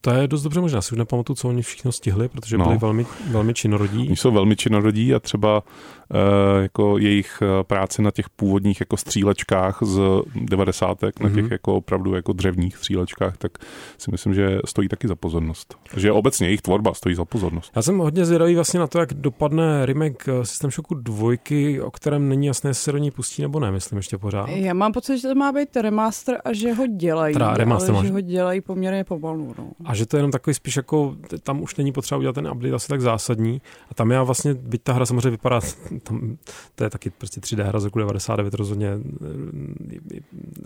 To 0.00 0.10
je 0.10 0.28
dost 0.28 0.42
dobře 0.42 0.60
možná, 0.60 0.82
si 0.82 0.92
už 0.92 0.98
nepamatuju, 0.98 1.36
co 1.36 1.48
oni 1.48 1.62
všichno 1.62 1.92
stihli, 1.92 2.28
protože 2.28 2.58
no. 2.58 2.64
byli 2.64 2.78
velmi, 2.78 3.06
velmi 3.30 3.54
činorodí. 3.54 3.98
Oni 3.98 4.16
jsou 4.16 4.30
velmi 4.30 4.56
činorodí 4.56 5.14
a 5.14 5.20
třeba 5.20 5.62
uh, 5.62 6.62
jako 6.62 6.98
jejich 6.98 7.42
práce 7.62 8.02
na 8.02 8.10
těch 8.10 8.28
původních 8.28 8.80
jako 8.80 8.96
střílečkách 8.96 9.78
z 9.82 10.00
devadesátek, 10.34 11.20
mm-hmm. 11.20 11.36
na 11.36 11.42
těch 11.42 11.50
jako 11.50 11.76
opravdu 11.76 12.14
jako 12.14 12.32
dřevních 12.32 12.76
střílečkách, 12.76 13.36
tak 13.36 13.52
si 13.98 14.10
myslím, 14.10 14.34
že 14.34 14.58
stojí 14.66 14.88
taky 14.88 15.08
za 15.08 15.14
pozornost. 15.14 15.74
Že 15.96 16.12
obecně 16.12 16.46
jejich 16.46 16.62
tvorba 16.62 16.94
stojí 16.94 17.14
za 17.14 17.24
pozornost. 17.24 17.72
Já 17.76 17.82
jsem 17.82 17.98
hodně 17.98 18.24
zvědavý 18.24 18.54
vlastně 18.54 18.80
na 18.80 18.86
to, 18.86 18.98
jak 18.98 19.14
dopadne 19.14 19.86
remake 19.86 20.24
System 20.42 20.70
Shocku 20.70 20.94
dvojky, 20.94 21.80
o 21.80 21.90
kterém 21.90 22.28
není 22.28 22.46
jasné, 22.46 22.70
jestli 22.70 22.84
se 22.84 22.92
do 22.92 22.98
ní 22.98 23.10
pustí 23.10 23.42
nebo 23.42 23.60
ne, 23.60 23.70
myslím 23.70 23.96
ještě 23.96 24.18
pořád. 24.18 24.48
Já 24.48 24.74
mám 24.74 24.92
pocit, 24.92 25.18
že 25.18 25.28
to 25.28 25.34
má 25.34 25.52
být 25.52 25.76
remaster 25.76 26.38
a 26.44 26.52
že 26.52 26.72
ho 26.72 26.86
dělají, 26.86 27.32
Teda, 27.32 27.54
remaster 27.54 27.94
ale 27.94 28.06
že 28.06 28.12
ho 28.12 28.20
dělají 28.20 28.60
poměrně 28.60 29.04
pomalu. 29.04 29.54
No. 29.58 29.70
A 29.90 29.94
že 29.94 30.06
to 30.06 30.16
je 30.16 30.18
jenom 30.18 30.30
takový 30.30 30.54
spíš 30.54 30.76
jako, 30.76 31.16
tam 31.42 31.62
už 31.62 31.76
není 31.76 31.92
potřeba 31.92 32.18
udělat 32.18 32.32
ten 32.32 32.48
update 32.48 32.74
asi 32.74 32.88
tak 32.88 33.00
zásadní. 33.00 33.62
A 33.90 33.94
tam 33.94 34.10
já 34.10 34.22
vlastně, 34.22 34.54
byť 34.54 34.82
ta 34.82 34.92
hra 34.92 35.06
samozřejmě 35.06 35.30
vypadá, 35.30 35.60
tam, 36.02 36.36
to 36.74 36.84
je 36.84 36.90
taky 36.90 37.10
prostě 37.10 37.40
3D 37.40 37.64
hra 37.64 37.80
z 37.80 37.84
roku 37.84 37.98
99 37.98 38.54
rozhodně, 38.54 38.98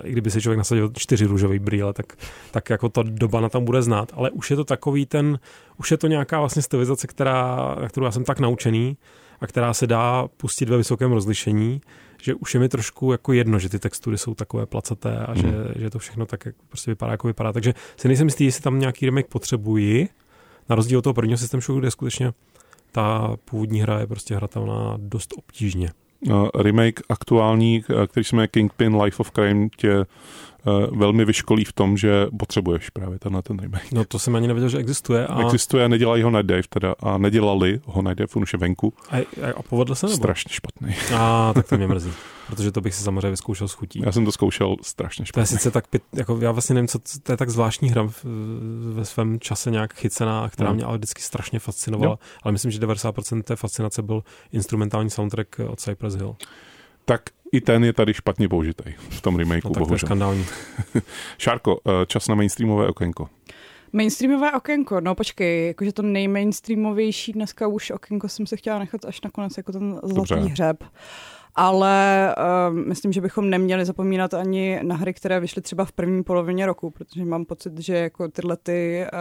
i 0.05 0.13
kdyby 0.13 0.31
si 0.31 0.43
člověk 0.43 0.59
nasadil 0.59 0.91
čtyři 0.99 1.27
růžový 1.27 1.59
brýle, 1.59 1.93
tak, 1.93 2.13
tak 2.51 2.71
jako 2.71 2.89
ta 2.89 3.03
doba 3.03 3.41
na 3.41 3.49
tam 3.49 3.65
bude 3.65 3.83
znát. 3.83 4.13
Ale 4.15 4.31
už 4.31 4.51
je 4.51 4.57
to 4.57 4.65
takový 4.65 5.07
ten, 5.07 5.39
už 5.77 5.91
je 5.91 5.97
to 5.97 6.07
nějaká 6.07 6.41
vlastně 6.41 6.63
stylizace, 6.63 7.07
která, 7.07 7.57
na 7.81 7.89
kterou 7.89 8.07
já 8.07 8.13
jsem 8.13 8.25
tak 8.25 8.41
naučený 8.41 8.97
a 9.41 9.47
která 9.47 9.75
se 9.75 9.87
dá 9.87 10.29
pustit 10.37 10.69
ve 10.69 10.77
vysokém 10.77 11.13
rozlišení, 11.13 11.81
že 12.25 12.35
už 12.35 12.55
je 12.55 12.61
mi 12.61 12.69
trošku 12.69 13.13
jako 13.13 13.33
jedno, 13.33 13.59
že 13.59 13.69
ty 13.69 13.79
textury 13.79 14.19
jsou 14.19 14.35
takové 14.35 14.67
placaté 14.67 15.19
a 15.19 15.35
že, 15.35 15.47
mm. 15.47 15.53
že 15.77 15.91
to 15.91 15.99
všechno 15.99 16.27
tak 16.27 16.47
jak 16.47 16.55
prostě 16.69 16.91
vypadá, 16.91 17.13
jako 17.13 17.27
vypadá. 17.27 17.53
Takže 17.53 17.75
si 17.97 18.09
nejsem 18.09 18.27
jistý, 18.27 18.45
jestli 18.45 18.63
tam 18.63 18.79
nějaký 18.79 19.07
remake 19.07 19.27
potřebuji, 19.27 20.09
na 20.69 20.77
rozdíl 20.77 20.99
od 20.99 21.03
toho 21.03 21.15
prvního 21.15 21.39
systému 21.39 21.61
show, 21.61 21.79
kde 21.79 21.91
skutečně 21.91 22.33
ta 22.93 23.37
původní 23.45 23.81
hra 23.81 24.01
je 24.01 24.07
prostě 24.07 24.37
hratelná 24.37 24.97
dost 24.99 25.35
obtížně. 25.37 25.91
Uh, 26.21 26.49
remake 26.55 27.01
aktuální, 27.09 27.85
který 28.07 28.25
se 28.25 28.37
jmenuje 28.37 28.49
Kingpin 28.49 29.03
Life 29.03 29.17
of 29.21 29.31
Crime, 29.31 29.69
tě 29.77 30.05
velmi 30.97 31.25
vyškolí 31.25 31.65
v 31.65 31.73
tom, 31.73 31.97
že 31.97 32.27
potřebuješ 32.39 32.91
právě 32.91 33.19
tenhle 33.19 33.43
ten 33.43 33.59
remake. 33.59 33.93
No 33.93 34.05
to 34.05 34.19
jsem 34.19 34.37
ani 34.37 34.49
nevěděl, 34.49 34.69
že 34.69 34.79
existuje. 34.79 35.27
A... 35.27 35.43
Existuje, 35.43 35.89
nedělají 35.89 36.23
ho 36.23 36.31
Night 36.31 36.47
Dive 36.47 36.63
teda 36.69 36.95
a 37.01 37.19
nedělali 37.19 37.81
ho 37.85 38.03
Night 38.03 38.19
Dive, 38.19 38.29
on 38.37 38.43
už 38.43 38.53
je 38.53 38.59
venku. 38.59 38.93
A, 39.11 39.17
a 39.57 39.63
povedl 39.63 39.95
se 39.95 40.07
nebo? 40.07 40.17
Strašně 40.17 40.51
špatný. 40.53 40.95
A 41.17 41.53
tak 41.55 41.69
to 41.69 41.77
mě 41.77 41.87
mrzí, 41.87 42.13
protože 42.47 42.73
to 42.73 42.81
bych 42.81 42.95
si 42.95 43.03
samozřejmě 43.03 43.31
vyzkoušel 43.31 43.69
s 43.69 43.73
chutí. 43.73 44.03
Já 44.05 44.13
jsem 44.13 44.25
to 44.25 44.33
zkoušel 44.33 44.77
strašně 44.83 45.27
špatný. 45.27 45.49
To 45.49 45.55
je 45.55 45.59
sice 45.59 45.71
tak, 45.71 45.85
jako 46.13 46.39
já 46.41 46.53
vlastně 46.53 46.75
nevím, 46.75 46.89
co 46.89 46.99
to 47.23 47.33
je 47.33 47.37
tak 47.37 47.51
zvláštní 47.51 47.91
hra 47.91 48.09
ve 48.95 49.05
svém 49.05 49.41
čase 49.41 49.71
nějak 49.71 49.95
chycená, 49.95 50.49
která 50.49 50.69
hmm. 50.69 50.77
mě 50.77 50.85
ale 50.85 50.99
vždycky 50.99 51.23
strašně 51.23 51.59
fascinovala, 51.59 52.13
jo. 52.13 52.19
ale 52.43 52.53
myslím, 52.53 52.71
že 52.71 52.81
90% 52.81 53.43
té 53.43 53.57
fascinace 53.57 54.03
byl 54.03 54.23
instrumentální 54.53 55.11
soundtrack 55.11 55.61
od 55.69 55.81
Cypress 55.81 56.17
Hill. 56.17 56.37
Tak 57.05 57.23
i 57.55 57.61
ten 57.61 57.85
je 57.85 57.93
tady 57.93 58.15
špatně 58.15 58.49
použitý 58.49 58.85
v 58.99 59.21
tom 59.21 59.37
remakeu, 59.37 59.69
no, 59.69 59.75
tak 59.75 59.81
bohužel. 59.81 60.07
skandální. 60.07 60.45
Šárko, 61.39 61.81
eh, 61.87 62.07
čas 62.07 62.29
na 62.29 62.35
mainstreamové 62.35 62.89
okénko. 62.89 63.29
Mainstreamové 63.93 64.53
okénko, 64.53 65.01
no 65.01 65.15
počkej, 65.15 65.67
jakože 65.67 65.93
to 65.93 66.03
nejmainstreamovější 66.03 67.33
dneska 67.33 67.67
už 67.67 67.91
okénko 67.91 68.29
jsem 68.29 68.47
se 68.47 68.57
chtěla 68.57 68.79
nechat 68.79 69.05
až 69.05 69.21
nakonec 69.21 69.57
jako 69.57 69.73
ten 69.73 70.01
zlatý 70.03 70.15
Dobře. 70.15 70.37
hřeb. 70.37 70.85
Ale 71.57 72.35
uh, 72.71 72.77
myslím, 72.77 73.13
že 73.13 73.21
bychom 73.21 73.51
neměli 73.51 73.85
zapomínat 73.85 74.35
ani 74.35 74.81
na 74.83 74.95
hry, 74.97 75.15
které 75.15 75.41
vyšly 75.41 75.63
třeba 75.63 75.85
v 75.85 75.93
první 75.93 76.23
polovině 76.23 76.67
roku, 76.67 76.91
protože 76.91 77.25
mám 77.25 77.45
pocit, 77.45 77.79
že 77.79 77.97
jako 77.97 78.29
tyhle 78.29 78.57
ty 78.57 79.07
uh, 79.13 79.19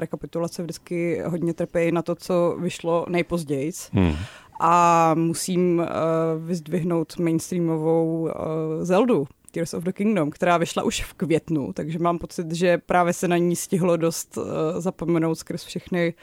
rekapitulace 0.00 0.62
vždycky 0.62 1.22
hodně 1.26 1.54
trpějí 1.54 1.92
na 1.92 2.02
to, 2.02 2.14
co 2.14 2.56
vyšlo 2.60 3.06
nejpozději. 3.08 3.72
Hmm 3.92 4.14
a 4.60 5.14
musím 5.14 5.78
uh, 5.78 5.84
vyzdvihnout 6.46 7.18
mainstreamovou 7.18 8.20
uh, 8.20 8.30
Zeldu, 8.82 9.26
Tears 9.56 9.74
of 9.74 9.84
the 9.84 9.92
Kingdom, 9.92 10.30
která 10.30 10.56
vyšla 10.58 10.82
už 10.82 11.04
v 11.04 11.14
květnu, 11.14 11.72
takže 11.72 11.98
mám 11.98 12.18
pocit, 12.18 12.52
že 12.52 12.78
právě 12.78 13.12
se 13.12 13.28
na 13.28 13.36
ní 13.36 13.56
stihlo 13.56 13.96
dost 13.96 14.36
uh, 14.36 14.44
zapomenout 14.78 15.34
skrz 15.34 15.64
všechny 15.64 16.14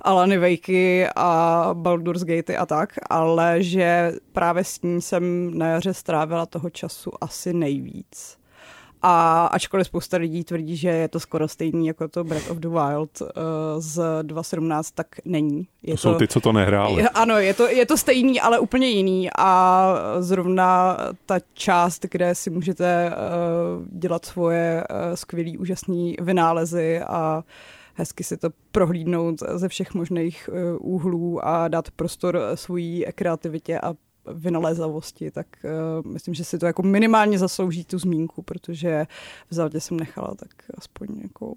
Alany 0.00 0.38
Wakey 0.38 1.06
a 1.16 1.70
Baldur's 1.72 2.24
Gate 2.24 2.56
a 2.56 2.66
tak, 2.66 2.92
ale 3.10 3.62
že 3.62 4.12
právě 4.32 4.64
s 4.64 4.82
ní 4.82 5.02
jsem 5.02 5.50
na 5.58 5.66
jaře 5.66 5.94
strávila 5.94 6.46
toho 6.46 6.70
času 6.70 7.10
asi 7.20 7.52
nejvíc. 7.52 8.41
A 9.02 9.46
ačkoliv 9.46 9.86
spousta 9.86 10.16
lidí 10.16 10.44
tvrdí, 10.44 10.76
že 10.76 10.88
je 10.88 11.08
to 11.08 11.20
skoro 11.20 11.48
stejný 11.48 11.86
jako 11.86 12.08
to 12.08 12.24
Breath 12.24 12.50
of 12.50 12.58
the 12.58 12.68
Wild 12.68 13.20
uh, 13.20 13.28
z 13.78 14.02
2017, 14.22 14.90
tak 14.90 15.06
není. 15.24 15.68
Je 15.82 15.94
to, 15.94 16.02
to 16.02 16.12
jsou 16.12 16.14
ty, 16.14 16.28
co 16.28 16.40
to 16.40 16.52
nehráli. 16.52 17.02
Je, 17.02 17.08
ano, 17.08 17.38
je 17.38 17.54
to, 17.54 17.68
je 17.68 17.86
to 17.86 17.96
stejný, 17.96 18.40
ale 18.40 18.58
úplně 18.58 18.88
jiný 18.88 19.28
a 19.38 19.94
zrovna 20.20 20.96
ta 21.26 21.38
část, 21.54 22.06
kde 22.10 22.34
si 22.34 22.50
můžete 22.50 23.10
uh, 23.10 23.98
dělat 23.98 24.24
svoje 24.24 24.84
uh, 24.90 25.14
skvělý, 25.14 25.58
úžasný 25.58 26.16
vynálezy 26.20 27.00
a 27.00 27.44
hezky 27.94 28.24
si 28.24 28.36
to 28.36 28.50
prohlídnout 28.72 29.40
ze 29.54 29.68
všech 29.68 29.94
možných 29.94 30.50
úhlů 30.78 31.46
a 31.46 31.68
dát 31.68 31.90
prostor 31.90 32.40
svojí 32.54 33.04
kreativitě 33.14 33.80
a 33.80 33.94
vynalézavosti, 34.34 35.30
tak 35.30 35.46
uh, 35.64 36.12
myslím, 36.12 36.34
že 36.34 36.44
si 36.44 36.58
to 36.58 36.66
jako 36.66 36.82
minimálně 36.82 37.38
zaslouží 37.38 37.84
tu 37.84 37.98
zmínku, 37.98 38.42
protože 38.42 39.06
v 39.50 39.54
Zeldě 39.54 39.80
jsem 39.80 40.00
nechala 40.00 40.34
tak 40.34 40.50
aspoň 40.74 41.08
jako 41.22 41.54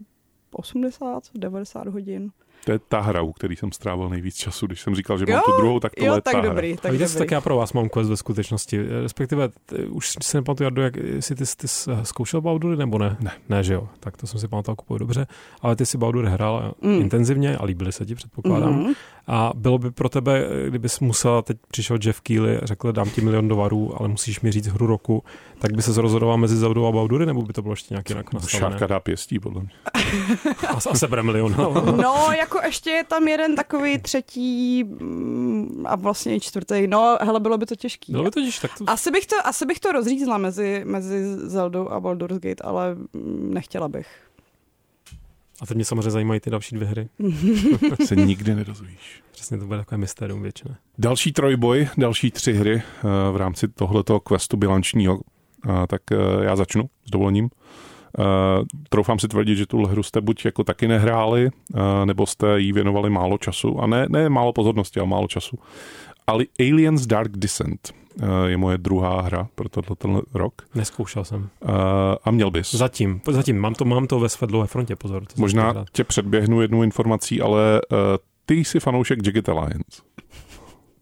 80, 0.52 1.24
90 1.36 1.88
hodin. 1.88 2.32
To 2.66 2.72
je 2.72 2.80
ta 2.80 3.00
hra, 3.00 3.22
u 3.22 3.34
který 3.34 3.56
jsem 3.56 3.72
strávil 3.72 4.10
nejvíc 4.10 4.36
času. 4.36 4.68
Když 4.68 4.82
jsem 4.82 4.96
říkal, 4.96 5.18
že 5.18 5.26
jo, 5.28 5.34
mám 5.34 5.44
tu 5.46 5.52
druhou, 5.58 5.80
tak 5.80 5.96
tohle 5.96 6.16
jo, 6.16 6.22
tak 6.22 6.34
ta 6.34 6.42
dobrý, 6.42 6.72
hra. 6.72 6.82
Tak, 6.82 6.92
dobrý. 6.92 7.16
tak 7.18 7.32
já 7.32 7.42
pro 7.42 7.56
vás 7.56 7.74
mám 7.74 7.90
quest 7.90 8.10
ve 8.10 8.18
skutečnosti. 8.18 8.86
Respektive, 9.02 9.50
už 9.90 10.16
si 10.22 10.38
nepamatuju, 10.38 10.66
Jardo, 10.66 10.82
jak, 10.82 10.96
jestli 10.96 11.36
ty, 11.36 11.44
ty 11.58 11.68
jsi 11.68 11.92
zkoušel 12.04 12.42
Baldury 12.42 12.78
nebo 12.78 12.98
ne? 12.98 13.18
Ne. 13.20 13.32
Ne, 13.50 13.64
že 13.64 13.74
jo. 13.74 13.90
Tak 14.00 14.18
to 14.18 14.28
jsem 14.28 14.40
si 14.40 14.48
pamatoval 14.48 14.76
kupuju 14.76 14.98
dobře. 14.98 15.28
Ale 15.62 15.76
ty 15.76 15.86
si 15.86 15.98
Baldury 15.98 16.30
hrál 16.30 16.74
mm. 16.82 17.02
intenzivně 17.02 17.58
a 17.58 17.66
líbily 17.66 17.92
se 17.92 18.06
ti, 18.06 18.16
předpokládám. 18.16 18.84
Mm-hmm. 18.84 18.96
A 19.28 19.52
bylo 19.56 19.78
by 19.78 19.92
pro 19.92 20.10
tebe, 20.10 20.48
kdybys 20.70 21.00
musel, 21.00 21.42
teď 21.42 21.58
přišel 21.72 21.98
Jeff 22.06 22.22
Keely, 22.22 22.60
řekl, 22.64 22.92
dám 22.92 23.10
ti 23.10 23.22
milion 23.22 23.48
dolarů, 23.48 24.00
ale 24.00 24.08
musíš 24.08 24.42
mi 24.42 24.52
říct 24.52 24.68
hru 24.68 24.88
roku, 24.88 25.24
tak 25.60 25.74
by 25.74 25.82
se 25.82 26.02
rozhodoval 26.02 26.38
mezi 26.38 26.58
Zeldou 26.58 26.86
a 26.86 26.92
Baldury, 26.92 27.26
nebo 27.26 27.42
by 27.42 27.54
to 27.54 27.62
bylo 27.62 27.72
ještě 27.72 27.94
nějak 27.94 28.10
jinak 28.10 28.34
nastavené? 28.34 28.70
Šárka 28.70 28.88
dá 28.88 29.00
pěstí, 29.00 29.40
podle 29.40 29.62
mě. 29.62 29.72
a, 30.68 30.74
a 30.90 30.96
sebere 30.96 31.24
milion. 31.24 31.56
no, 32.02 32.32
jako 32.46 32.60
ještě 32.66 32.90
je 32.90 33.04
tam 33.04 33.28
jeden 33.28 33.56
takový 33.56 33.98
třetí 33.98 34.84
mm, 34.84 35.86
a 35.88 35.96
vlastně 35.96 36.36
i 36.36 36.40
čtvrtý. 36.40 36.88
No, 36.88 37.18
hele, 37.22 37.40
bylo 37.40 37.58
by 37.58 37.66
to 37.66 37.76
těžký. 37.76 38.12
Bylo 38.12 38.24
by 38.24 38.32
to 38.32 38.42
těžké, 38.42 38.68
tak 38.68 38.78
to... 38.78 38.90
Asi 38.90 39.12
bych 39.12 39.28
to, 39.28 39.36
asi 39.48 39.66
bych 39.66 39.80
to 39.80 39.92
rozřízla 39.92 40.38
mezi, 40.38 40.82
mezi 40.86 41.24
Zeldou 41.50 41.90
a 41.90 42.00
Baldur's 42.00 42.40
Gate, 42.40 42.64
ale 42.64 42.96
mm, 42.96 43.54
nechtěla 43.54 43.88
bych. 43.88 44.08
A 45.62 45.66
teď 45.66 45.76
mě 45.76 45.86
samozřejmě 45.86 46.12
zajímají 46.12 46.40
ty 46.40 46.50
další 46.50 46.76
dvě 46.76 46.88
hry. 46.88 47.10
se 48.06 48.16
nikdy 48.16 48.56
nedozvíš. 48.56 49.24
Přesně 49.32 49.58
to 49.58 49.66
bude 49.66 49.78
takové 49.78 49.98
mystérium 49.98 50.42
většiné. 50.42 50.78
Další 50.98 51.34
trojboj, 51.34 51.90
další 51.98 52.32
tři 52.32 52.54
hry 52.54 52.76
uh, 52.76 52.82
v 53.32 53.36
rámci 53.38 53.68
tohoto 53.68 54.20
questu 54.20 54.58
bilančního, 54.58 55.16
uh, 55.16 55.22
tak 55.88 56.02
uh, 56.12 56.44
já 56.44 56.56
začnu 56.56 56.90
s 57.06 57.12
dovolením. 57.12 57.50
Uh, 58.20 58.26
troufám 58.90 59.20
si 59.20 59.28
tvrdit, 59.28 59.56
že 59.56 59.66
tu 59.66 59.86
hru 59.86 60.04
jste 60.04 60.22
buď 60.22 60.46
jako 60.46 60.64
taky 60.64 60.88
nehráli, 60.88 61.50
uh, 61.74 61.80
nebo 62.06 62.26
jste 62.26 62.60
jí 62.60 62.74
věnovali 62.74 63.10
málo 63.10 63.38
času. 63.38 63.80
A 63.80 63.88
ne, 63.88 64.06
ne 64.10 64.30
málo 64.30 64.54
pozornosti, 64.54 65.00
ale 65.00 65.10
málo 65.10 65.28
času. 65.28 65.60
Ali 66.28 66.48
Aliens 66.60 67.06
Dark 67.06 67.32
Descent 67.38 67.94
uh, 68.22 68.28
je 68.46 68.58
moje 68.58 68.78
druhá 68.78 69.22
hra 69.22 69.48
pro 69.56 69.96
tenhle 69.96 70.22
rok. 70.34 70.54
Neskoušel 70.76 71.24
jsem. 71.24 71.42
Uh, 71.42 71.70
a 72.24 72.32
měl 72.32 72.52
bys. 72.52 72.76
Zatím, 72.76 73.22
zatím. 73.32 73.60
Mám 73.60 73.74
to, 73.74 73.86
mám 73.86 74.08
to 74.08 74.20
ve 74.20 74.30
své 74.30 74.48
dlouhé 74.48 74.68
frontě, 74.68 74.96
pozor. 74.96 75.24
Možná 75.38 75.86
tě 75.92 76.04
předběhnu 76.04 76.62
jednu 76.62 76.84
informací, 76.84 77.42
ale 77.42 77.82
uh, 77.92 77.98
ty 78.46 78.56
jsi 78.56 78.80
fanoušek 78.80 79.26
Jagged 79.26 79.50
Alliance. 79.50 80.02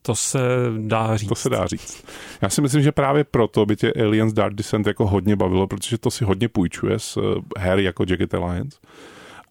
To 0.06 0.16
se 0.16 0.40
dá 0.78 1.18
říct. 1.18 1.30
To 1.30 1.36
se 1.36 1.50
dá 1.50 1.68
říct. 1.68 2.06
Já 2.42 2.50
si 2.50 2.62
myslím, 2.62 2.82
že 2.82 2.92
právě 2.92 3.24
proto 3.24 3.66
by 3.66 3.76
tě 3.76 3.94
Aliens 3.94 4.34
Dark 4.34 4.56
Descent 4.56 4.88
jako 4.88 5.08
hodně 5.08 5.36
bavilo, 5.36 5.68
protože 5.68 5.98
to 5.98 6.12
si 6.12 6.26
hodně 6.26 6.48
půjčuje 6.48 7.00
z 7.00 7.18
eh, 7.18 7.60
her 7.60 7.80
jako 7.80 8.06
Jagged 8.10 8.34
Alliance. 8.34 8.78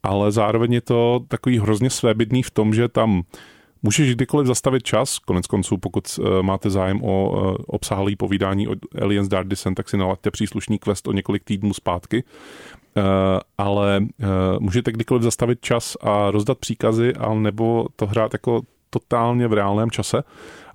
Ale 0.02 0.32
zároveň 0.32 0.72
je 0.72 0.80
to 0.80 1.20
takový 1.28 1.58
hrozně 1.58 1.90
svébytný 1.90 2.42
v 2.42 2.50
tom, 2.50 2.74
že 2.74 2.88
tam 2.88 3.22
Můžeš 3.84 4.14
kdykoliv 4.14 4.46
zastavit 4.46 4.82
čas, 4.82 5.18
konec 5.18 5.46
konců, 5.46 5.78
pokud 5.78 6.18
uh, 6.18 6.42
máte 6.42 6.70
zájem 6.70 7.04
o 7.04 7.30
uh, 7.30 7.56
obsáhlý 7.66 8.16
povídání 8.16 8.68
o 8.68 8.74
Aliens 9.02 9.28
Dark 9.28 9.48
Descent, 9.48 9.74
tak 9.74 9.88
si 9.88 9.96
nalaďte 9.96 10.30
příslušný 10.30 10.78
quest 10.78 11.08
o 11.08 11.12
několik 11.12 11.44
týdnů 11.44 11.74
zpátky. 11.74 12.24
Ale 13.58 14.00
můžete 14.58 14.92
kdykoliv 14.92 15.22
zastavit 15.22 15.60
čas 15.60 15.96
a 16.00 16.30
rozdat 16.30 16.58
příkazy, 16.58 17.14
a 17.14 17.34
nebo 17.34 17.86
to 17.96 18.06
hrát 18.06 18.32
jako 18.32 18.62
totálně 18.92 19.48
v 19.48 19.52
reálném 19.52 19.90
čase. 19.90 20.22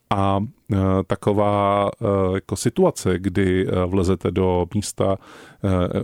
A 0.09 0.37
uh, 0.37 0.77
taková 1.07 1.85
uh, 1.85 2.35
jako 2.35 2.55
situace, 2.55 3.19
kdy 3.19 3.67
uh, 3.67 3.73
vlezete 3.85 4.31
do 4.31 4.65
místa, 4.75 5.17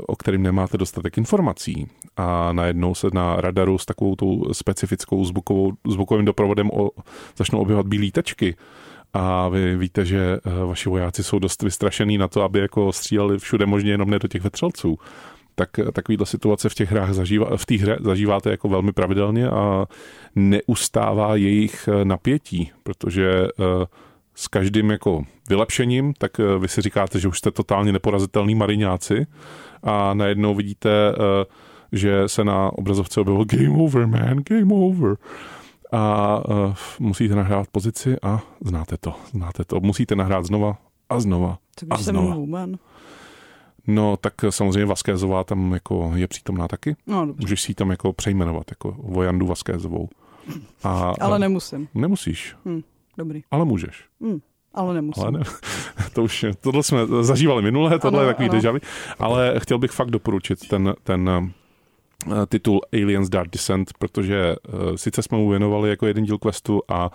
o 0.07 0.15
kterým 0.15 0.43
nemáte 0.43 0.77
dostatek 0.77 1.17
informací 1.17 1.87
a 2.17 2.53
najednou 2.53 2.95
se 2.95 3.07
na 3.13 3.35
radaru 3.35 3.77
s 3.77 3.85
takovou 3.85 4.15
tou 4.15 4.53
specifickou 4.53 5.25
zvukovou, 5.25 5.71
zvukovým 5.87 6.25
doprovodem 6.25 6.69
o, 6.73 6.89
začnou 7.37 7.59
objevovat 7.59 7.87
bílé 7.87 8.11
tečky, 8.11 8.55
a 9.13 9.49
vy 9.49 9.77
víte, 9.77 10.05
že 10.05 10.37
vaši 10.65 10.89
vojáci 10.89 11.23
jsou 11.23 11.39
dost 11.39 11.63
vystrašený 11.63 12.17
na 12.17 12.27
to, 12.27 12.41
aby 12.41 12.59
jako 12.59 12.91
stříleli 12.91 13.39
všude 13.39 13.65
možně 13.65 13.91
jenom 13.91 14.09
ne 14.09 14.19
do 14.19 14.27
těch 14.27 14.41
vetřelců 14.41 14.97
tak 15.55 15.69
takovýhle 15.93 16.25
situace 16.25 16.69
v 16.69 16.73
těch 16.73 16.91
hrách 16.91 17.13
zažívá, 17.13 17.57
v 17.57 17.65
té 17.65 17.75
hře 17.75 17.97
zažíváte 18.01 18.51
jako 18.51 18.69
velmi 18.69 18.91
pravidelně 18.91 19.49
a 19.49 19.85
neustává 20.35 21.35
jejich 21.35 21.87
eh, 21.87 22.05
napětí, 22.05 22.71
protože 22.83 23.31
eh, 23.31 23.85
s 24.35 24.47
každým 24.47 24.89
jako 24.89 25.23
vylepšením, 25.49 26.13
tak 26.17 26.39
eh, 26.39 26.59
vy 26.59 26.67
si 26.67 26.81
říkáte, 26.81 27.19
že 27.19 27.27
už 27.27 27.37
jste 27.37 27.51
totálně 27.51 27.91
neporazitelný 27.91 28.55
mariňáci 28.55 29.27
a 29.83 30.13
najednou 30.13 30.55
vidíte, 30.55 30.89
že 31.91 32.27
se 32.27 32.43
na 32.43 32.73
obrazovce 32.73 33.21
objevil 33.21 33.45
game 33.45 33.83
over, 33.83 34.07
man, 34.07 34.37
game 34.49 34.73
over. 34.73 35.15
A 35.91 36.39
musíte 36.99 37.35
nahrát 37.35 37.67
pozici 37.71 38.15
a 38.21 38.41
znáte 38.65 38.97
to, 38.99 39.13
znáte 39.31 39.63
to. 39.65 39.79
Musíte 39.79 40.15
nahrát 40.15 40.45
znova 40.45 40.77
a 41.09 41.19
znova 41.19 41.57
tak 41.75 41.87
a 41.91 41.97
znova. 41.97 42.35
Jsem 42.35 42.77
No, 43.87 44.17
tak 44.17 44.33
samozřejmě 44.49 44.85
Vaskézová 44.85 45.43
tam 45.43 45.73
jako 45.73 46.11
je 46.15 46.27
přítomná 46.27 46.67
taky. 46.67 46.95
No, 47.07 47.25
dobře. 47.25 47.41
Můžeš 47.41 47.61
si 47.61 47.71
ji 47.71 47.75
tam 47.75 47.89
jako 47.91 48.13
přejmenovat, 48.13 48.63
jako 48.71 48.95
Vojandu 48.99 49.45
Vaskézovou. 49.47 50.09
A, 50.83 51.13
ale 51.21 51.39
nemusím. 51.39 51.87
Nemusíš. 51.93 52.55
Hm, 52.65 52.81
dobrý. 53.17 53.41
Ale 53.51 53.65
můžeš. 53.65 54.05
Hm, 54.21 54.39
ale 54.73 54.93
nemusím. 54.93 55.23
Ale 55.23 55.31
ne, 55.31 55.39
to 56.13 56.23
už, 56.23 56.45
tohle 56.61 56.83
jsme 56.83 56.99
zažívali 57.21 57.61
minule, 57.61 57.99
tohle 57.99 58.19
ano, 58.19 58.27
je 58.27 58.33
takový 58.33 58.49
dežavy. 58.49 58.79
Ale 59.19 59.59
chtěl 59.59 59.77
bych 59.77 59.91
fakt 59.91 60.11
doporučit 60.11 60.67
ten, 60.67 60.93
ten 61.03 61.51
titul 62.47 62.81
Aliens 62.93 63.29
Dark 63.29 63.51
Descent, 63.51 63.91
protože 63.99 64.55
uh, 64.55 64.95
sice 64.95 65.23
jsme 65.23 65.37
mu 65.37 65.49
věnovali 65.49 65.89
jako 65.89 66.07
jeden 66.07 66.23
díl 66.23 66.37
questu 66.37 66.81
a 66.87 67.11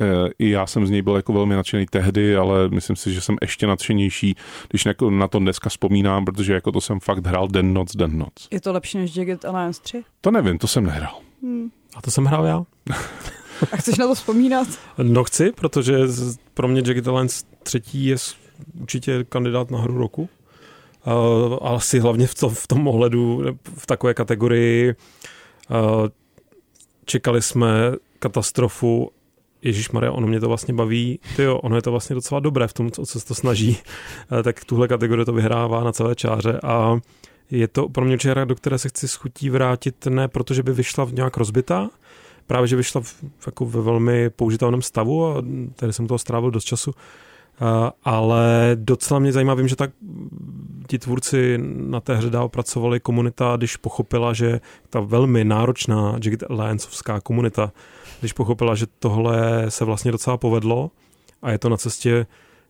uh, 0.00 0.06
i 0.38 0.50
já 0.50 0.66
jsem 0.66 0.86
z 0.86 0.90
něj 0.90 1.02
byl 1.02 1.16
jako 1.16 1.32
velmi 1.32 1.54
nadšený 1.54 1.86
tehdy, 1.86 2.36
ale 2.36 2.68
myslím 2.68 2.96
si, 2.96 3.12
že 3.12 3.20
jsem 3.20 3.36
ještě 3.40 3.66
nadšenější, 3.66 4.36
když 4.68 4.86
jako 4.86 5.10
na 5.10 5.28
to 5.28 5.38
dneska 5.38 5.68
vzpomínám, 5.68 6.24
protože 6.24 6.54
jako 6.54 6.72
to 6.72 6.80
jsem 6.80 7.00
fakt 7.00 7.26
hrál 7.26 7.48
den 7.48 7.74
noc, 7.74 7.96
den 7.96 8.18
noc. 8.18 8.48
Je 8.50 8.60
to 8.60 8.72
lepší 8.72 8.98
než 8.98 9.16
Jagged 9.16 9.44
Alliance 9.44 9.82
3? 9.82 10.04
To 10.20 10.30
nevím, 10.30 10.58
to 10.58 10.66
jsem 10.66 10.84
nehrál. 10.84 11.18
Hmm. 11.42 11.70
A 11.96 12.02
to 12.02 12.10
jsem 12.10 12.24
hrál 12.24 12.44
já. 12.44 12.64
A 13.72 13.76
chceš 13.76 13.98
na 13.98 14.06
to 14.06 14.14
vzpomínat? 14.14 14.68
No 15.02 15.24
chci, 15.24 15.52
protože 15.52 15.98
pro 16.54 16.68
mě 16.68 16.82
Jagged 16.86 17.08
Alliance 17.08 17.44
3 17.62 17.82
je 17.92 18.16
určitě 18.80 19.24
kandidát 19.24 19.70
na 19.70 19.80
hru 19.80 19.98
roku. 19.98 20.28
Uh, 21.06 21.58
asi 21.62 21.98
hlavně 21.98 22.26
v, 22.26 22.34
to, 22.34 22.48
v 22.48 22.66
tom 22.66 22.88
ohledu, 22.88 23.42
v 23.76 23.86
takové 23.86 24.14
kategorii. 24.14 24.94
Uh, 25.70 26.08
čekali 27.04 27.42
jsme 27.42 27.68
katastrofu 28.18 29.10
Ježíš 29.62 29.90
Maria, 29.90 30.12
ono 30.12 30.26
mě 30.26 30.40
to 30.40 30.48
vlastně 30.48 30.74
baví, 30.74 31.20
ty 31.36 31.42
jo, 31.42 31.58
ono 31.58 31.76
je 31.76 31.82
to 31.82 31.90
vlastně 31.90 32.14
docela 32.14 32.40
dobré 32.40 32.68
v 32.68 32.72
tom, 32.72 32.90
co, 32.90 33.06
co 33.06 33.20
se 33.20 33.26
to 33.26 33.34
snaží, 33.34 33.78
uh, 34.32 34.42
tak 34.42 34.64
tuhle 34.64 34.88
kategorii 34.88 35.24
to 35.24 35.32
vyhrává 35.32 35.84
na 35.84 35.92
celé 35.92 36.14
čáře 36.14 36.60
a 36.62 36.98
je 37.50 37.68
to 37.68 37.88
pro 37.88 38.04
mě 38.04 38.14
určitě 38.14 38.34
do 38.44 38.54
které 38.54 38.78
se 38.78 38.88
chci 38.88 39.08
s 39.08 39.14
chutí 39.14 39.50
vrátit, 39.50 40.06
ne 40.06 40.28
protože 40.28 40.62
by 40.62 40.72
vyšla 40.72 41.04
v 41.04 41.12
nějak 41.12 41.36
rozbitá, 41.36 41.90
právě 42.46 42.68
že 42.68 42.76
vyšla 42.76 43.00
v, 43.00 43.14
jako 43.46 43.64
ve 43.66 43.80
velmi 43.80 44.30
použitelném 44.30 44.82
stavu 44.82 45.26
a 45.26 45.42
tady 45.76 45.92
jsem 45.92 46.06
toho 46.06 46.18
strávil 46.18 46.50
dost 46.50 46.64
času, 46.64 46.94
ale 48.04 48.70
docela 48.74 49.20
mě 49.20 49.32
zajímá, 49.32 49.54
vím, 49.54 49.68
že 49.68 49.76
tak 49.76 49.90
ti 50.90 50.98
tvůrci 50.98 51.58
na 51.76 52.00
té 52.00 52.14
hře 52.14 52.30
dál 52.30 52.48
pracovali, 52.48 53.00
komunita, 53.00 53.56
když 53.56 53.76
pochopila, 53.76 54.32
že 54.32 54.60
ta 54.90 55.00
velmi 55.00 55.44
náročná 55.44 56.12
Jagged 56.12 56.42
Allianceovská 56.50 57.20
komunita, 57.20 57.72
když 58.20 58.32
pochopila, 58.32 58.74
že 58.74 58.86
tohle 58.98 59.70
se 59.70 59.84
vlastně 59.84 60.12
docela 60.12 60.36
povedlo 60.36 60.90
a 61.42 61.50
je 61.50 61.58
to 61.58 61.68
na 61.68 61.76
cestě 61.76 62.26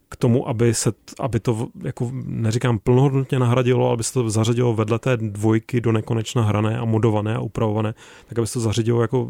k 0.09 0.17
tomu, 0.17 0.49
aby 0.49 0.75
se, 0.75 0.93
aby 1.21 1.41
to, 1.41 1.69
jako 1.83 2.11
neříkám 2.25 2.79
plnohodnotně 2.79 3.39
nahradilo, 3.39 3.91
aby 3.91 4.05
se 4.05 4.13
to 4.13 4.31
zařadilo 4.31 4.75
vedle 4.75 4.99
té 4.99 5.17
dvojky 5.17 5.81
do 5.81 5.93
nekonečna 5.93 6.43
hrané 6.43 6.79
a 6.79 6.85
modované 6.85 7.35
a 7.35 7.41
upravované, 7.41 7.95
tak 8.29 8.39
aby 8.39 8.47
se 8.47 8.55
to 8.55 8.61
zařadilo 8.61 9.03
jako, 9.03 9.29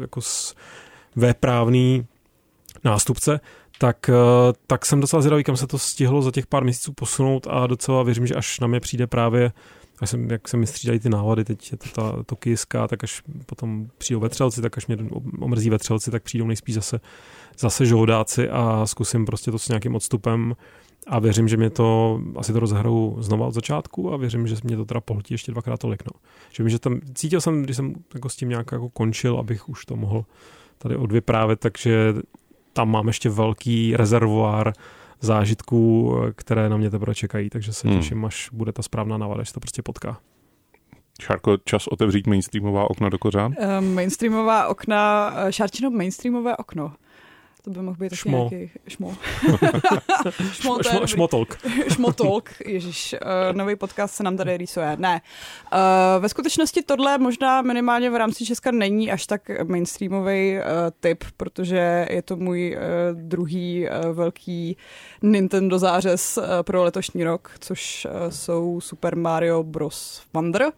jako 0.00 0.20
véprávný 1.16 2.06
nástupce, 2.84 3.40
tak, 3.82 4.08
eh, 4.08 4.14
tak 4.66 4.86
jsem 4.86 5.00
docela 5.00 5.22
zvědavý, 5.22 5.44
kam 5.44 5.56
se 5.56 5.66
to 5.66 5.78
stihlo 5.78 6.22
za 6.22 6.30
těch 6.30 6.46
pár 6.46 6.64
měsíců 6.64 6.92
posunout 6.92 7.46
a 7.50 7.66
docela 7.66 8.02
věřím, 8.02 8.26
že 8.26 8.34
až 8.34 8.60
na 8.60 8.66
mě 8.66 8.80
přijde 8.80 9.06
právě 9.06 9.52
až 10.00 10.10
jsem, 10.10 10.30
jak 10.30 10.48
se 10.48 10.56
mi 10.56 10.66
střídají 10.66 11.00
ty 11.00 11.08
návody, 11.08 11.44
teď 11.44 11.72
je 11.72 11.78
to 11.78 11.88
ta 11.88 12.22
tokijská, 12.22 12.88
tak 12.88 13.04
až 13.04 13.22
potom 13.46 13.86
přijdou 13.98 14.20
vetřelci, 14.20 14.62
tak 14.62 14.78
až 14.78 14.86
mě 14.86 14.96
omrzí 15.40 15.70
vetřelci, 15.70 16.10
tak 16.10 16.22
přijdou 16.22 16.46
nejspíš 16.46 16.74
zase, 16.74 17.00
zase 17.58 17.86
žoldáci 17.86 18.48
a 18.48 18.86
zkusím 18.86 19.26
prostě 19.26 19.50
to 19.50 19.58
s 19.58 19.68
nějakým 19.68 19.94
odstupem 19.94 20.56
a 21.06 21.18
věřím, 21.18 21.48
že 21.48 21.56
mě 21.56 21.70
to, 21.70 22.20
asi 22.36 22.52
to 22.52 22.60
rozhraju 22.60 23.16
znova 23.18 23.46
od 23.46 23.54
začátku 23.54 24.12
a 24.12 24.16
věřím, 24.16 24.46
že 24.46 24.56
mě 24.64 24.76
to 24.76 24.84
teda 24.84 25.00
pohltí 25.00 25.34
ještě 25.34 25.52
dvakrát 25.52 25.80
tolik. 25.80 26.02
No. 26.06 26.20
Že, 26.52 26.70
že 26.70 26.78
tam, 26.78 27.00
cítil 27.14 27.40
jsem, 27.40 27.62
když 27.62 27.76
jsem 27.76 27.94
jako 28.14 28.28
s 28.28 28.36
tím 28.36 28.48
nějak 28.48 28.72
jako 28.72 28.88
končil, 28.88 29.38
abych 29.38 29.68
už 29.68 29.84
to 29.84 29.96
mohl 29.96 30.24
tady 30.78 30.96
odvyprávět, 30.96 31.60
takže 31.60 32.14
tam 32.72 32.90
mám 32.90 33.06
ještě 33.06 33.28
velký 33.28 33.96
rezervoár 33.96 34.72
zážitků, 35.20 36.14
které 36.34 36.68
na 36.68 36.76
mě 36.76 36.90
teprve 36.90 37.14
čekají, 37.14 37.50
takže 37.50 37.72
se 37.72 37.88
hmm. 37.88 37.98
těším, 37.98 38.24
až 38.24 38.48
bude 38.52 38.72
ta 38.72 38.82
správná 38.82 39.18
navada, 39.18 39.40
až 39.40 39.52
to 39.52 39.60
prostě 39.60 39.82
potká. 39.82 40.18
Šárko, 41.20 41.56
čas 41.64 41.86
otevřít 41.86 42.26
mainstreamová 42.26 42.90
okna 42.90 43.08
do 43.08 43.18
kořán? 43.18 43.54
Um, 43.78 43.94
mainstreamová 43.94 44.68
okna, 44.68 45.32
eh, 45.36 45.52
Šárčino 45.52 45.90
mainstreamové 45.90 46.56
okno. 46.56 46.92
To 47.62 47.70
by 47.70 47.82
mohl 47.82 47.96
být 47.96 48.08
taky 48.08 48.16
šmo. 48.20 48.48
nějaký 48.50 48.70
šmo. 48.88 49.16
šmo, 50.52 50.78
šmo, 50.82 51.06
šmotolk. 51.06 51.58
šmotolk, 51.92 52.50
ježiš, 52.66 53.14
uh, 53.22 53.56
nový 53.56 53.76
podcast 53.76 54.14
se 54.14 54.22
nám 54.22 54.36
tady 54.36 54.56
rýsuje. 54.56 54.96
Ne. 54.96 55.20
Uh, 55.72 55.78
ve 56.22 56.28
skutečnosti 56.28 56.82
tohle 56.82 57.18
možná 57.18 57.62
minimálně 57.62 58.10
v 58.10 58.16
rámci 58.16 58.46
Česka 58.46 58.70
není 58.70 59.12
až 59.12 59.26
tak 59.26 59.50
mainstreamový 59.64 60.56
uh, 60.56 60.62
typ, 61.00 61.24
protože 61.36 62.06
je 62.10 62.22
to 62.22 62.36
můj 62.36 62.76
uh, 62.76 63.20
druhý 63.20 63.88
uh, 63.88 64.12
velký 64.16 64.76
Nintendo 65.22 65.78
zářez 65.78 66.36
uh, 66.38 66.44
pro 66.62 66.84
letošní 66.84 67.24
rok, 67.24 67.50
což 67.60 68.06
uh, 68.10 68.30
jsou 68.30 68.80
Super 68.80 69.16
Mario 69.16 69.62
Bros. 69.62 70.22
Wonder. 70.34 70.72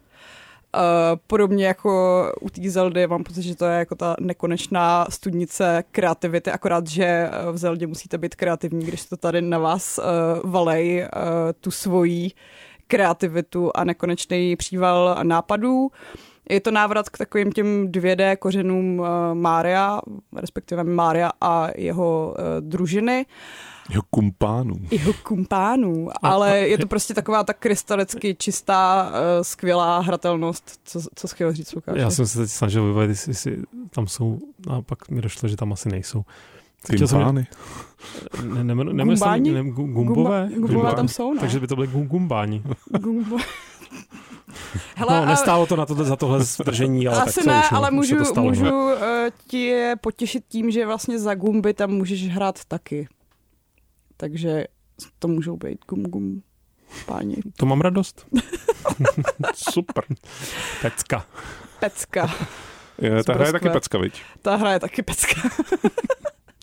Uh, 0.75 1.19
podobně 1.27 1.67
jako 1.67 2.23
u 2.41 2.49
té 2.49 2.69
Zeldy 2.69 3.07
mám 3.07 3.23
pocit, 3.23 3.41
že 3.41 3.55
to 3.55 3.65
je 3.65 3.79
jako 3.79 3.95
ta 3.95 4.15
nekonečná 4.19 5.07
studnice 5.09 5.83
kreativity, 5.91 6.51
akorát, 6.51 6.87
že 6.87 7.05
eh, 7.05 7.51
v 7.51 7.57
Zeldě 7.57 7.87
musíte 7.87 8.17
být 8.17 8.35
kreativní, 8.35 8.85
když 8.85 9.05
to 9.05 9.17
tady 9.17 9.41
na 9.41 9.57
vás 9.59 9.97
uh, 9.97 10.51
valej 10.51 11.01
uh, 11.01 11.21
tu 11.59 11.71
svoji 11.71 12.31
kreativitu 12.87 13.71
a 13.75 13.83
nekonečný 13.83 14.55
příval 14.55 15.17
nápadů. 15.23 15.91
Je 16.49 16.61
to 16.61 16.71
návrat 16.71 17.09
k 17.09 17.17
takovým 17.17 17.51
těm 17.51 17.87
2D 17.87 18.37
kořenům 18.37 18.99
uh, 18.99 19.07
Mária, 19.33 20.01
respektive 20.35 20.83
Mária 20.83 21.31
a 21.41 21.67
jeho 21.75 22.35
uh, 22.37 22.45
družiny. 22.59 23.25
Uh, 23.25 23.74
jeho 23.89 24.03
kumpánů. 24.09 24.75
Jeho 24.91 25.13
kumpánů, 25.13 26.09
ale 26.21 26.59
je 26.59 26.77
to 26.77 26.87
prostě 26.87 27.13
taková 27.13 27.43
tak 27.43 27.57
krystalicky 27.59 28.35
čistá, 28.39 29.09
uh, 29.09 29.43
skvělá 29.43 29.99
hratelnost. 29.99 30.79
Co, 30.83 31.01
co 31.15 31.27
chtěl 31.27 31.53
říct, 31.53 31.73
Lukáš? 31.73 31.95
Já 31.97 32.09
jsem 32.09 32.27
se 32.27 32.37
teď 32.39 32.49
snažil 32.49 32.87
vybavit, 32.87 33.09
jestli, 33.09 33.31
jestli 33.31 33.57
tam 33.89 34.07
jsou, 34.07 34.39
a 34.69 34.81
pak 34.81 35.09
mi 35.09 35.21
došlo, 35.21 35.49
že 35.49 35.55
tam 35.55 35.73
asi 35.73 35.89
nejsou. 35.89 36.23
Kumpány. 36.97 37.47
Ne, 38.43 38.63
ne, 38.63 38.75
ne, 38.75 39.03
gumbáni? 39.03 39.51
Ne, 39.51 39.63
gumbové? 39.63 40.49
Gumbové 40.55 40.95
tam 40.95 41.07
jsou, 41.07 41.33
ne? 41.33 41.39
Takže 41.39 41.59
by 41.59 41.67
to 41.67 41.75
byly 41.75 41.87
gumbáni. 41.87 42.63
Gumbo... 42.99 43.37
Hele, 44.95 45.19
no, 45.19 45.25
nestálo 45.25 45.65
to 45.65 45.75
na 45.75 45.85
to, 45.85 45.95
za 45.95 46.15
tohle 46.15 46.43
zdržení, 46.43 47.07
ale 47.07 47.21
Asi 47.21 47.35
tak 47.35 47.45
ne, 47.45 47.59
už, 47.59 47.71
ale 47.71 47.89
už 47.91 47.95
můžu, 47.95 48.17
to 48.17 48.25
stalo, 48.25 48.47
můžu 48.47 48.65
uh, 48.65 48.99
ti 49.47 49.73
potěšit 50.01 50.43
tím, 50.47 50.71
že 50.71 50.85
vlastně 50.85 51.19
za 51.19 51.35
gumby 51.35 51.73
tam 51.73 51.91
můžeš 51.91 52.27
hrát 52.27 52.65
taky. 52.65 53.07
Takže 54.17 54.65
to 55.19 55.27
můžou 55.27 55.57
být 55.57 55.79
gum 55.89 56.03
gum 56.03 56.43
páni. 57.05 57.35
To 57.57 57.65
mám 57.65 57.81
radost. 57.81 58.27
Super. 59.55 60.03
Pecka. 60.81 61.25
Pecka. 61.79 62.35
Je, 63.01 63.23
ta 63.23 63.33
hra 63.33 63.45
je 63.45 63.51
taky 63.51 63.69
pecka, 63.69 63.97
viď? 63.97 64.21
Ta 64.41 64.55
hra 64.55 64.71
je 64.73 64.79
taky 64.79 65.03
pecka. 65.03 65.41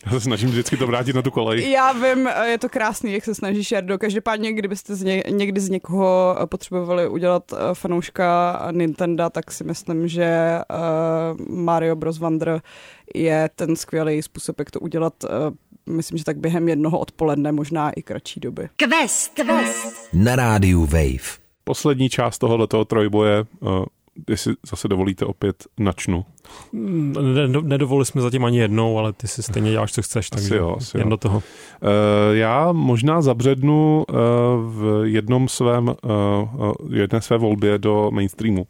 Já 0.05 0.11
se 0.11 0.19
snažím 0.19 0.49
vždycky 0.49 0.77
to 0.77 0.87
vrátit 0.87 1.15
na 1.15 1.21
tu 1.21 1.31
kolej. 1.31 1.71
Já 1.71 1.91
vím, 1.91 2.29
je 2.45 2.57
to 2.57 2.69
krásný, 2.69 3.13
jak 3.13 3.25
se 3.25 3.35
snažíš, 3.35 3.71
Jardo. 3.71 3.97
Každopádně, 3.97 4.53
kdybyste 4.53 4.95
z 4.95 5.03
ně, 5.03 5.23
někdy 5.29 5.61
z 5.61 5.69
někoho 5.69 6.37
potřebovali 6.45 7.07
udělat 7.07 7.51
uh, 7.51 7.57
fanouška 7.73 8.59
Nintendo, 8.71 9.29
tak 9.29 9.51
si 9.51 9.63
myslím, 9.63 10.07
že 10.07 10.59
uh, 10.69 11.57
Mario 11.57 11.95
Bros. 11.95 12.19
Wonder 12.19 12.61
je 13.15 13.49
ten 13.55 13.75
skvělý 13.75 14.21
způsob, 14.21 14.59
jak 14.59 14.71
to 14.71 14.79
udělat. 14.79 15.13
Myslím, 15.85 16.17
že 16.17 16.23
tak 16.23 16.37
během 16.37 16.69
jednoho 16.69 16.99
odpoledne, 16.99 17.51
možná 17.51 17.91
i 17.91 18.01
kratší 18.01 18.39
doby. 18.39 18.69
Quest, 18.75 19.33
quest. 19.33 20.09
Na 20.13 20.35
rádiu 20.35 20.85
Wave. 20.85 21.43
Poslední 21.63 22.09
část 22.09 22.37
tohoto 22.37 22.85
trojboje 22.85 23.45
uh, 23.59 23.85
jestli 24.29 24.53
zase 24.69 24.87
dovolíte 24.87 25.25
opět 25.25 25.63
načnu. 25.79 26.25
Nedovolili 27.63 28.05
jsme 28.05 28.21
zatím 28.21 28.45
ani 28.45 28.59
jednou, 28.59 28.97
ale 28.97 29.13
ty 29.13 29.27
si 29.27 29.43
stejně 29.43 29.71
děláš, 29.71 29.91
co 29.91 30.01
chceš, 30.01 30.29
takže 30.29 30.55
jo, 30.55 30.75
asi 30.77 30.97
jen 30.97 31.07
jo. 31.07 31.09
do 31.09 31.17
toho. 31.17 31.37
Uh, 31.37 31.41
já 32.31 32.71
možná 32.71 33.21
zabřednu 33.21 34.05
uh, 34.09 34.15
v 34.61 35.03
jednom 35.05 35.47
svém, 35.47 35.87
uh, 35.87 35.95
jedné 36.89 37.21
své 37.21 37.37
volbě 37.37 37.77
do 37.77 38.11
mainstreamu, 38.11 38.67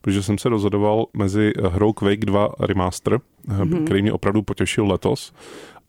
protože 0.00 0.22
jsem 0.22 0.38
se 0.38 0.48
rozhodoval 0.48 1.06
mezi 1.14 1.52
hrou 1.70 1.92
Quake 1.92 2.24
2 2.24 2.48
Remaster, 2.60 3.20
mm-hmm. 3.48 3.84
který 3.84 4.02
mě 4.02 4.12
opravdu 4.12 4.42
potěšil 4.42 4.86
letos, 4.86 5.32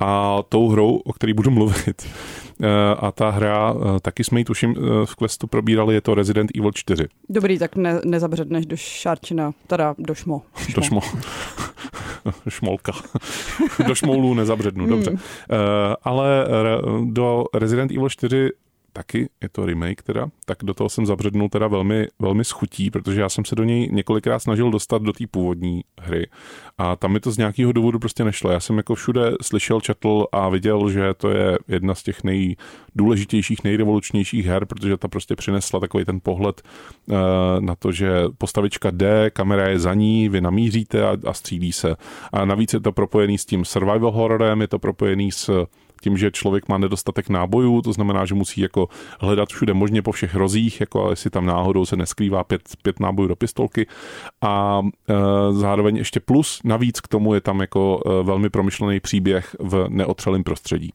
a 0.01 0.43
tou 0.49 0.69
hrou, 0.69 0.95
o 0.95 1.13
které 1.13 1.33
budu 1.33 1.51
mluvit. 1.51 2.07
Eh, 2.63 2.95
a 2.99 3.11
ta 3.11 3.29
hra, 3.29 3.73
eh, 3.73 3.99
taky 3.99 4.23
jsme 4.23 4.39
ji 4.39 4.45
tuším 4.45 4.75
eh, 4.77 5.05
v 5.05 5.15
Questu 5.15 5.47
probírali, 5.47 5.93
je 5.93 6.01
to 6.01 6.15
Resident 6.15 6.51
Evil 6.57 6.71
4. 6.71 7.07
Dobrý, 7.29 7.59
tak 7.59 7.75
ne, 7.75 8.01
nezabředneš 8.05 8.65
do 8.65 8.77
Šarčina, 8.77 9.51
teda 9.67 9.95
do 9.97 10.15
Šmo. 10.15 10.41
šmo. 10.57 10.75
Do 10.75 10.81
Šmo. 10.81 11.01
Šmolka. 12.49 12.91
do 13.87 13.95
Šmoulů 13.95 14.33
nezabřednu, 14.33 14.87
dobře. 14.87 15.09
Hmm. 15.09 15.19
Ale 16.03 16.47
do 17.03 17.43
Resident 17.53 17.91
Evil 17.91 18.09
4 18.09 18.49
taky, 18.93 19.29
je 19.41 19.49
to 19.49 19.65
remake 19.65 20.01
teda, 20.01 20.27
tak 20.45 20.57
do 20.63 20.73
toho 20.73 20.89
jsem 20.89 21.05
zabřednul 21.05 21.49
teda 21.49 21.67
velmi, 21.67 22.07
velmi 22.19 22.45
schutí, 22.45 22.91
protože 22.91 23.21
já 23.21 23.29
jsem 23.29 23.45
se 23.45 23.55
do 23.55 23.63
něj 23.63 23.89
několikrát 23.91 24.39
snažil 24.39 24.71
dostat 24.71 25.01
do 25.01 25.13
té 25.13 25.23
původní 25.31 25.81
hry 25.99 26.29
a 26.77 26.95
tam 26.95 27.11
mi 27.11 27.19
to 27.19 27.31
z 27.31 27.37
nějakého 27.37 27.71
důvodu 27.71 27.99
prostě 27.99 28.23
nešlo. 28.23 28.51
Já 28.51 28.59
jsem 28.59 28.77
jako 28.77 28.95
všude 28.95 29.31
slyšel, 29.41 29.81
četl 29.81 30.25
a 30.31 30.49
viděl, 30.49 30.89
že 30.89 31.13
to 31.13 31.29
je 31.29 31.57
jedna 31.67 31.95
z 31.95 32.03
těch 32.03 32.23
nejdůležitějších, 32.23 33.63
nejrevolučnějších 33.63 34.45
her, 34.45 34.65
protože 34.65 34.97
ta 34.97 35.07
prostě 35.07 35.35
přinesla 35.35 35.79
takový 35.79 36.05
ten 36.05 36.19
pohled 36.23 36.61
uh, 36.61 37.17
na 37.59 37.75
to, 37.75 37.91
že 37.91 38.11
postavička 38.37 38.91
jde, 38.91 39.29
kamera 39.29 39.69
je 39.69 39.79
za 39.79 39.93
ní, 39.93 40.29
vy 40.29 40.41
namíříte 40.41 41.07
a, 41.07 41.17
a 41.27 41.33
střílí 41.33 41.71
se. 41.71 41.95
A 42.33 42.45
navíc 42.45 42.73
je 42.73 42.79
to 42.79 42.91
propojený 42.91 43.37
s 43.37 43.45
tím 43.45 43.65
survival 43.65 44.11
horrorem, 44.11 44.61
je 44.61 44.67
to 44.67 44.79
propojený 44.79 45.31
s 45.31 45.65
tím, 46.01 46.17
že 46.17 46.31
člověk 46.31 46.67
má 46.67 46.77
nedostatek 46.77 47.29
nábojů, 47.29 47.81
to 47.81 47.93
znamená, 47.93 48.25
že 48.25 48.35
musí 48.35 48.61
jako 48.61 48.89
hledat 49.19 49.49
všude 49.49 49.73
možně 49.73 50.01
po 50.01 50.11
všech 50.11 50.35
rozích, 50.35 50.79
jako 50.79 51.09
jestli 51.09 51.29
tam 51.29 51.45
náhodou 51.45 51.85
se 51.85 51.95
neskrývá 51.95 52.43
pět, 52.43 52.61
pět 52.81 52.99
nábojů 52.99 53.27
do 53.27 53.35
pistolky 53.35 53.87
a 54.41 54.81
e, 55.09 55.13
zároveň 55.53 55.97
ještě 55.97 56.19
plus, 56.19 56.61
navíc 56.63 56.99
k 56.99 57.07
tomu 57.07 57.33
je 57.33 57.41
tam 57.41 57.61
jako 57.61 58.01
e, 58.05 58.23
velmi 58.23 58.49
promyšlený 58.49 58.99
příběh 58.99 59.55
v 59.59 59.85
neotřelém 59.89 60.43
prostředí. 60.43 60.93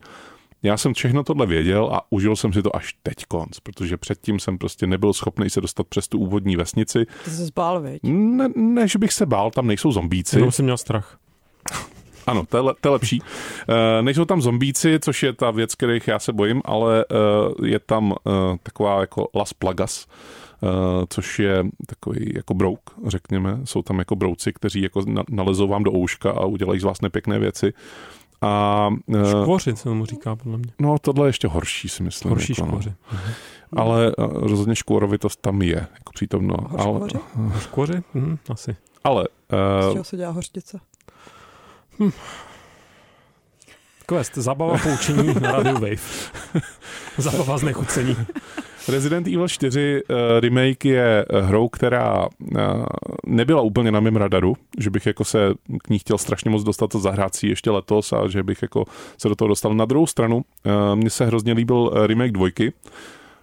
Já 0.62 0.76
jsem 0.76 0.94
všechno 0.94 1.24
tohle 1.24 1.46
věděl 1.46 1.90
a 1.92 2.00
užil 2.10 2.36
jsem 2.36 2.52
si 2.52 2.62
to 2.62 2.76
až 2.76 2.94
teď 3.02 3.14
konc, 3.28 3.60
protože 3.60 3.96
předtím 3.96 4.40
jsem 4.40 4.58
prostě 4.58 4.86
nebyl 4.86 5.12
schopný 5.12 5.50
se 5.50 5.60
dostat 5.60 5.86
přes 5.86 6.08
tu 6.08 6.18
úvodní 6.18 6.56
vesnici. 6.56 7.06
Ty 7.24 7.30
jsi 7.30 7.44
zbál, 7.44 7.80
viď? 7.80 8.02
Ne, 8.02 8.48
ne, 8.56 8.88
že 8.88 8.98
bych 8.98 9.12
se 9.12 9.26
bál, 9.26 9.50
tam 9.50 9.66
nejsou 9.66 9.92
zombíci. 9.92 10.36
Jenom 10.36 10.52
jsem 10.52 10.64
měl 10.64 10.76
strach. 10.76 11.18
Ano, 12.26 12.46
to 12.46 12.56
je, 12.56 12.60
le, 12.60 12.74
to 12.80 12.88
je 12.88 12.92
lepší. 12.92 13.20
Uh, 13.20 13.76
nejsou 14.02 14.24
tam 14.24 14.42
zombíci, 14.42 14.98
což 15.00 15.22
je 15.22 15.32
ta 15.32 15.50
věc, 15.50 15.74
kterých 15.74 16.08
já 16.08 16.18
se 16.18 16.32
bojím, 16.32 16.62
ale 16.64 17.04
uh, 17.58 17.66
je 17.66 17.78
tam 17.78 18.10
uh, 18.10 18.16
taková 18.62 19.00
jako 19.00 19.28
Las 19.34 19.52
Plagas, 19.52 20.06
uh, 20.60 20.70
což 21.08 21.38
je 21.38 21.64
takový 21.86 22.32
jako 22.34 22.54
brouk, 22.54 22.80
řekněme. 23.06 23.60
Jsou 23.64 23.82
tam 23.82 23.98
jako 23.98 24.16
brouci, 24.16 24.52
kteří 24.52 24.82
jako 24.82 25.02
na, 25.06 25.22
nalezou 25.30 25.68
vám 25.68 25.82
do 25.82 25.92
ouška 25.92 26.30
a 26.30 26.44
udělají 26.44 26.80
z 26.80 26.84
vás 26.84 27.00
nepěkné 27.00 27.38
věci. 27.38 27.72
A, 28.40 28.88
uh, 29.06 29.24
škvoři 29.42 29.76
se 29.76 29.84
tomu 29.84 30.06
říká, 30.06 30.36
podle 30.36 30.58
mě. 30.58 30.72
No, 30.78 30.98
tohle 30.98 31.26
je 31.26 31.28
ještě 31.28 31.48
horší, 31.48 31.88
si 31.88 32.02
myslím. 32.02 32.30
Horší 32.30 32.54
jako, 32.58 32.66
škvoři. 32.66 32.92
No. 33.72 33.82
Ale 33.82 34.12
uh, 34.16 34.24
rozhodně 34.26 34.76
škvorovitost 34.76 35.40
tam 35.40 35.62
je, 35.62 35.74
jako 35.74 36.12
přítomno. 36.14 36.56
Hořkvoři? 36.68 37.18
Ale, 37.36 37.48
Hořkvoři? 37.48 38.02
Hm, 38.14 38.38
asi. 38.50 38.76
Ale... 39.04 39.28
Uh, 39.52 39.90
Z 39.90 39.92
čeho 39.92 40.04
se 40.04 40.16
dělá 40.16 40.30
hořtice? 40.30 40.80
Hm. 41.98 42.10
Quest, 44.06 44.34
zabava 44.34 44.78
poučení 44.78 45.34
na 45.40 45.52
Radio 45.52 45.74
Wave. 45.74 46.30
zabava 47.18 47.58
z 47.58 47.62
nechucení. 47.62 48.16
Resident 48.88 49.26
Evil 49.26 49.48
4 49.48 50.02
uh, 50.02 50.16
eh, 50.16 50.40
remake 50.40 50.84
je 50.84 51.24
eh, 51.30 51.40
hrou, 51.40 51.68
která 51.68 52.26
uh, 52.26 52.84
nebyla 53.26 53.62
úplně 53.62 53.92
na 53.92 54.00
mém 54.00 54.16
radaru, 54.16 54.56
že 54.78 54.90
bych 54.90 55.06
jako 55.06 55.24
se 55.24 55.54
k 55.82 55.90
ní 55.90 55.98
chtěl 55.98 56.18
strašně 56.18 56.50
moc 56.50 56.62
dostat 56.62 56.94
a 56.94 56.98
zahrát 56.98 57.34
si 57.34 57.46
ještě 57.46 57.70
letos 57.70 58.12
a 58.12 58.28
že 58.28 58.42
bych 58.42 58.62
jako 58.62 58.84
se 59.18 59.28
do 59.28 59.34
toho 59.34 59.48
dostal. 59.48 59.74
Na 59.74 59.84
druhou 59.84 60.06
stranu, 60.06 60.36
uh, 60.36 60.42
mně 60.94 61.10
se 61.10 61.26
hrozně 61.26 61.52
líbil 61.52 61.92
remake 62.06 62.32
dvojky, 62.32 62.72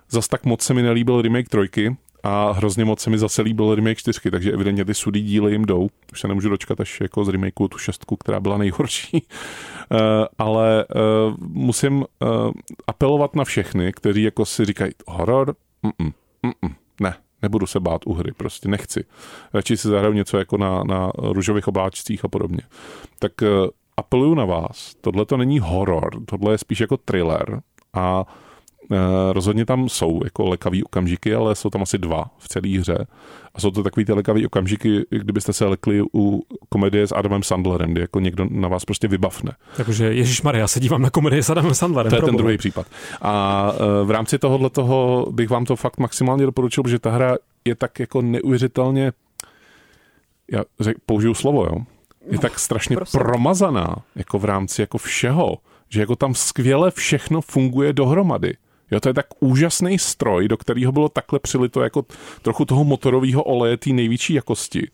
zas 0.09 0.27
tak 0.27 0.45
moc 0.45 0.61
se 0.61 0.73
mi 0.73 0.81
nelíbil 0.81 1.21
remake 1.21 1.49
trojky, 1.49 1.95
a 2.23 2.51
hrozně 2.51 2.85
moc 2.85 2.99
se 2.99 3.09
mi 3.09 3.17
zase 3.17 3.41
líbil 3.41 3.75
remake 3.75 3.97
4, 3.97 4.31
takže 4.31 4.51
evidentně 4.51 4.85
ty 4.85 4.93
sudý 4.93 5.21
díly 5.21 5.51
jim 5.51 5.65
jdou. 5.65 5.89
Už 6.11 6.19
se 6.19 6.27
nemůžu 6.27 6.49
dočkat 6.49 6.79
až 6.79 7.01
jako 7.01 7.25
z 7.25 7.29
remakeu 7.29 7.67
tu 7.67 7.77
šestku, 7.77 8.15
která 8.15 8.39
byla 8.39 8.57
nejhorší. 8.57 9.21
uh, 9.21 9.99
ale 10.37 10.85
uh, 10.85 11.35
musím 11.39 11.97
uh, 11.97 12.51
apelovat 12.87 13.35
na 13.35 13.43
všechny, 13.43 13.91
kteří 13.91 14.23
jako 14.23 14.45
si 14.45 14.65
říkají 14.65 14.91
horor, 15.07 15.55
mm-mm, 15.83 16.13
mm-mm, 16.43 16.75
ne, 17.01 17.15
nebudu 17.41 17.65
se 17.65 17.79
bát 17.79 18.01
u 18.05 18.13
hry, 18.13 18.31
prostě 18.37 18.69
nechci. 18.69 19.05
Radši 19.53 19.77
si 19.77 19.87
zahraju 19.87 20.13
něco 20.13 20.37
jako 20.37 20.57
na, 20.57 20.83
na 20.83 21.11
růžových 21.17 21.67
obláčcích 21.67 22.25
a 22.25 22.27
podobně. 22.27 22.61
Tak 23.19 23.31
uh, 23.41 23.47
apeluju 23.97 24.35
na 24.35 24.45
vás, 24.45 24.95
tohle 25.01 25.25
to 25.25 25.37
není 25.37 25.59
horor, 25.59 26.25
tohle 26.25 26.53
je 26.53 26.57
spíš 26.57 26.79
jako 26.79 26.97
thriller 26.97 27.61
a 27.93 28.25
Eh, 28.25 28.52
rozhodně 29.31 29.65
tam 29.65 29.89
jsou 29.89 30.21
jako 30.23 30.45
lekavý 30.45 30.83
okamžiky, 30.83 31.35
ale 31.35 31.55
jsou 31.55 31.69
tam 31.69 31.81
asi 31.81 31.97
dva 31.97 32.25
v 32.37 32.47
celé 32.47 32.79
hře. 32.79 33.07
A 33.55 33.59
jsou 33.59 33.71
to 33.71 33.83
takový 33.83 34.05
ty 34.05 34.13
lekavý 34.13 34.45
okamžiky, 34.45 35.05
kdybyste 35.09 35.53
se 35.53 35.65
lekli 35.65 36.01
u 36.15 36.43
komedie 36.69 37.07
s 37.07 37.11
Adamem 37.11 37.43
Sandlerem, 37.43 37.91
kdy 37.91 38.01
jako 38.01 38.19
někdo 38.19 38.47
na 38.49 38.67
vás 38.67 38.85
prostě 38.85 39.07
vybavne. 39.07 39.51
Takže 39.77 40.13
Ježíš 40.13 40.41
Maria, 40.41 40.67
se 40.67 40.79
dívám 40.79 41.01
na 41.01 41.09
komedii 41.09 41.43
s 41.43 41.49
Adamem 41.49 41.73
Sandlerem. 41.73 42.09
To 42.09 42.15
je 42.15 42.21
ten 42.21 42.35
druhý 42.37 42.57
případ. 42.57 42.87
A 43.21 43.71
eh, 43.75 44.05
v 44.05 44.11
rámci 44.11 44.39
tohohle 44.39 44.69
toho 44.69 45.27
bych 45.31 45.49
vám 45.49 45.65
to 45.65 45.75
fakt 45.75 45.97
maximálně 45.97 46.45
doporučil, 46.45 46.83
protože 46.83 46.99
ta 46.99 47.11
hra 47.11 47.35
je 47.65 47.75
tak 47.75 47.99
jako 47.99 48.21
neuvěřitelně, 48.21 49.11
já 50.51 50.63
řek, 50.79 50.97
použiju 51.05 51.33
slovo, 51.33 51.63
jo, 51.65 51.77
je 52.31 52.39
tak 52.39 52.59
strašně 52.59 52.95
prosím. 52.95 53.19
promazaná, 53.19 53.95
jako 54.15 54.39
v 54.39 54.45
rámci 54.45 54.81
jako 54.81 54.97
všeho, 54.97 55.57
že 55.89 55.99
jako 55.99 56.15
tam 56.15 56.35
skvěle 56.35 56.91
všechno 56.91 57.41
funguje 57.41 57.93
dohromady. 57.93 58.53
Jo, 58.93 58.99
to 58.99 59.09
je 59.09 59.13
tak 59.13 59.25
úžasný 59.39 59.99
stroj, 59.99 60.47
do 60.47 60.57
kterého 60.57 60.91
bylo 60.91 61.09
takhle 61.09 61.39
přilito 61.39 61.81
jako 61.81 62.05
trochu 62.41 62.65
toho 62.65 62.83
motorového 62.83 63.43
oleje 63.43 63.77
té 63.77 63.89
největší 63.89 64.33
jakosti. 64.33 64.87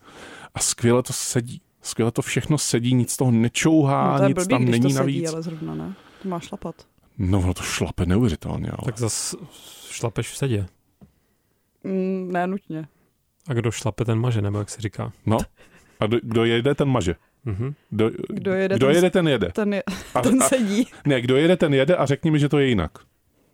A 0.54 0.60
skvěle 0.60 1.02
to 1.02 1.12
sedí. 1.12 1.60
Skvěle 1.82 2.10
to 2.10 2.22
všechno 2.22 2.58
sedí, 2.58 2.94
nic 2.94 3.16
toho 3.16 3.30
nečouhá, 3.30 4.18
no 4.18 4.28
nic 4.28 4.34
blbý, 4.34 4.48
tam 4.48 4.64
není 4.64 4.92
to 4.92 4.98
navíc. 4.98 5.16
Sedí, 5.16 5.28
ale 5.28 5.42
zrovna 5.42 5.74
ne. 5.74 5.94
To 6.22 6.28
má 6.28 6.40
šlapat. 6.40 6.74
No, 7.18 7.42
no 7.46 7.54
to 7.54 7.62
šlape 7.62 8.06
neuvěřitelně. 8.06 8.68
Ale. 8.68 8.84
Tak 8.84 8.98
zas 8.98 9.34
šlapeš 9.90 10.28
v 10.28 10.36
sedě. 10.36 10.66
Mm, 11.84 12.32
ne 12.32 12.46
nutně. 12.46 12.88
A 13.48 13.54
kdo 13.54 13.70
šlape, 13.70 14.04
ten 14.04 14.18
maže, 14.18 14.42
nebo 14.42 14.58
jak 14.58 14.70
se 14.70 14.80
říká? 14.80 15.12
No, 15.26 15.38
a 16.00 16.06
kdo, 16.06 16.18
kdo 16.22 16.44
jede, 16.44 16.74
ten 16.74 16.88
maže. 16.88 17.14
Mm-hmm. 17.46 17.74
Kdo, 17.90 18.10
kdo, 18.28 18.52
jede, 18.52 18.76
kdo 18.76 18.86
ten, 18.86 18.96
jede, 18.96 19.10
ten 19.10 19.28
jede. 19.28 19.52
Ten, 19.52 19.74
je, 19.74 19.82
a, 20.14 20.20
ten 20.20 20.40
sedí. 20.40 20.86
A, 20.92 21.08
ne, 21.08 21.20
kdo 21.20 21.36
jede, 21.36 21.56
ten 21.56 21.74
jede 21.74 21.96
a 21.96 22.06
řekni 22.06 22.30
mi, 22.30 22.38
že 22.38 22.48
to 22.48 22.58
je 22.58 22.68
jinak. 22.68 22.90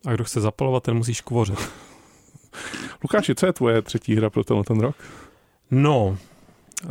A 0.07 0.13
kdo 0.13 0.25
chce 0.25 0.41
zapalovat, 0.41 0.83
ten 0.83 0.97
musí 0.97 1.15
škvořit. 1.15 1.59
Lukáši, 3.05 3.35
co 3.35 3.47
je 3.47 3.53
tvoje 3.53 3.83
třetí 3.83 4.17
hra 4.17 4.31
pro 4.31 4.45
tenhle 4.45 4.65
ten 4.65 4.81
rok? 4.81 4.97
No, 5.71 6.07
uh, 6.07 6.91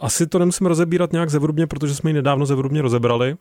asi 0.00 0.26
to 0.26 0.38
nemusím 0.38 0.66
rozebírat 0.66 1.12
nějak 1.12 1.30
zevrubně, 1.30 1.66
protože 1.66 1.94
jsme 1.94 2.10
ji 2.10 2.14
nedávno 2.14 2.46
zevrubně 2.46 2.82
rozebrali. 2.82 3.36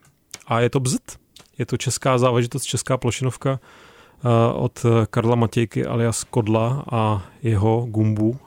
A 0.48 0.60
je 0.60 0.70
to 0.70 0.80
Bzt. 0.80 1.20
Je 1.58 1.66
to 1.66 1.78
česká 1.78 2.18
záležitost, 2.18 2.64
česká 2.64 2.98
plošinovka 2.98 3.52
uh, 3.52 4.64
od 4.64 4.86
Karla 5.10 5.36
Matějky 5.36 5.86
alias 5.86 6.24
Kodla 6.24 6.84
a 6.92 7.24
jeho 7.44 7.86
Gumbu 7.90 8.38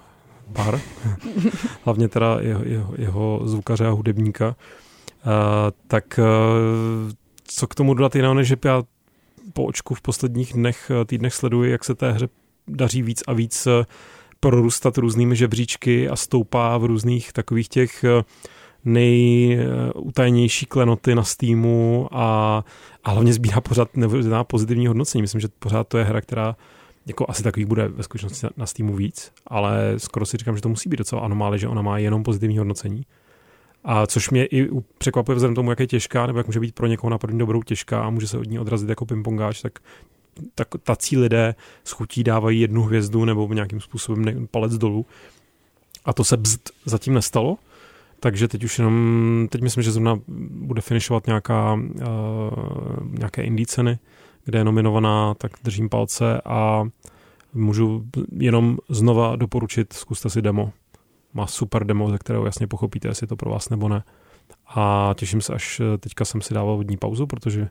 bar. 0.49 0.81
Hlavně 1.85 2.09
teda 2.09 2.39
jeho, 2.41 2.65
jeho, 2.65 2.95
jeho 2.97 3.41
zvukaře 3.45 3.87
a 3.87 3.91
hudebníka. 3.91 4.49
Uh, 4.49 5.33
tak 5.87 6.21
uh, 6.23 7.13
co 7.45 7.67
k 7.67 7.75
tomu 7.75 7.95
dodat 7.95 8.15
jiného, 8.15 8.35
než 8.35 8.49
že 8.49 8.57
já 8.65 8.83
po 9.53 9.65
očku 9.65 9.95
v 9.95 10.01
posledních 10.01 10.53
dnech, 10.53 10.91
eh, 10.91 11.05
týdnech 11.05 11.35
sleduji, 11.35 11.71
jak 11.71 11.85
se 11.85 11.95
té 11.95 12.13
hře 12.13 12.29
daří 12.69 13.03
víc 13.03 13.23
a 13.27 13.33
víc 13.33 13.67
eh, 13.67 13.85
prorůstat 14.41 14.99
různými 14.99 15.37
žebříčky 15.37 16.09
a 16.09 16.17
stoupá 16.17 16.79
v 16.79 16.85
různých 16.85 17.33
takových 17.33 17.69
těch 17.69 18.05
eh, 18.05 18.23
nejutajenější 18.85 20.67
klenoty 20.67 21.15
na 21.15 21.25
Steamu 21.25 22.09
a, 22.13 22.65
a 23.05 23.11
hlavně 23.11 23.33
sbírá 23.33 23.61
pořád 23.61 23.97
neuvěřitelná 23.97 24.45
pozitivní 24.45 24.87
hodnocení. 24.87 25.23
Myslím, 25.23 25.41
že 25.41 25.49
pořád 25.59 25.89
to 25.89 25.99
je 25.99 26.05
hra, 26.05 26.21
která 26.21 26.57
jako 27.07 27.27
asi 27.29 27.43
takových 27.43 27.67
bude 27.67 27.89
ve 27.89 28.03
skutečnosti 28.03 28.47
na 28.57 28.67
Steamu 28.67 28.97
víc, 28.97 29.33
ale 29.47 29.95
skoro 29.97 30.27
si 30.27 30.37
říkám, 30.37 30.57
že 30.57 30.63
to 30.63 30.69
musí 30.69 30.89
být 30.89 30.97
docela 30.97 31.23
anomály, 31.23 31.59
že 31.59 31.69
ona 31.69 31.83
má 31.83 31.99
jenom 31.99 32.23
pozitivní 32.23 32.59
hodnocení. 32.59 33.03
A 33.91 34.07
což 34.07 34.31
mě 34.31 34.47
i 34.47 34.69
překvapuje 34.99 35.37
vzhledem 35.37 35.55
tomu, 35.55 35.71
jak 35.71 35.81
je 35.81 35.87
těžká, 35.87 36.27
nebo 36.27 36.39
jak 36.39 36.47
může 36.47 36.61
být 36.61 36.75
pro 36.75 36.87
někoho 36.87 37.11
na 37.11 37.19
první 37.19 37.39
dobrou 37.39 37.63
těžká 37.63 38.03
a 38.03 38.11
může 38.11 38.29
se 38.29 38.39
od 38.39 38.49
ní 38.49 38.59
odrazit 38.59 38.89
jako 38.89 39.07
pingpongáč, 39.07 39.63
tak 39.63 39.79
tak 40.55 40.69
tací 40.83 41.17
lidé 41.17 41.55
s 41.85 41.91
chutí 41.93 42.25
dávají 42.25 42.61
jednu 42.61 42.83
hvězdu 42.83 43.25
nebo 43.25 43.55
nějakým 43.55 43.81
způsobem 43.81 44.49
palec 44.51 44.79
dolů. 44.79 45.07
A 46.05 46.13
to 46.13 46.25
se 46.25 46.37
bzd 46.37 46.71
zatím 46.85 47.15
nestalo. 47.15 47.59
Takže 48.21 48.49
teď 48.49 48.65
už 48.65 48.79
jenom, 48.79 49.49
teď 49.51 49.63
myslím, 49.63 49.83
že 49.83 49.93
zrovna 49.93 50.21
bude 50.51 50.81
finišovat 50.81 51.27
nějaká, 51.27 51.75
uh, 51.75 51.81
nějaké 53.19 53.43
indie 53.43 53.67
ceny, 53.67 53.99
kde 54.45 54.59
je 54.59 54.65
nominovaná, 54.65 55.35
tak 55.35 55.53
držím 55.65 55.89
palce 55.89 56.41
a 56.45 56.89
můžu 57.55 58.05
jenom 58.33 58.79
znova 58.89 59.37
doporučit, 59.37 59.93
zkuste 59.93 60.31
si 60.31 60.43
demo 60.43 60.73
má 61.35 61.47
super 61.47 61.85
demo, 61.85 62.11
ze 62.11 62.19
kterého 62.19 62.45
jasně 62.45 62.67
pochopíte, 62.67 63.09
jestli 63.09 63.27
to 63.27 63.37
pro 63.37 63.51
vás 63.51 63.69
nebo 63.69 63.89
ne. 63.89 64.03
A 64.67 65.15
těším 65.17 65.41
se, 65.41 65.55
až 65.55 65.81
eh, 65.81 65.99
teďka 65.99 66.25
jsem 66.25 66.41
si 66.41 66.55
dával 66.55 66.77
vodní 66.77 66.97
pauzu, 66.97 67.27
protože 67.27 67.69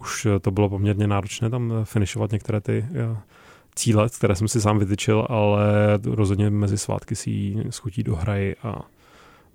už 0.00 0.26
eh, 0.26 0.40
to 0.40 0.50
bylo 0.50 0.68
poměrně 0.68 1.06
náročné 1.06 1.50
tam 1.50 1.72
eh, 1.72 1.84
finišovat 1.84 2.32
některé 2.32 2.60
ty 2.60 2.86
cíle, 3.74 4.08
které 4.08 4.34
jsem 4.34 4.48
si 4.48 4.60
sám 4.60 4.78
vytyčil, 4.78 5.26
ale 5.28 5.64
rozhodně 6.04 6.50
mezi 6.50 6.78
svátky 6.78 7.16
si 7.16 7.30
ji 7.30 7.64
schutí 7.70 8.02
do 8.02 8.16
hraji 8.16 8.56
a 8.62 8.82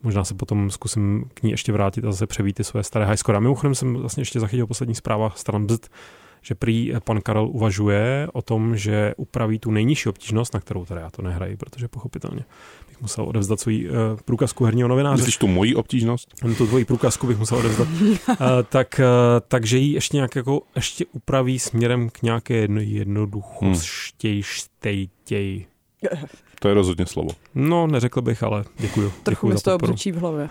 možná 0.04 0.24
se 0.24 0.34
potom 0.34 0.70
zkusím 0.70 1.26
k 1.34 1.44
ní 1.44 1.52
ještě 1.52 1.72
vrátit 1.72 2.06
a 2.06 2.12
zase 2.12 2.28
převít 2.28 2.54
ty 2.54 2.64
své 2.64 2.84
staré 2.84 3.06
highscore. 3.06 3.38
A 3.38 3.40
mimochodem 3.40 3.76
jsem 3.76 3.94
vlastně 3.94 4.22
ještě 4.22 4.40
zachytil 4.40 4.68
poslední 4.68 4.96
zpráva 4.96 5.30
stran 5.36 5.66
Bzd, 5.66 5.90
že 6.42 6.56
prý 6.56 6.94
pan 7.04 7.22
Karel 7.22 7.48
uvažuje 7.48 8.28
o 8.34 8.42
tom, 8.42 8.78
že 8.78 9.14
upraví 9.18 9.60
tu 9.60 9.72
nejnižší 9.72 10.10
obtížnost, 10.10 10.54
na 10.54 10.60
kterou 10.60 10.86
teda 10.86 11.02
já 11.02 11.10
to 11.10 11.22
nehraji, 11.22 11.58
protože 11.58 11.88
pochopitelně 11.88 12.46
musel 13.02 13.26
odevzdat 13.26 13.60
svůj 13.60 13.90
uh, 13.90 13.96
průkazku 14.26 14.66
herního 14.66 14.88
novináře. 14.88 15.22
Myslíš 15.22 15.38
tu 15.38 15.48
moji 15.48 15.76
obtížnost? 15.76 16.34
Tu 16.58 16.68
tvoji 16.68 16.86
průkazku 16.86 17.28
bych 17.28 17.38
musel 17.38 17.58
odevzdat. 17.58 17.88
uh, 17.88 18.36
tak, 18.70 19.00
uh, 19.00 19.06
takže 19.48 19.78
ji 19.78 19.94
ještě 19.94 20.18
nějak 20.18 20.36
jako 20.36 20.62
ještě 20.76 21.06
upraví 21.12 21.60
směrem 21.60 22.10
k 22.10 22.22
nějaké 22.22 22.54
jedno, 22.54 22.82
jednoduchosti, 22.82 24.34
hmm. 24.34 25.71
To 26.60 26.68
je 26.68 26.74
rozhodně 26.74 27.06
slovo. 27.06 27.30
No, 27.56 27.88
neřekl 27.88 28.22
bych, 28.22 28.44
ale 28.44 28.64
děkuju. 28.78 29.14
Trochu 29.24 29.48
mi 29.48 29.58
z 29.58 29.62
toho 29.62 29.78
v 30.12 30.16
hlavě. 30.16 30.50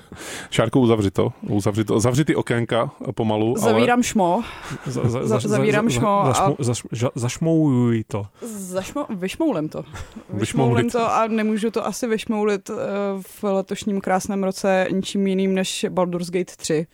Šárko, 0.50 0.80
uzavři 0.80 1.10
to. 1.10 1.32
Uzavři, 1.48 1.84
to. 1.84 2.00
Zavři 2.00 2.24
ty 2.24 2.36
okénka 2.36 2.90
pomalu. 3.14 3.54
Zavírám 3.58 3.96
ale... 3.96 4.02
šmo. 4.02 4.42
Za, 4.86 5.08
za, 5.08 5.26
za, 5.26 5.38
zavírám 5.38 5.90
za, 5.90 5.90
šmo. 5.90 6.24
Za, 6.26 6.42
a... 6.42 6.54
za, 6.58 6.72
za, 6.92 7.10
zašmoujuj 7.14 8.04
to. 8.04 8.26
Zašmo, 8.42 9.06
vyšmoulem 9.10 9.68
to. 9.68 9.84
Vyšmoulem 10.30 10.90
to 10.90 11.12
a 11.12 11.26
nemůžu 11.26 11.70
to 11.70 11.86
asi 11.86 12.06
vyšmoulit 12.06 12.70
eh, 12.70 12.74
v 13.20 13.44
letošním 13.44 14.00
krásném 14.00 14.44
roce 14.44 14.86
ničím 14.92 15.26
jiným 15.26 15.54
než 15.54 15.86
Baldur's 15.88 16.30
Gate 16.30 16.56
3, 16.56 16.86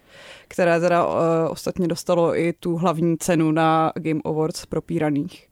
které 0.48 0.80
teda 0.80 1.06
uh, 1.06 1.14
ostatně 1.50 1.88
dostalo 1.88 2.38
i 2.38 2.52
tu 2.52 2.76
hlavní 2.76 3.18
cenu 3.18 3.52
na 3.52 3.92
Game 3.94 4.20
Awards 4.24 4.66
propíraných. 4.66 5.47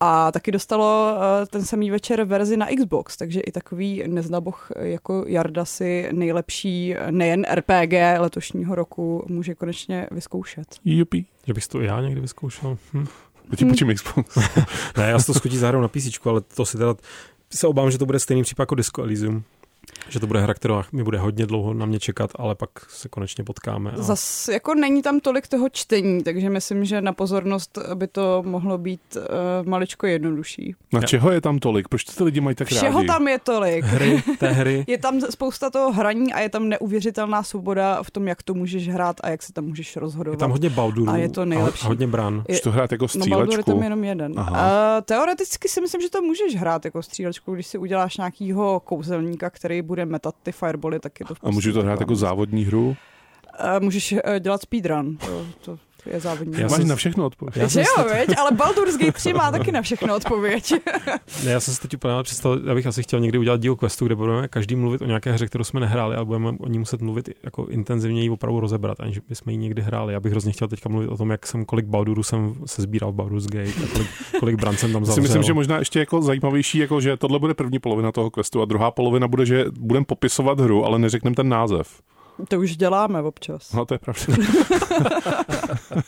A 0.00 0.32
taky 0.32 0.52
dostalo 0.52 1.16
eh, 1.42 1.46
ten 1.46 1.64
samý 1.64 1.90
večer 1.90 2.24
verzi 2.24 2.56
na 2.56 2.66
Xbox, 2.76 3.16
takže 3.16 3.40
i 3.40 3.52
takový 3.52 4.02
neznaboch 4.06 4.70
jako 4.76 5.24
Jarda 5.28 5.64
si 5.64 6.08
nejlepší 6.12 6.94
nejen 7.10 7.46
RPG 7.54 7.92
letošního 8.18 8.74
roku 8.74 9.24
může 9.28 9.54
konečně 9.54 10.06
vyzkoušet. 10.10 10.76
Jupi. 10.84 11.24
Že 11.46 11.54
bych 11.54 11.66
to 11.66 11.80
já 11.80 12.00
někdy 12.00 12.20
vyzkoušel. 12.20 12.78
Hm. 12.92 13.06
Ti 13.56 13.64
počím 13.64 13.94
Xbox. 13.94 14.36
ne, 14.96 15.10
já 15.10 15.18
si 15.18 15.26
to 15.26 15.34
schutí 15.34 15.58
zahraju 15.58 15.82
na 15.82 15.88
PC, 15.88 16.26
ale 16.26 16.40
to 16.40 16.66
si 16.66 16.78
teda 16.78 16.94
se 17.50 17.66
obávám, 17.66 17.90
že 17.90 17.98
to 17.98 18.06
bude 18.06 18.18
stejný 18.18 18.42
případ 18.42 18.62
jako 18.62 18.74
Disco 18.74 19.02
Elysium. 19.02 19.44
Že 20.08 20.20
to 20.20 20.26
bude 20.26 20.40
hra, 20.40 20.54
kterou 20.54 20.82
mi 20.92 21.04
bude 21.04 21.18
hodně 21.18 21.46
dlouho 21.46 21.74
na 21.74 21.86
mě 21.86 22.00
čekat, 22.00 22.30
ale 22.34 22.54
pak 22.54 22.70
se 22.88 23.08
konečně 23.08 23.44
potkáme. 23.44 23.90
A... 23.90 24.02
Zas 24.02 24.48
jako 24.48 24.74
není 24.74 25.02
tam 25.02 25.20
tolik 25.20 25.46
toho 25.46 25.68
čtení, 25.68 26.22
takže 26.22 26.50
myslím, 26.50 26.84
že 26.84 27.00
na 27.00 27.12
pozornost 27.12 27.78
by 27.94 28.06
to 28.06 28.42
mohlo 28.46 28.78
být 28.78 29.00
uh, 29.16 29.68
maličko 29.68 30.06
jednodušší. 30.06 30.74
Na 30.92 31.00
čeho 31.00 31.30
je 31.30 31.40
tam 31.40 31.58
tolik? 31.58 31.88
Proč 31.88 32.04
ty 32.04 32.24
lidi 32.24 32.40
mají 32.40 32.56
tak 32.56 32.68
rádi? 32.68 32.78
Všeho 32.78 33.04
tam 33.04 33.28
je 33.28 33.38
tolik. 33.38 33.84
Hry, 33.84 34.22
té 34.38 34.48
hry. 34.50 34.84
je 34.88 34.98
tam 34.98 35.20
spousta 35.20 35.70
toho 35.70 35.92
hraní 35.92 36.32
a 36.32 36.40
je 36.40 36.48
tam 36.48 36.68
neuvěřitelná 36.68 37.42
svoboda 37.42 38.02
v 38.02 38.10
tom, 38.10 38.28
jak 38.28 38.42
to 38.42 38.54
můžeš 38.54 38.88
hrát 38.88 39.16
a 39.22 39.28
jak 39.28 39.42
se 39.42 39.52
tam 39.52 39.64
můžeš 39.64 39.96
rozhodovat. 39.96 40.34
Je 40.34 40.38
tam 40.38 40.50
hodně 40.50 40.70
Baldurů 40.70 41.12
a 41.12 41.16
je 41.16 41.28
to 41.28 41.44
nejlepší. 41.44 41.84
A 41.84 41.88
hodně 41.88 42.06
bran. 42.06 42.44
Je, 42.48 42.60
to 42.60 42.70
hrát 42.70 42.92
jako 42.92 43.08
střílečku? 43.08 43.30
No 43.30 43.36
Baldur 43.38 43.58
je 43.58 43.64
tam 43.64 43.82
jenom 43.82 44.04
jeden. 44.04 44.32
Aha. 44.36 44.96
Uh, 44.96 45.04
teoreticky 45.04 45.68
si 45.68 45.80
myslím, 45.80 46.00
že 46.00 46.10
to 46.10 46.22
můžeš 46.22 46.56
hrát 46.56 46.84
jako 46.84 47.02
střílečku, 47.02 47.54
když 47.54 47.66
si 47.66 47.78
uděláš 47.78 48.16
nějakýho 48.16 48.80
kouzelníka, 48.84 49.50
který 49.50 49.77
bude 49.82 50.06
metat 50.06 50.34
ty 50.42 50.52
fireboly, 50.52 51.00
tak 51.00 51.20
je 51.20 51.26
to 51.26 51.34
A 51.42 51.50
můžu 51.50 51.72
to 51.72 51.82
hrát 51.82 52.00
jako 52.00 52.16
závodní 52.16 52.64
hru? 52.64 52.88
Uh, 52.88 52.96
můžeš 53.80 54.12
uh, 54.12 54.18
dělat 54.38 54.62
speedrun. 54.62 55.16
To, 55.16 55.46
to 55.60 55.78
je 56.12 56.20
závodní. 56.20 56.60
Já 56.60 56.68
Máš 56.68 56.84
na 56.84 56.96
všechno 56.96 57.26
odpověď. 57.26 57.56
Já 57.56 57.66
že 57.66 57.80
jo, 57.80 58.04
veď? 58.04 58.38
ale 58.38 58.50
Baldur's 58.52 58.96
Gate 58.96 59.12
3 59.12 59.32
má 59.32 59.50
taky 59.50 59.72
na 59.72 59.82
všechno 59.82 60.16
odpověď. 60.16 60.72
ne, 61.44 61.50
já 61.50 61.60
jsem 61.60 61.74
si 61.74 61.80
teď 61.80 61.94
úplně 61.94 62.14
představil, 62.22 62.68
já 62.68 62.74
bych 62.74 62.86
asi 62.86 63.02
chtěl 63.02 63.20
někdy 63.20 63.38
udělat 63.38 63.60
díl 63.60 63.76
questu, 63.76 64.06
kde 64.06 64.14
budeme 64.14 64.48
každý 64.48 64.76
mluvit 64.76 65.02
o 65.02 65.06
nějaké 65.06 65.32
hře, 65.32 65.46
kterou 65.46 65.64
jsme 65.64 65.80
nehráli, 65.80 66.16
ale 66.16 66.24
budeme 66.24 66.52
o 66.60 66.68
ní 66.68 66.78
muset 66.78 67.00
mluvit 67.00 67.28
jako 67.42 67.66
intenzivně 67.66 68.22
ji 68.22 68.30
opravdu 68.30 68.60
rozebrat, 68.60 69.00
aniž 69.00 69.18
bychom 69.18 69.50
ji 69.50 69.56
někdy 69.56 69.82
hráli. 69.82 70.12
Já 70.12 70.20
bych 70.20 70.32
hrozně 70.32 70.52
chtěl 70.52 70.68
teďka 70.68 70.88
mluvit 70.88 71.08
o 71.08 71.16
tom, 71.16 71.30
jak 71.30 71.46
jsem 71.46 71.64
kolik 71.64 71.86
Baldurů 71.86 72.22
jsem 72.22 72.54
se 72.66 72.82
sbíral 72.82 73.12
v 73.12 73.14
Baldur's 73.14 73.46
Gate 73.46 73.84
a 73.84 73.86
kolik, 73.92 74.08
kolik 74.40 74.56
bran 74.56 74.76
jsem 74.76 74.92
tam 74.92 75.04
zavřel. 75.04 75.22
myslím, 75.22 75.42
že 75.42 75.54
možná 75.54 75.78
ještě 75.78 75.98
jako 75.98 76.22
zajímavější, 76.22 76.78
jako 76.78 77.00
že 77.00 77.16
tohle 77.16 77.38
bude 77.38 77.54
první 77.54 77.78
polovina 77.78 78.12
toho 78.12 78.30
questu 78.30 78.62
a 78.62 78.64
druhá 78.64 78.90
polovina 78.90 79.28
bude, 79.28 79.46
že 79.46 79.64
budeme 79.80 80.06
popisovat 80.06 80.60
hru, 80.60 80.84
ale 80.84 80.98
neřekneme 80.98 81.36
ten 81.36 81.48
název. 81.48 82.00
To 82.48 82.58
už 82.60 82.76
děláme 82.76 83.22
občas. 83.22 83.72
No, 83.72 83.86
to 83.86 83.94
je 83.94 83.98
pravda. 83.98 84.22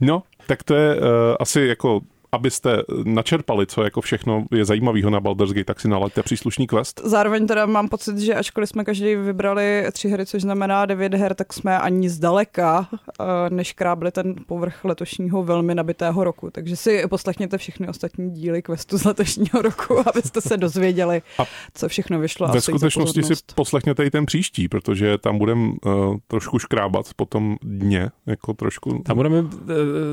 no, 0.00 0.22
tak 0.46 0.62
to 0.62 0.74
je 0.74 0.96
uh, 0.96 1.02
asi 1.40 1.60
jako 1.60 2.00
abyste 2.34 2.82
načerpali, 3.04 3.66
co 3.66 3.82
jako 3.82 4.00
všechno 4.00 4.44
je 4.50 4.64
zajímavého 4.64 5.10
na 5.10 5.20
Baldur's 5.20 5.52
Gate, 5.52 5.64
tak 5.64 5.80
si 5.80 5.88
nalaďte 5.88 6.22
příslušný 6.22 6.66
quest. 6.66 7.00
Zároveň 7.04 7.46
teda 7.46 7.66
mám 7.66 7.88
pocit, 7.88 8.18
že 8.18 8.34
ačkoliv 8.34 8.68
jsme 8.68 8.84
každý 8.84 9.16
vybrali 9.16 9.86
tři 9.92 10.08
hry, 10.08 10.26
což 10.26 10.42
znamená 10.42 10.86
devět 10.86 11.14
her, 11.14 11.34
tak 11.34 11.52
jsme 11.52 11.78
ani 11.78 12.10
zdaleka 12.10 12.88
eh, 12.92 13.24
než 13.50 13.72
krábli 13.72 14.10
ten 14.10 14.34
povrch 14.46 14.84
letošního 14.84 15.42
velmi 15.42 15.74
nabitého 15.74 16.24
roku. 16.24 16.50
Takže 16.50 16.76
si 16.76 17.02
poslechněte 17.08 17.58
všechny 17.58 17.88
ostatní 17.88 18.30
díly 18.30 18.62
questu 18.62 18.98
z 18.98 19.04
letošního 19.04 19.62
roku, 19.62 20.08
abyste 20.08 20.40
se 20.40 20.56
dozvěděli, 20.56 21.22
a 21.38 21.44
co 21.74 21.88
všechno 21.88 22.18
vyšlo. 22.18 22.48
Ve 22.48 22.60
skutečnosti 22.60 23.22
si 23.22 23.34
poslechněte 23.54 24.04
i 24.04 24.10
ten 24.10 24.26
příští, 24.26 24.68
protože 24.68 25.18
tam 25.18 25.38
budeme 25.38 25.72
uh, 25.86 26.16
trošku 26.26 26.58
škrábat 26.58 27.06
po 27.16 27.26
tom 27.26 27.56
dně, 27.62 28.10
jako 28.26 28.52
trošku. 28.52 29.02
Tam 29.06 29.16
budeme 29.16 29.40
uh, 29.40 29.50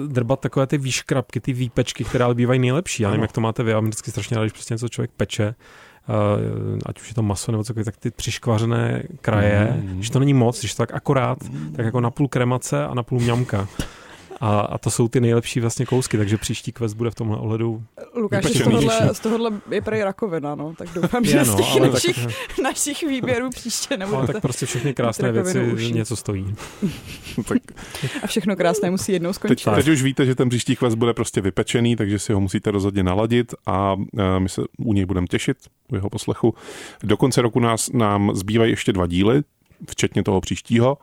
drbat 0.08 0.40
takové 0.40 0.68
ty 0.68 0.78
výškrabky, 0.78 1.40
ty 1.40 1.54
výpečky, 1.54 2.04
které 2.12 2.34
bývají 2.34 2.60
nejlepší. 2.60 3.04
Já 3.04 3.10
nevím, 3.10 3.22
jak 3.22 3.32
to 3.32 3.42
máte 3.42 3.64
vy, 3.64 3.72
já 3.72 3.80
vždycky 3.80 4.12
strašně 4.12 4.36
rád, 4.38 4.44
když 4.44 4.54
prostě 4.54 4.74
něco 4.74 4.90
člověk 4.90 5.12
peče, 5.18 5.56
Uh, 6.10 6.80
ať 6.86 7.02
už 7.02 7.08
je 7.08 7.14
to 7.16 7.22
maso 7.22 7.52
nebo 7.52 7.64
cokoliv, 7.64 7.86
tak 7.86 7.98
ty 7.98 8.12
přiškvařené 8.12 9.04
kraje, 9.22 9.82
mm. 9.82 10.04
že 10.04 10.12
to 10.12 10.20
není 10.20 10.34
moc, 10.34 10.60
když 10.60 10.76
to 10.76 10.84
tak 10.84 10.94
akorát, 10.94 11.44
mm. 11.44 11.74
tak 11.76 11.86
jako 11.86 12.02
na 12.02 12.12
půl 12.12 12.28
kremace 12.28 12.86
a 12.86 12.94
na 12.94 13.04
půl 13.04 13.20
mňamka. 13.20 13.68
A, 14.42 14.60
a 14.60 14.78
to 14.78 14.92
jsou 14.92 15.08
ty 15.08 15.22
nejlepší 15.22 15.60
vlastně 15.60 15.86
kousky, 15.86 16.18
takže 16.18 16.38
příští 16.38 16.72
quest 16.72 16.96
bude 16.96 17.12
v 17.12 17.16
tomhle 17.16 17.38
ohledu 17.38 17.84
Lukáš, 18.16 18.46
z 18.46 18.64
tohohle, 18.64 19.16
z 19.16 19.20
tohohle 19.20 19.52
je 19.72 19.82
prej 19.82 20.04
rakovina, 20.04 20.56
no, 20.56 20.74
tak 20.78 20.90
doufám, 20.94 21.26
že 21.26 21.38
no, 21.38 21.46
z 21.46 21.56
těch 21.56 21.92
našich, 21.92 22.26
tak, 22.26 22.60
našich 22.64 23.04
výběrů 23.04 23.50
příště 23.50 23.98
nebude. 23.98 24.18
Ale 24.18 24.28
tak 24.28 24.42
prostě 24.42 24.66
všechny 24.66 24.94
krásné 24.94 25.32
věci 25.32 25.72
uší. 25.74 25.94
něco 25.94 26.16
stojí. 26.16 26.56
tak. 27.48 27.62
A 28.24 28.28
všechno 28.28 28.56
krásné 28.56 28.92
musí 28.92 29.12
jednou 29.12 29.34
skončit. 29.34 29.66
Teď, 29.66 29.76
teď 29.76 29.88
už 29.88 30.02
víte, 30.02 30.26
že 30.26 30.36
ten 30.36 30.50
příští 30.50 30.76
quest 30.76 30.96
bude 30.98 31.14
prostě 31.14 31.42
vypečený, 31.42 31.96
takže 31.96 32.20
si 32.20 32.34
ho 32.34 32.42
musíte 32.42 32.72
rozhodně 32.72 33.04
naladit 33.04 33.54
a 33.66 33.96
my 34.40 34.50
se 34.50 34.62
u 34.78 34.94
něj 34.94 35.06
budeme 35.06 35.28
těšit, 35.28 35.58
u 35.92 35.96
jeho 35.96 36.10
poslechu. 36.10 36.54
Do 37.04 37.18
konce 37.18 37.42
roku 37.42 37.60
nás, 37.60 37.90
nám 37.94 38.36
zbývají 38.36 38.72
ještě 38.72 38.94
dva 38.94 39.08
díly, 39.08 39.42
včetně 39.90 40.24
toho 40.24 40.42
příštího 40.42 40.98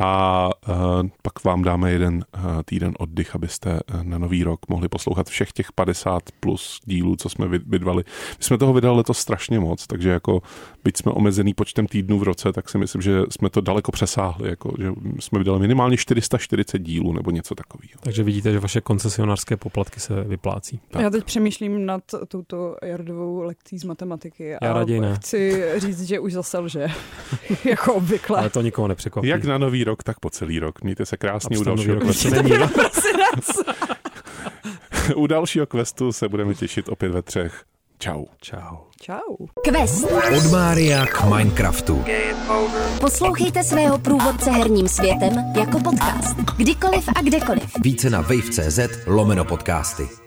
a 0.00 0.50
uh, 0.68 0.74
pak 1.22 1.44
vám 1.44 1.62
dáme 1.62 1.90
jeden 1.90 2.14
uh, 2.14 2.42
týden 2.64 2.94
oddych, 2.98 3.34
abyste 3.34 3.80
uh, 3.94 4.04
na 4.04 4.18
nový 4.18 4.44
rok 4.44 4.60
mohli 4.68 4.88
poslouchat 4.88 5.28
všech 5.28 5.52
těch 5.52 5.72
50 5.72 6.22
plus 6.40 6.80
dílů, 6.84 7.16
co 7.16 7.28
jsme 7.28 7.48
vydali. 7.48 8.04
My 8.38 8.44
jsme 8.44 8.58
toho 8.58 8.72
vydali 8.72 8.96
letos 8.96 9.18
strašně 9.18 9.60
moc, 9.60 9.86
takže 9.86 10.10
jako 10.10 10.42
byť 10.84 10.96
jsme 10.96 11.12
omezený 11.12 11.54
počtem 11.54 11.86
týdnů 11.86 12.18
v 12.18 12.22
roce, 12.22 12.52
tak 12.52 12.68
si 12.68 12.78
myslím, 12.78 13.02
že 13.02 13.22
jsme 13.30 13.50
to 13.50 13.60
daleko 13.60 13.92
přesáhli, 13.92 14.48
jako, 14.48 14.74
že 14.78 14.92
jsme 15.20 15.38
vydali 15.38 15.58
minimálně 15.58 15.96
440 15.96 16.78
dílů 16.78 17.12
nebo 17.12 17.30
něco 17.30 17.54
takového. 17.54 17.92
Takže 18.00 18.22
vidíte, 18.22 18.52
že 18.52 18.58
vaše 18.58 18.80
koncesionářské 18.80 19.56
poplatky 19.56 20.00
se 20.00 20.24
vyplácí. 20.24 20.80
Tak. 20.90 21.02
Já 21.02 21.10
teď 21.10 21.24
přemýšlím 21.24 21.86
nad 21.86 22.02
touto 22.28 22.76
Jardovou 22.82 23.42
lekcí 23.42 23.78
z 23.78 23.84
matematiky 23.84 24.48
Já 24.62 24.70
a 24.70 24.72
raději 24.72 25.00
ne. 25.00 25.16
chci 25.16 25.64
říct, 25.76 26.02
že 26.02 26.18
už 26.18 26.32
zase 26.32 26.58
lže, 26.58 26.86
jako 27.64 27.94
obvykle. 27.94 28.38
Ale 28.38 28.50
to 28.50 28.62
nikoho 28.62 28.88
nepřekvapí. 28.88 29.28
Jak 29.28 29.44
na 29.44 29.58
nový 29.58 29.81
rok, 29.84 30.02
tak 30.02 30.20
po 30.20 30.30
celý 30.30 30.58
rok. 30.58 30.82
Mějte 30.82 31.06
se 31.06 31.16
krásně 31.16 31.58
u 31.58 31.64
dalšího 31.64 32.00
questu. 32.00 32.28
u 35.16 35.26
dalšího 35.26 35.66
questu 35.66 36.12
se 36.12 36.28
budeme 36.28 36.54
těšit 36.54 36.88
opět 36.88 37.12
ve 37.12 37.22
třech. 37.22 37.64
Čau. 37.98 38.24
Čau. 38.40 38.76
Čau. 39.00 39.46
Quest. 39.64 40.04
Od 40.36 40.52
Mária 40.52 41.06
k 41.06 41.24
Minecraftu. 41.24 42.04
Poslouchejte 43.00 43.64
svého 43.64 43.98
průvodce 43.98 44.50
herním 44.50 44.88
světem 44.88 45.32
jako 45.58 45.80
podcast. 45.80 46.36
Kdykoliv 46.56 47.08
a 47.16 47.22
kdekoliv. 47.22 47.70
Více 47.82 48.10
na 48.10 48.20
wave.cz 48.20 48.78
lomeno 49.06 49.44
podcasty. 49.44 50.21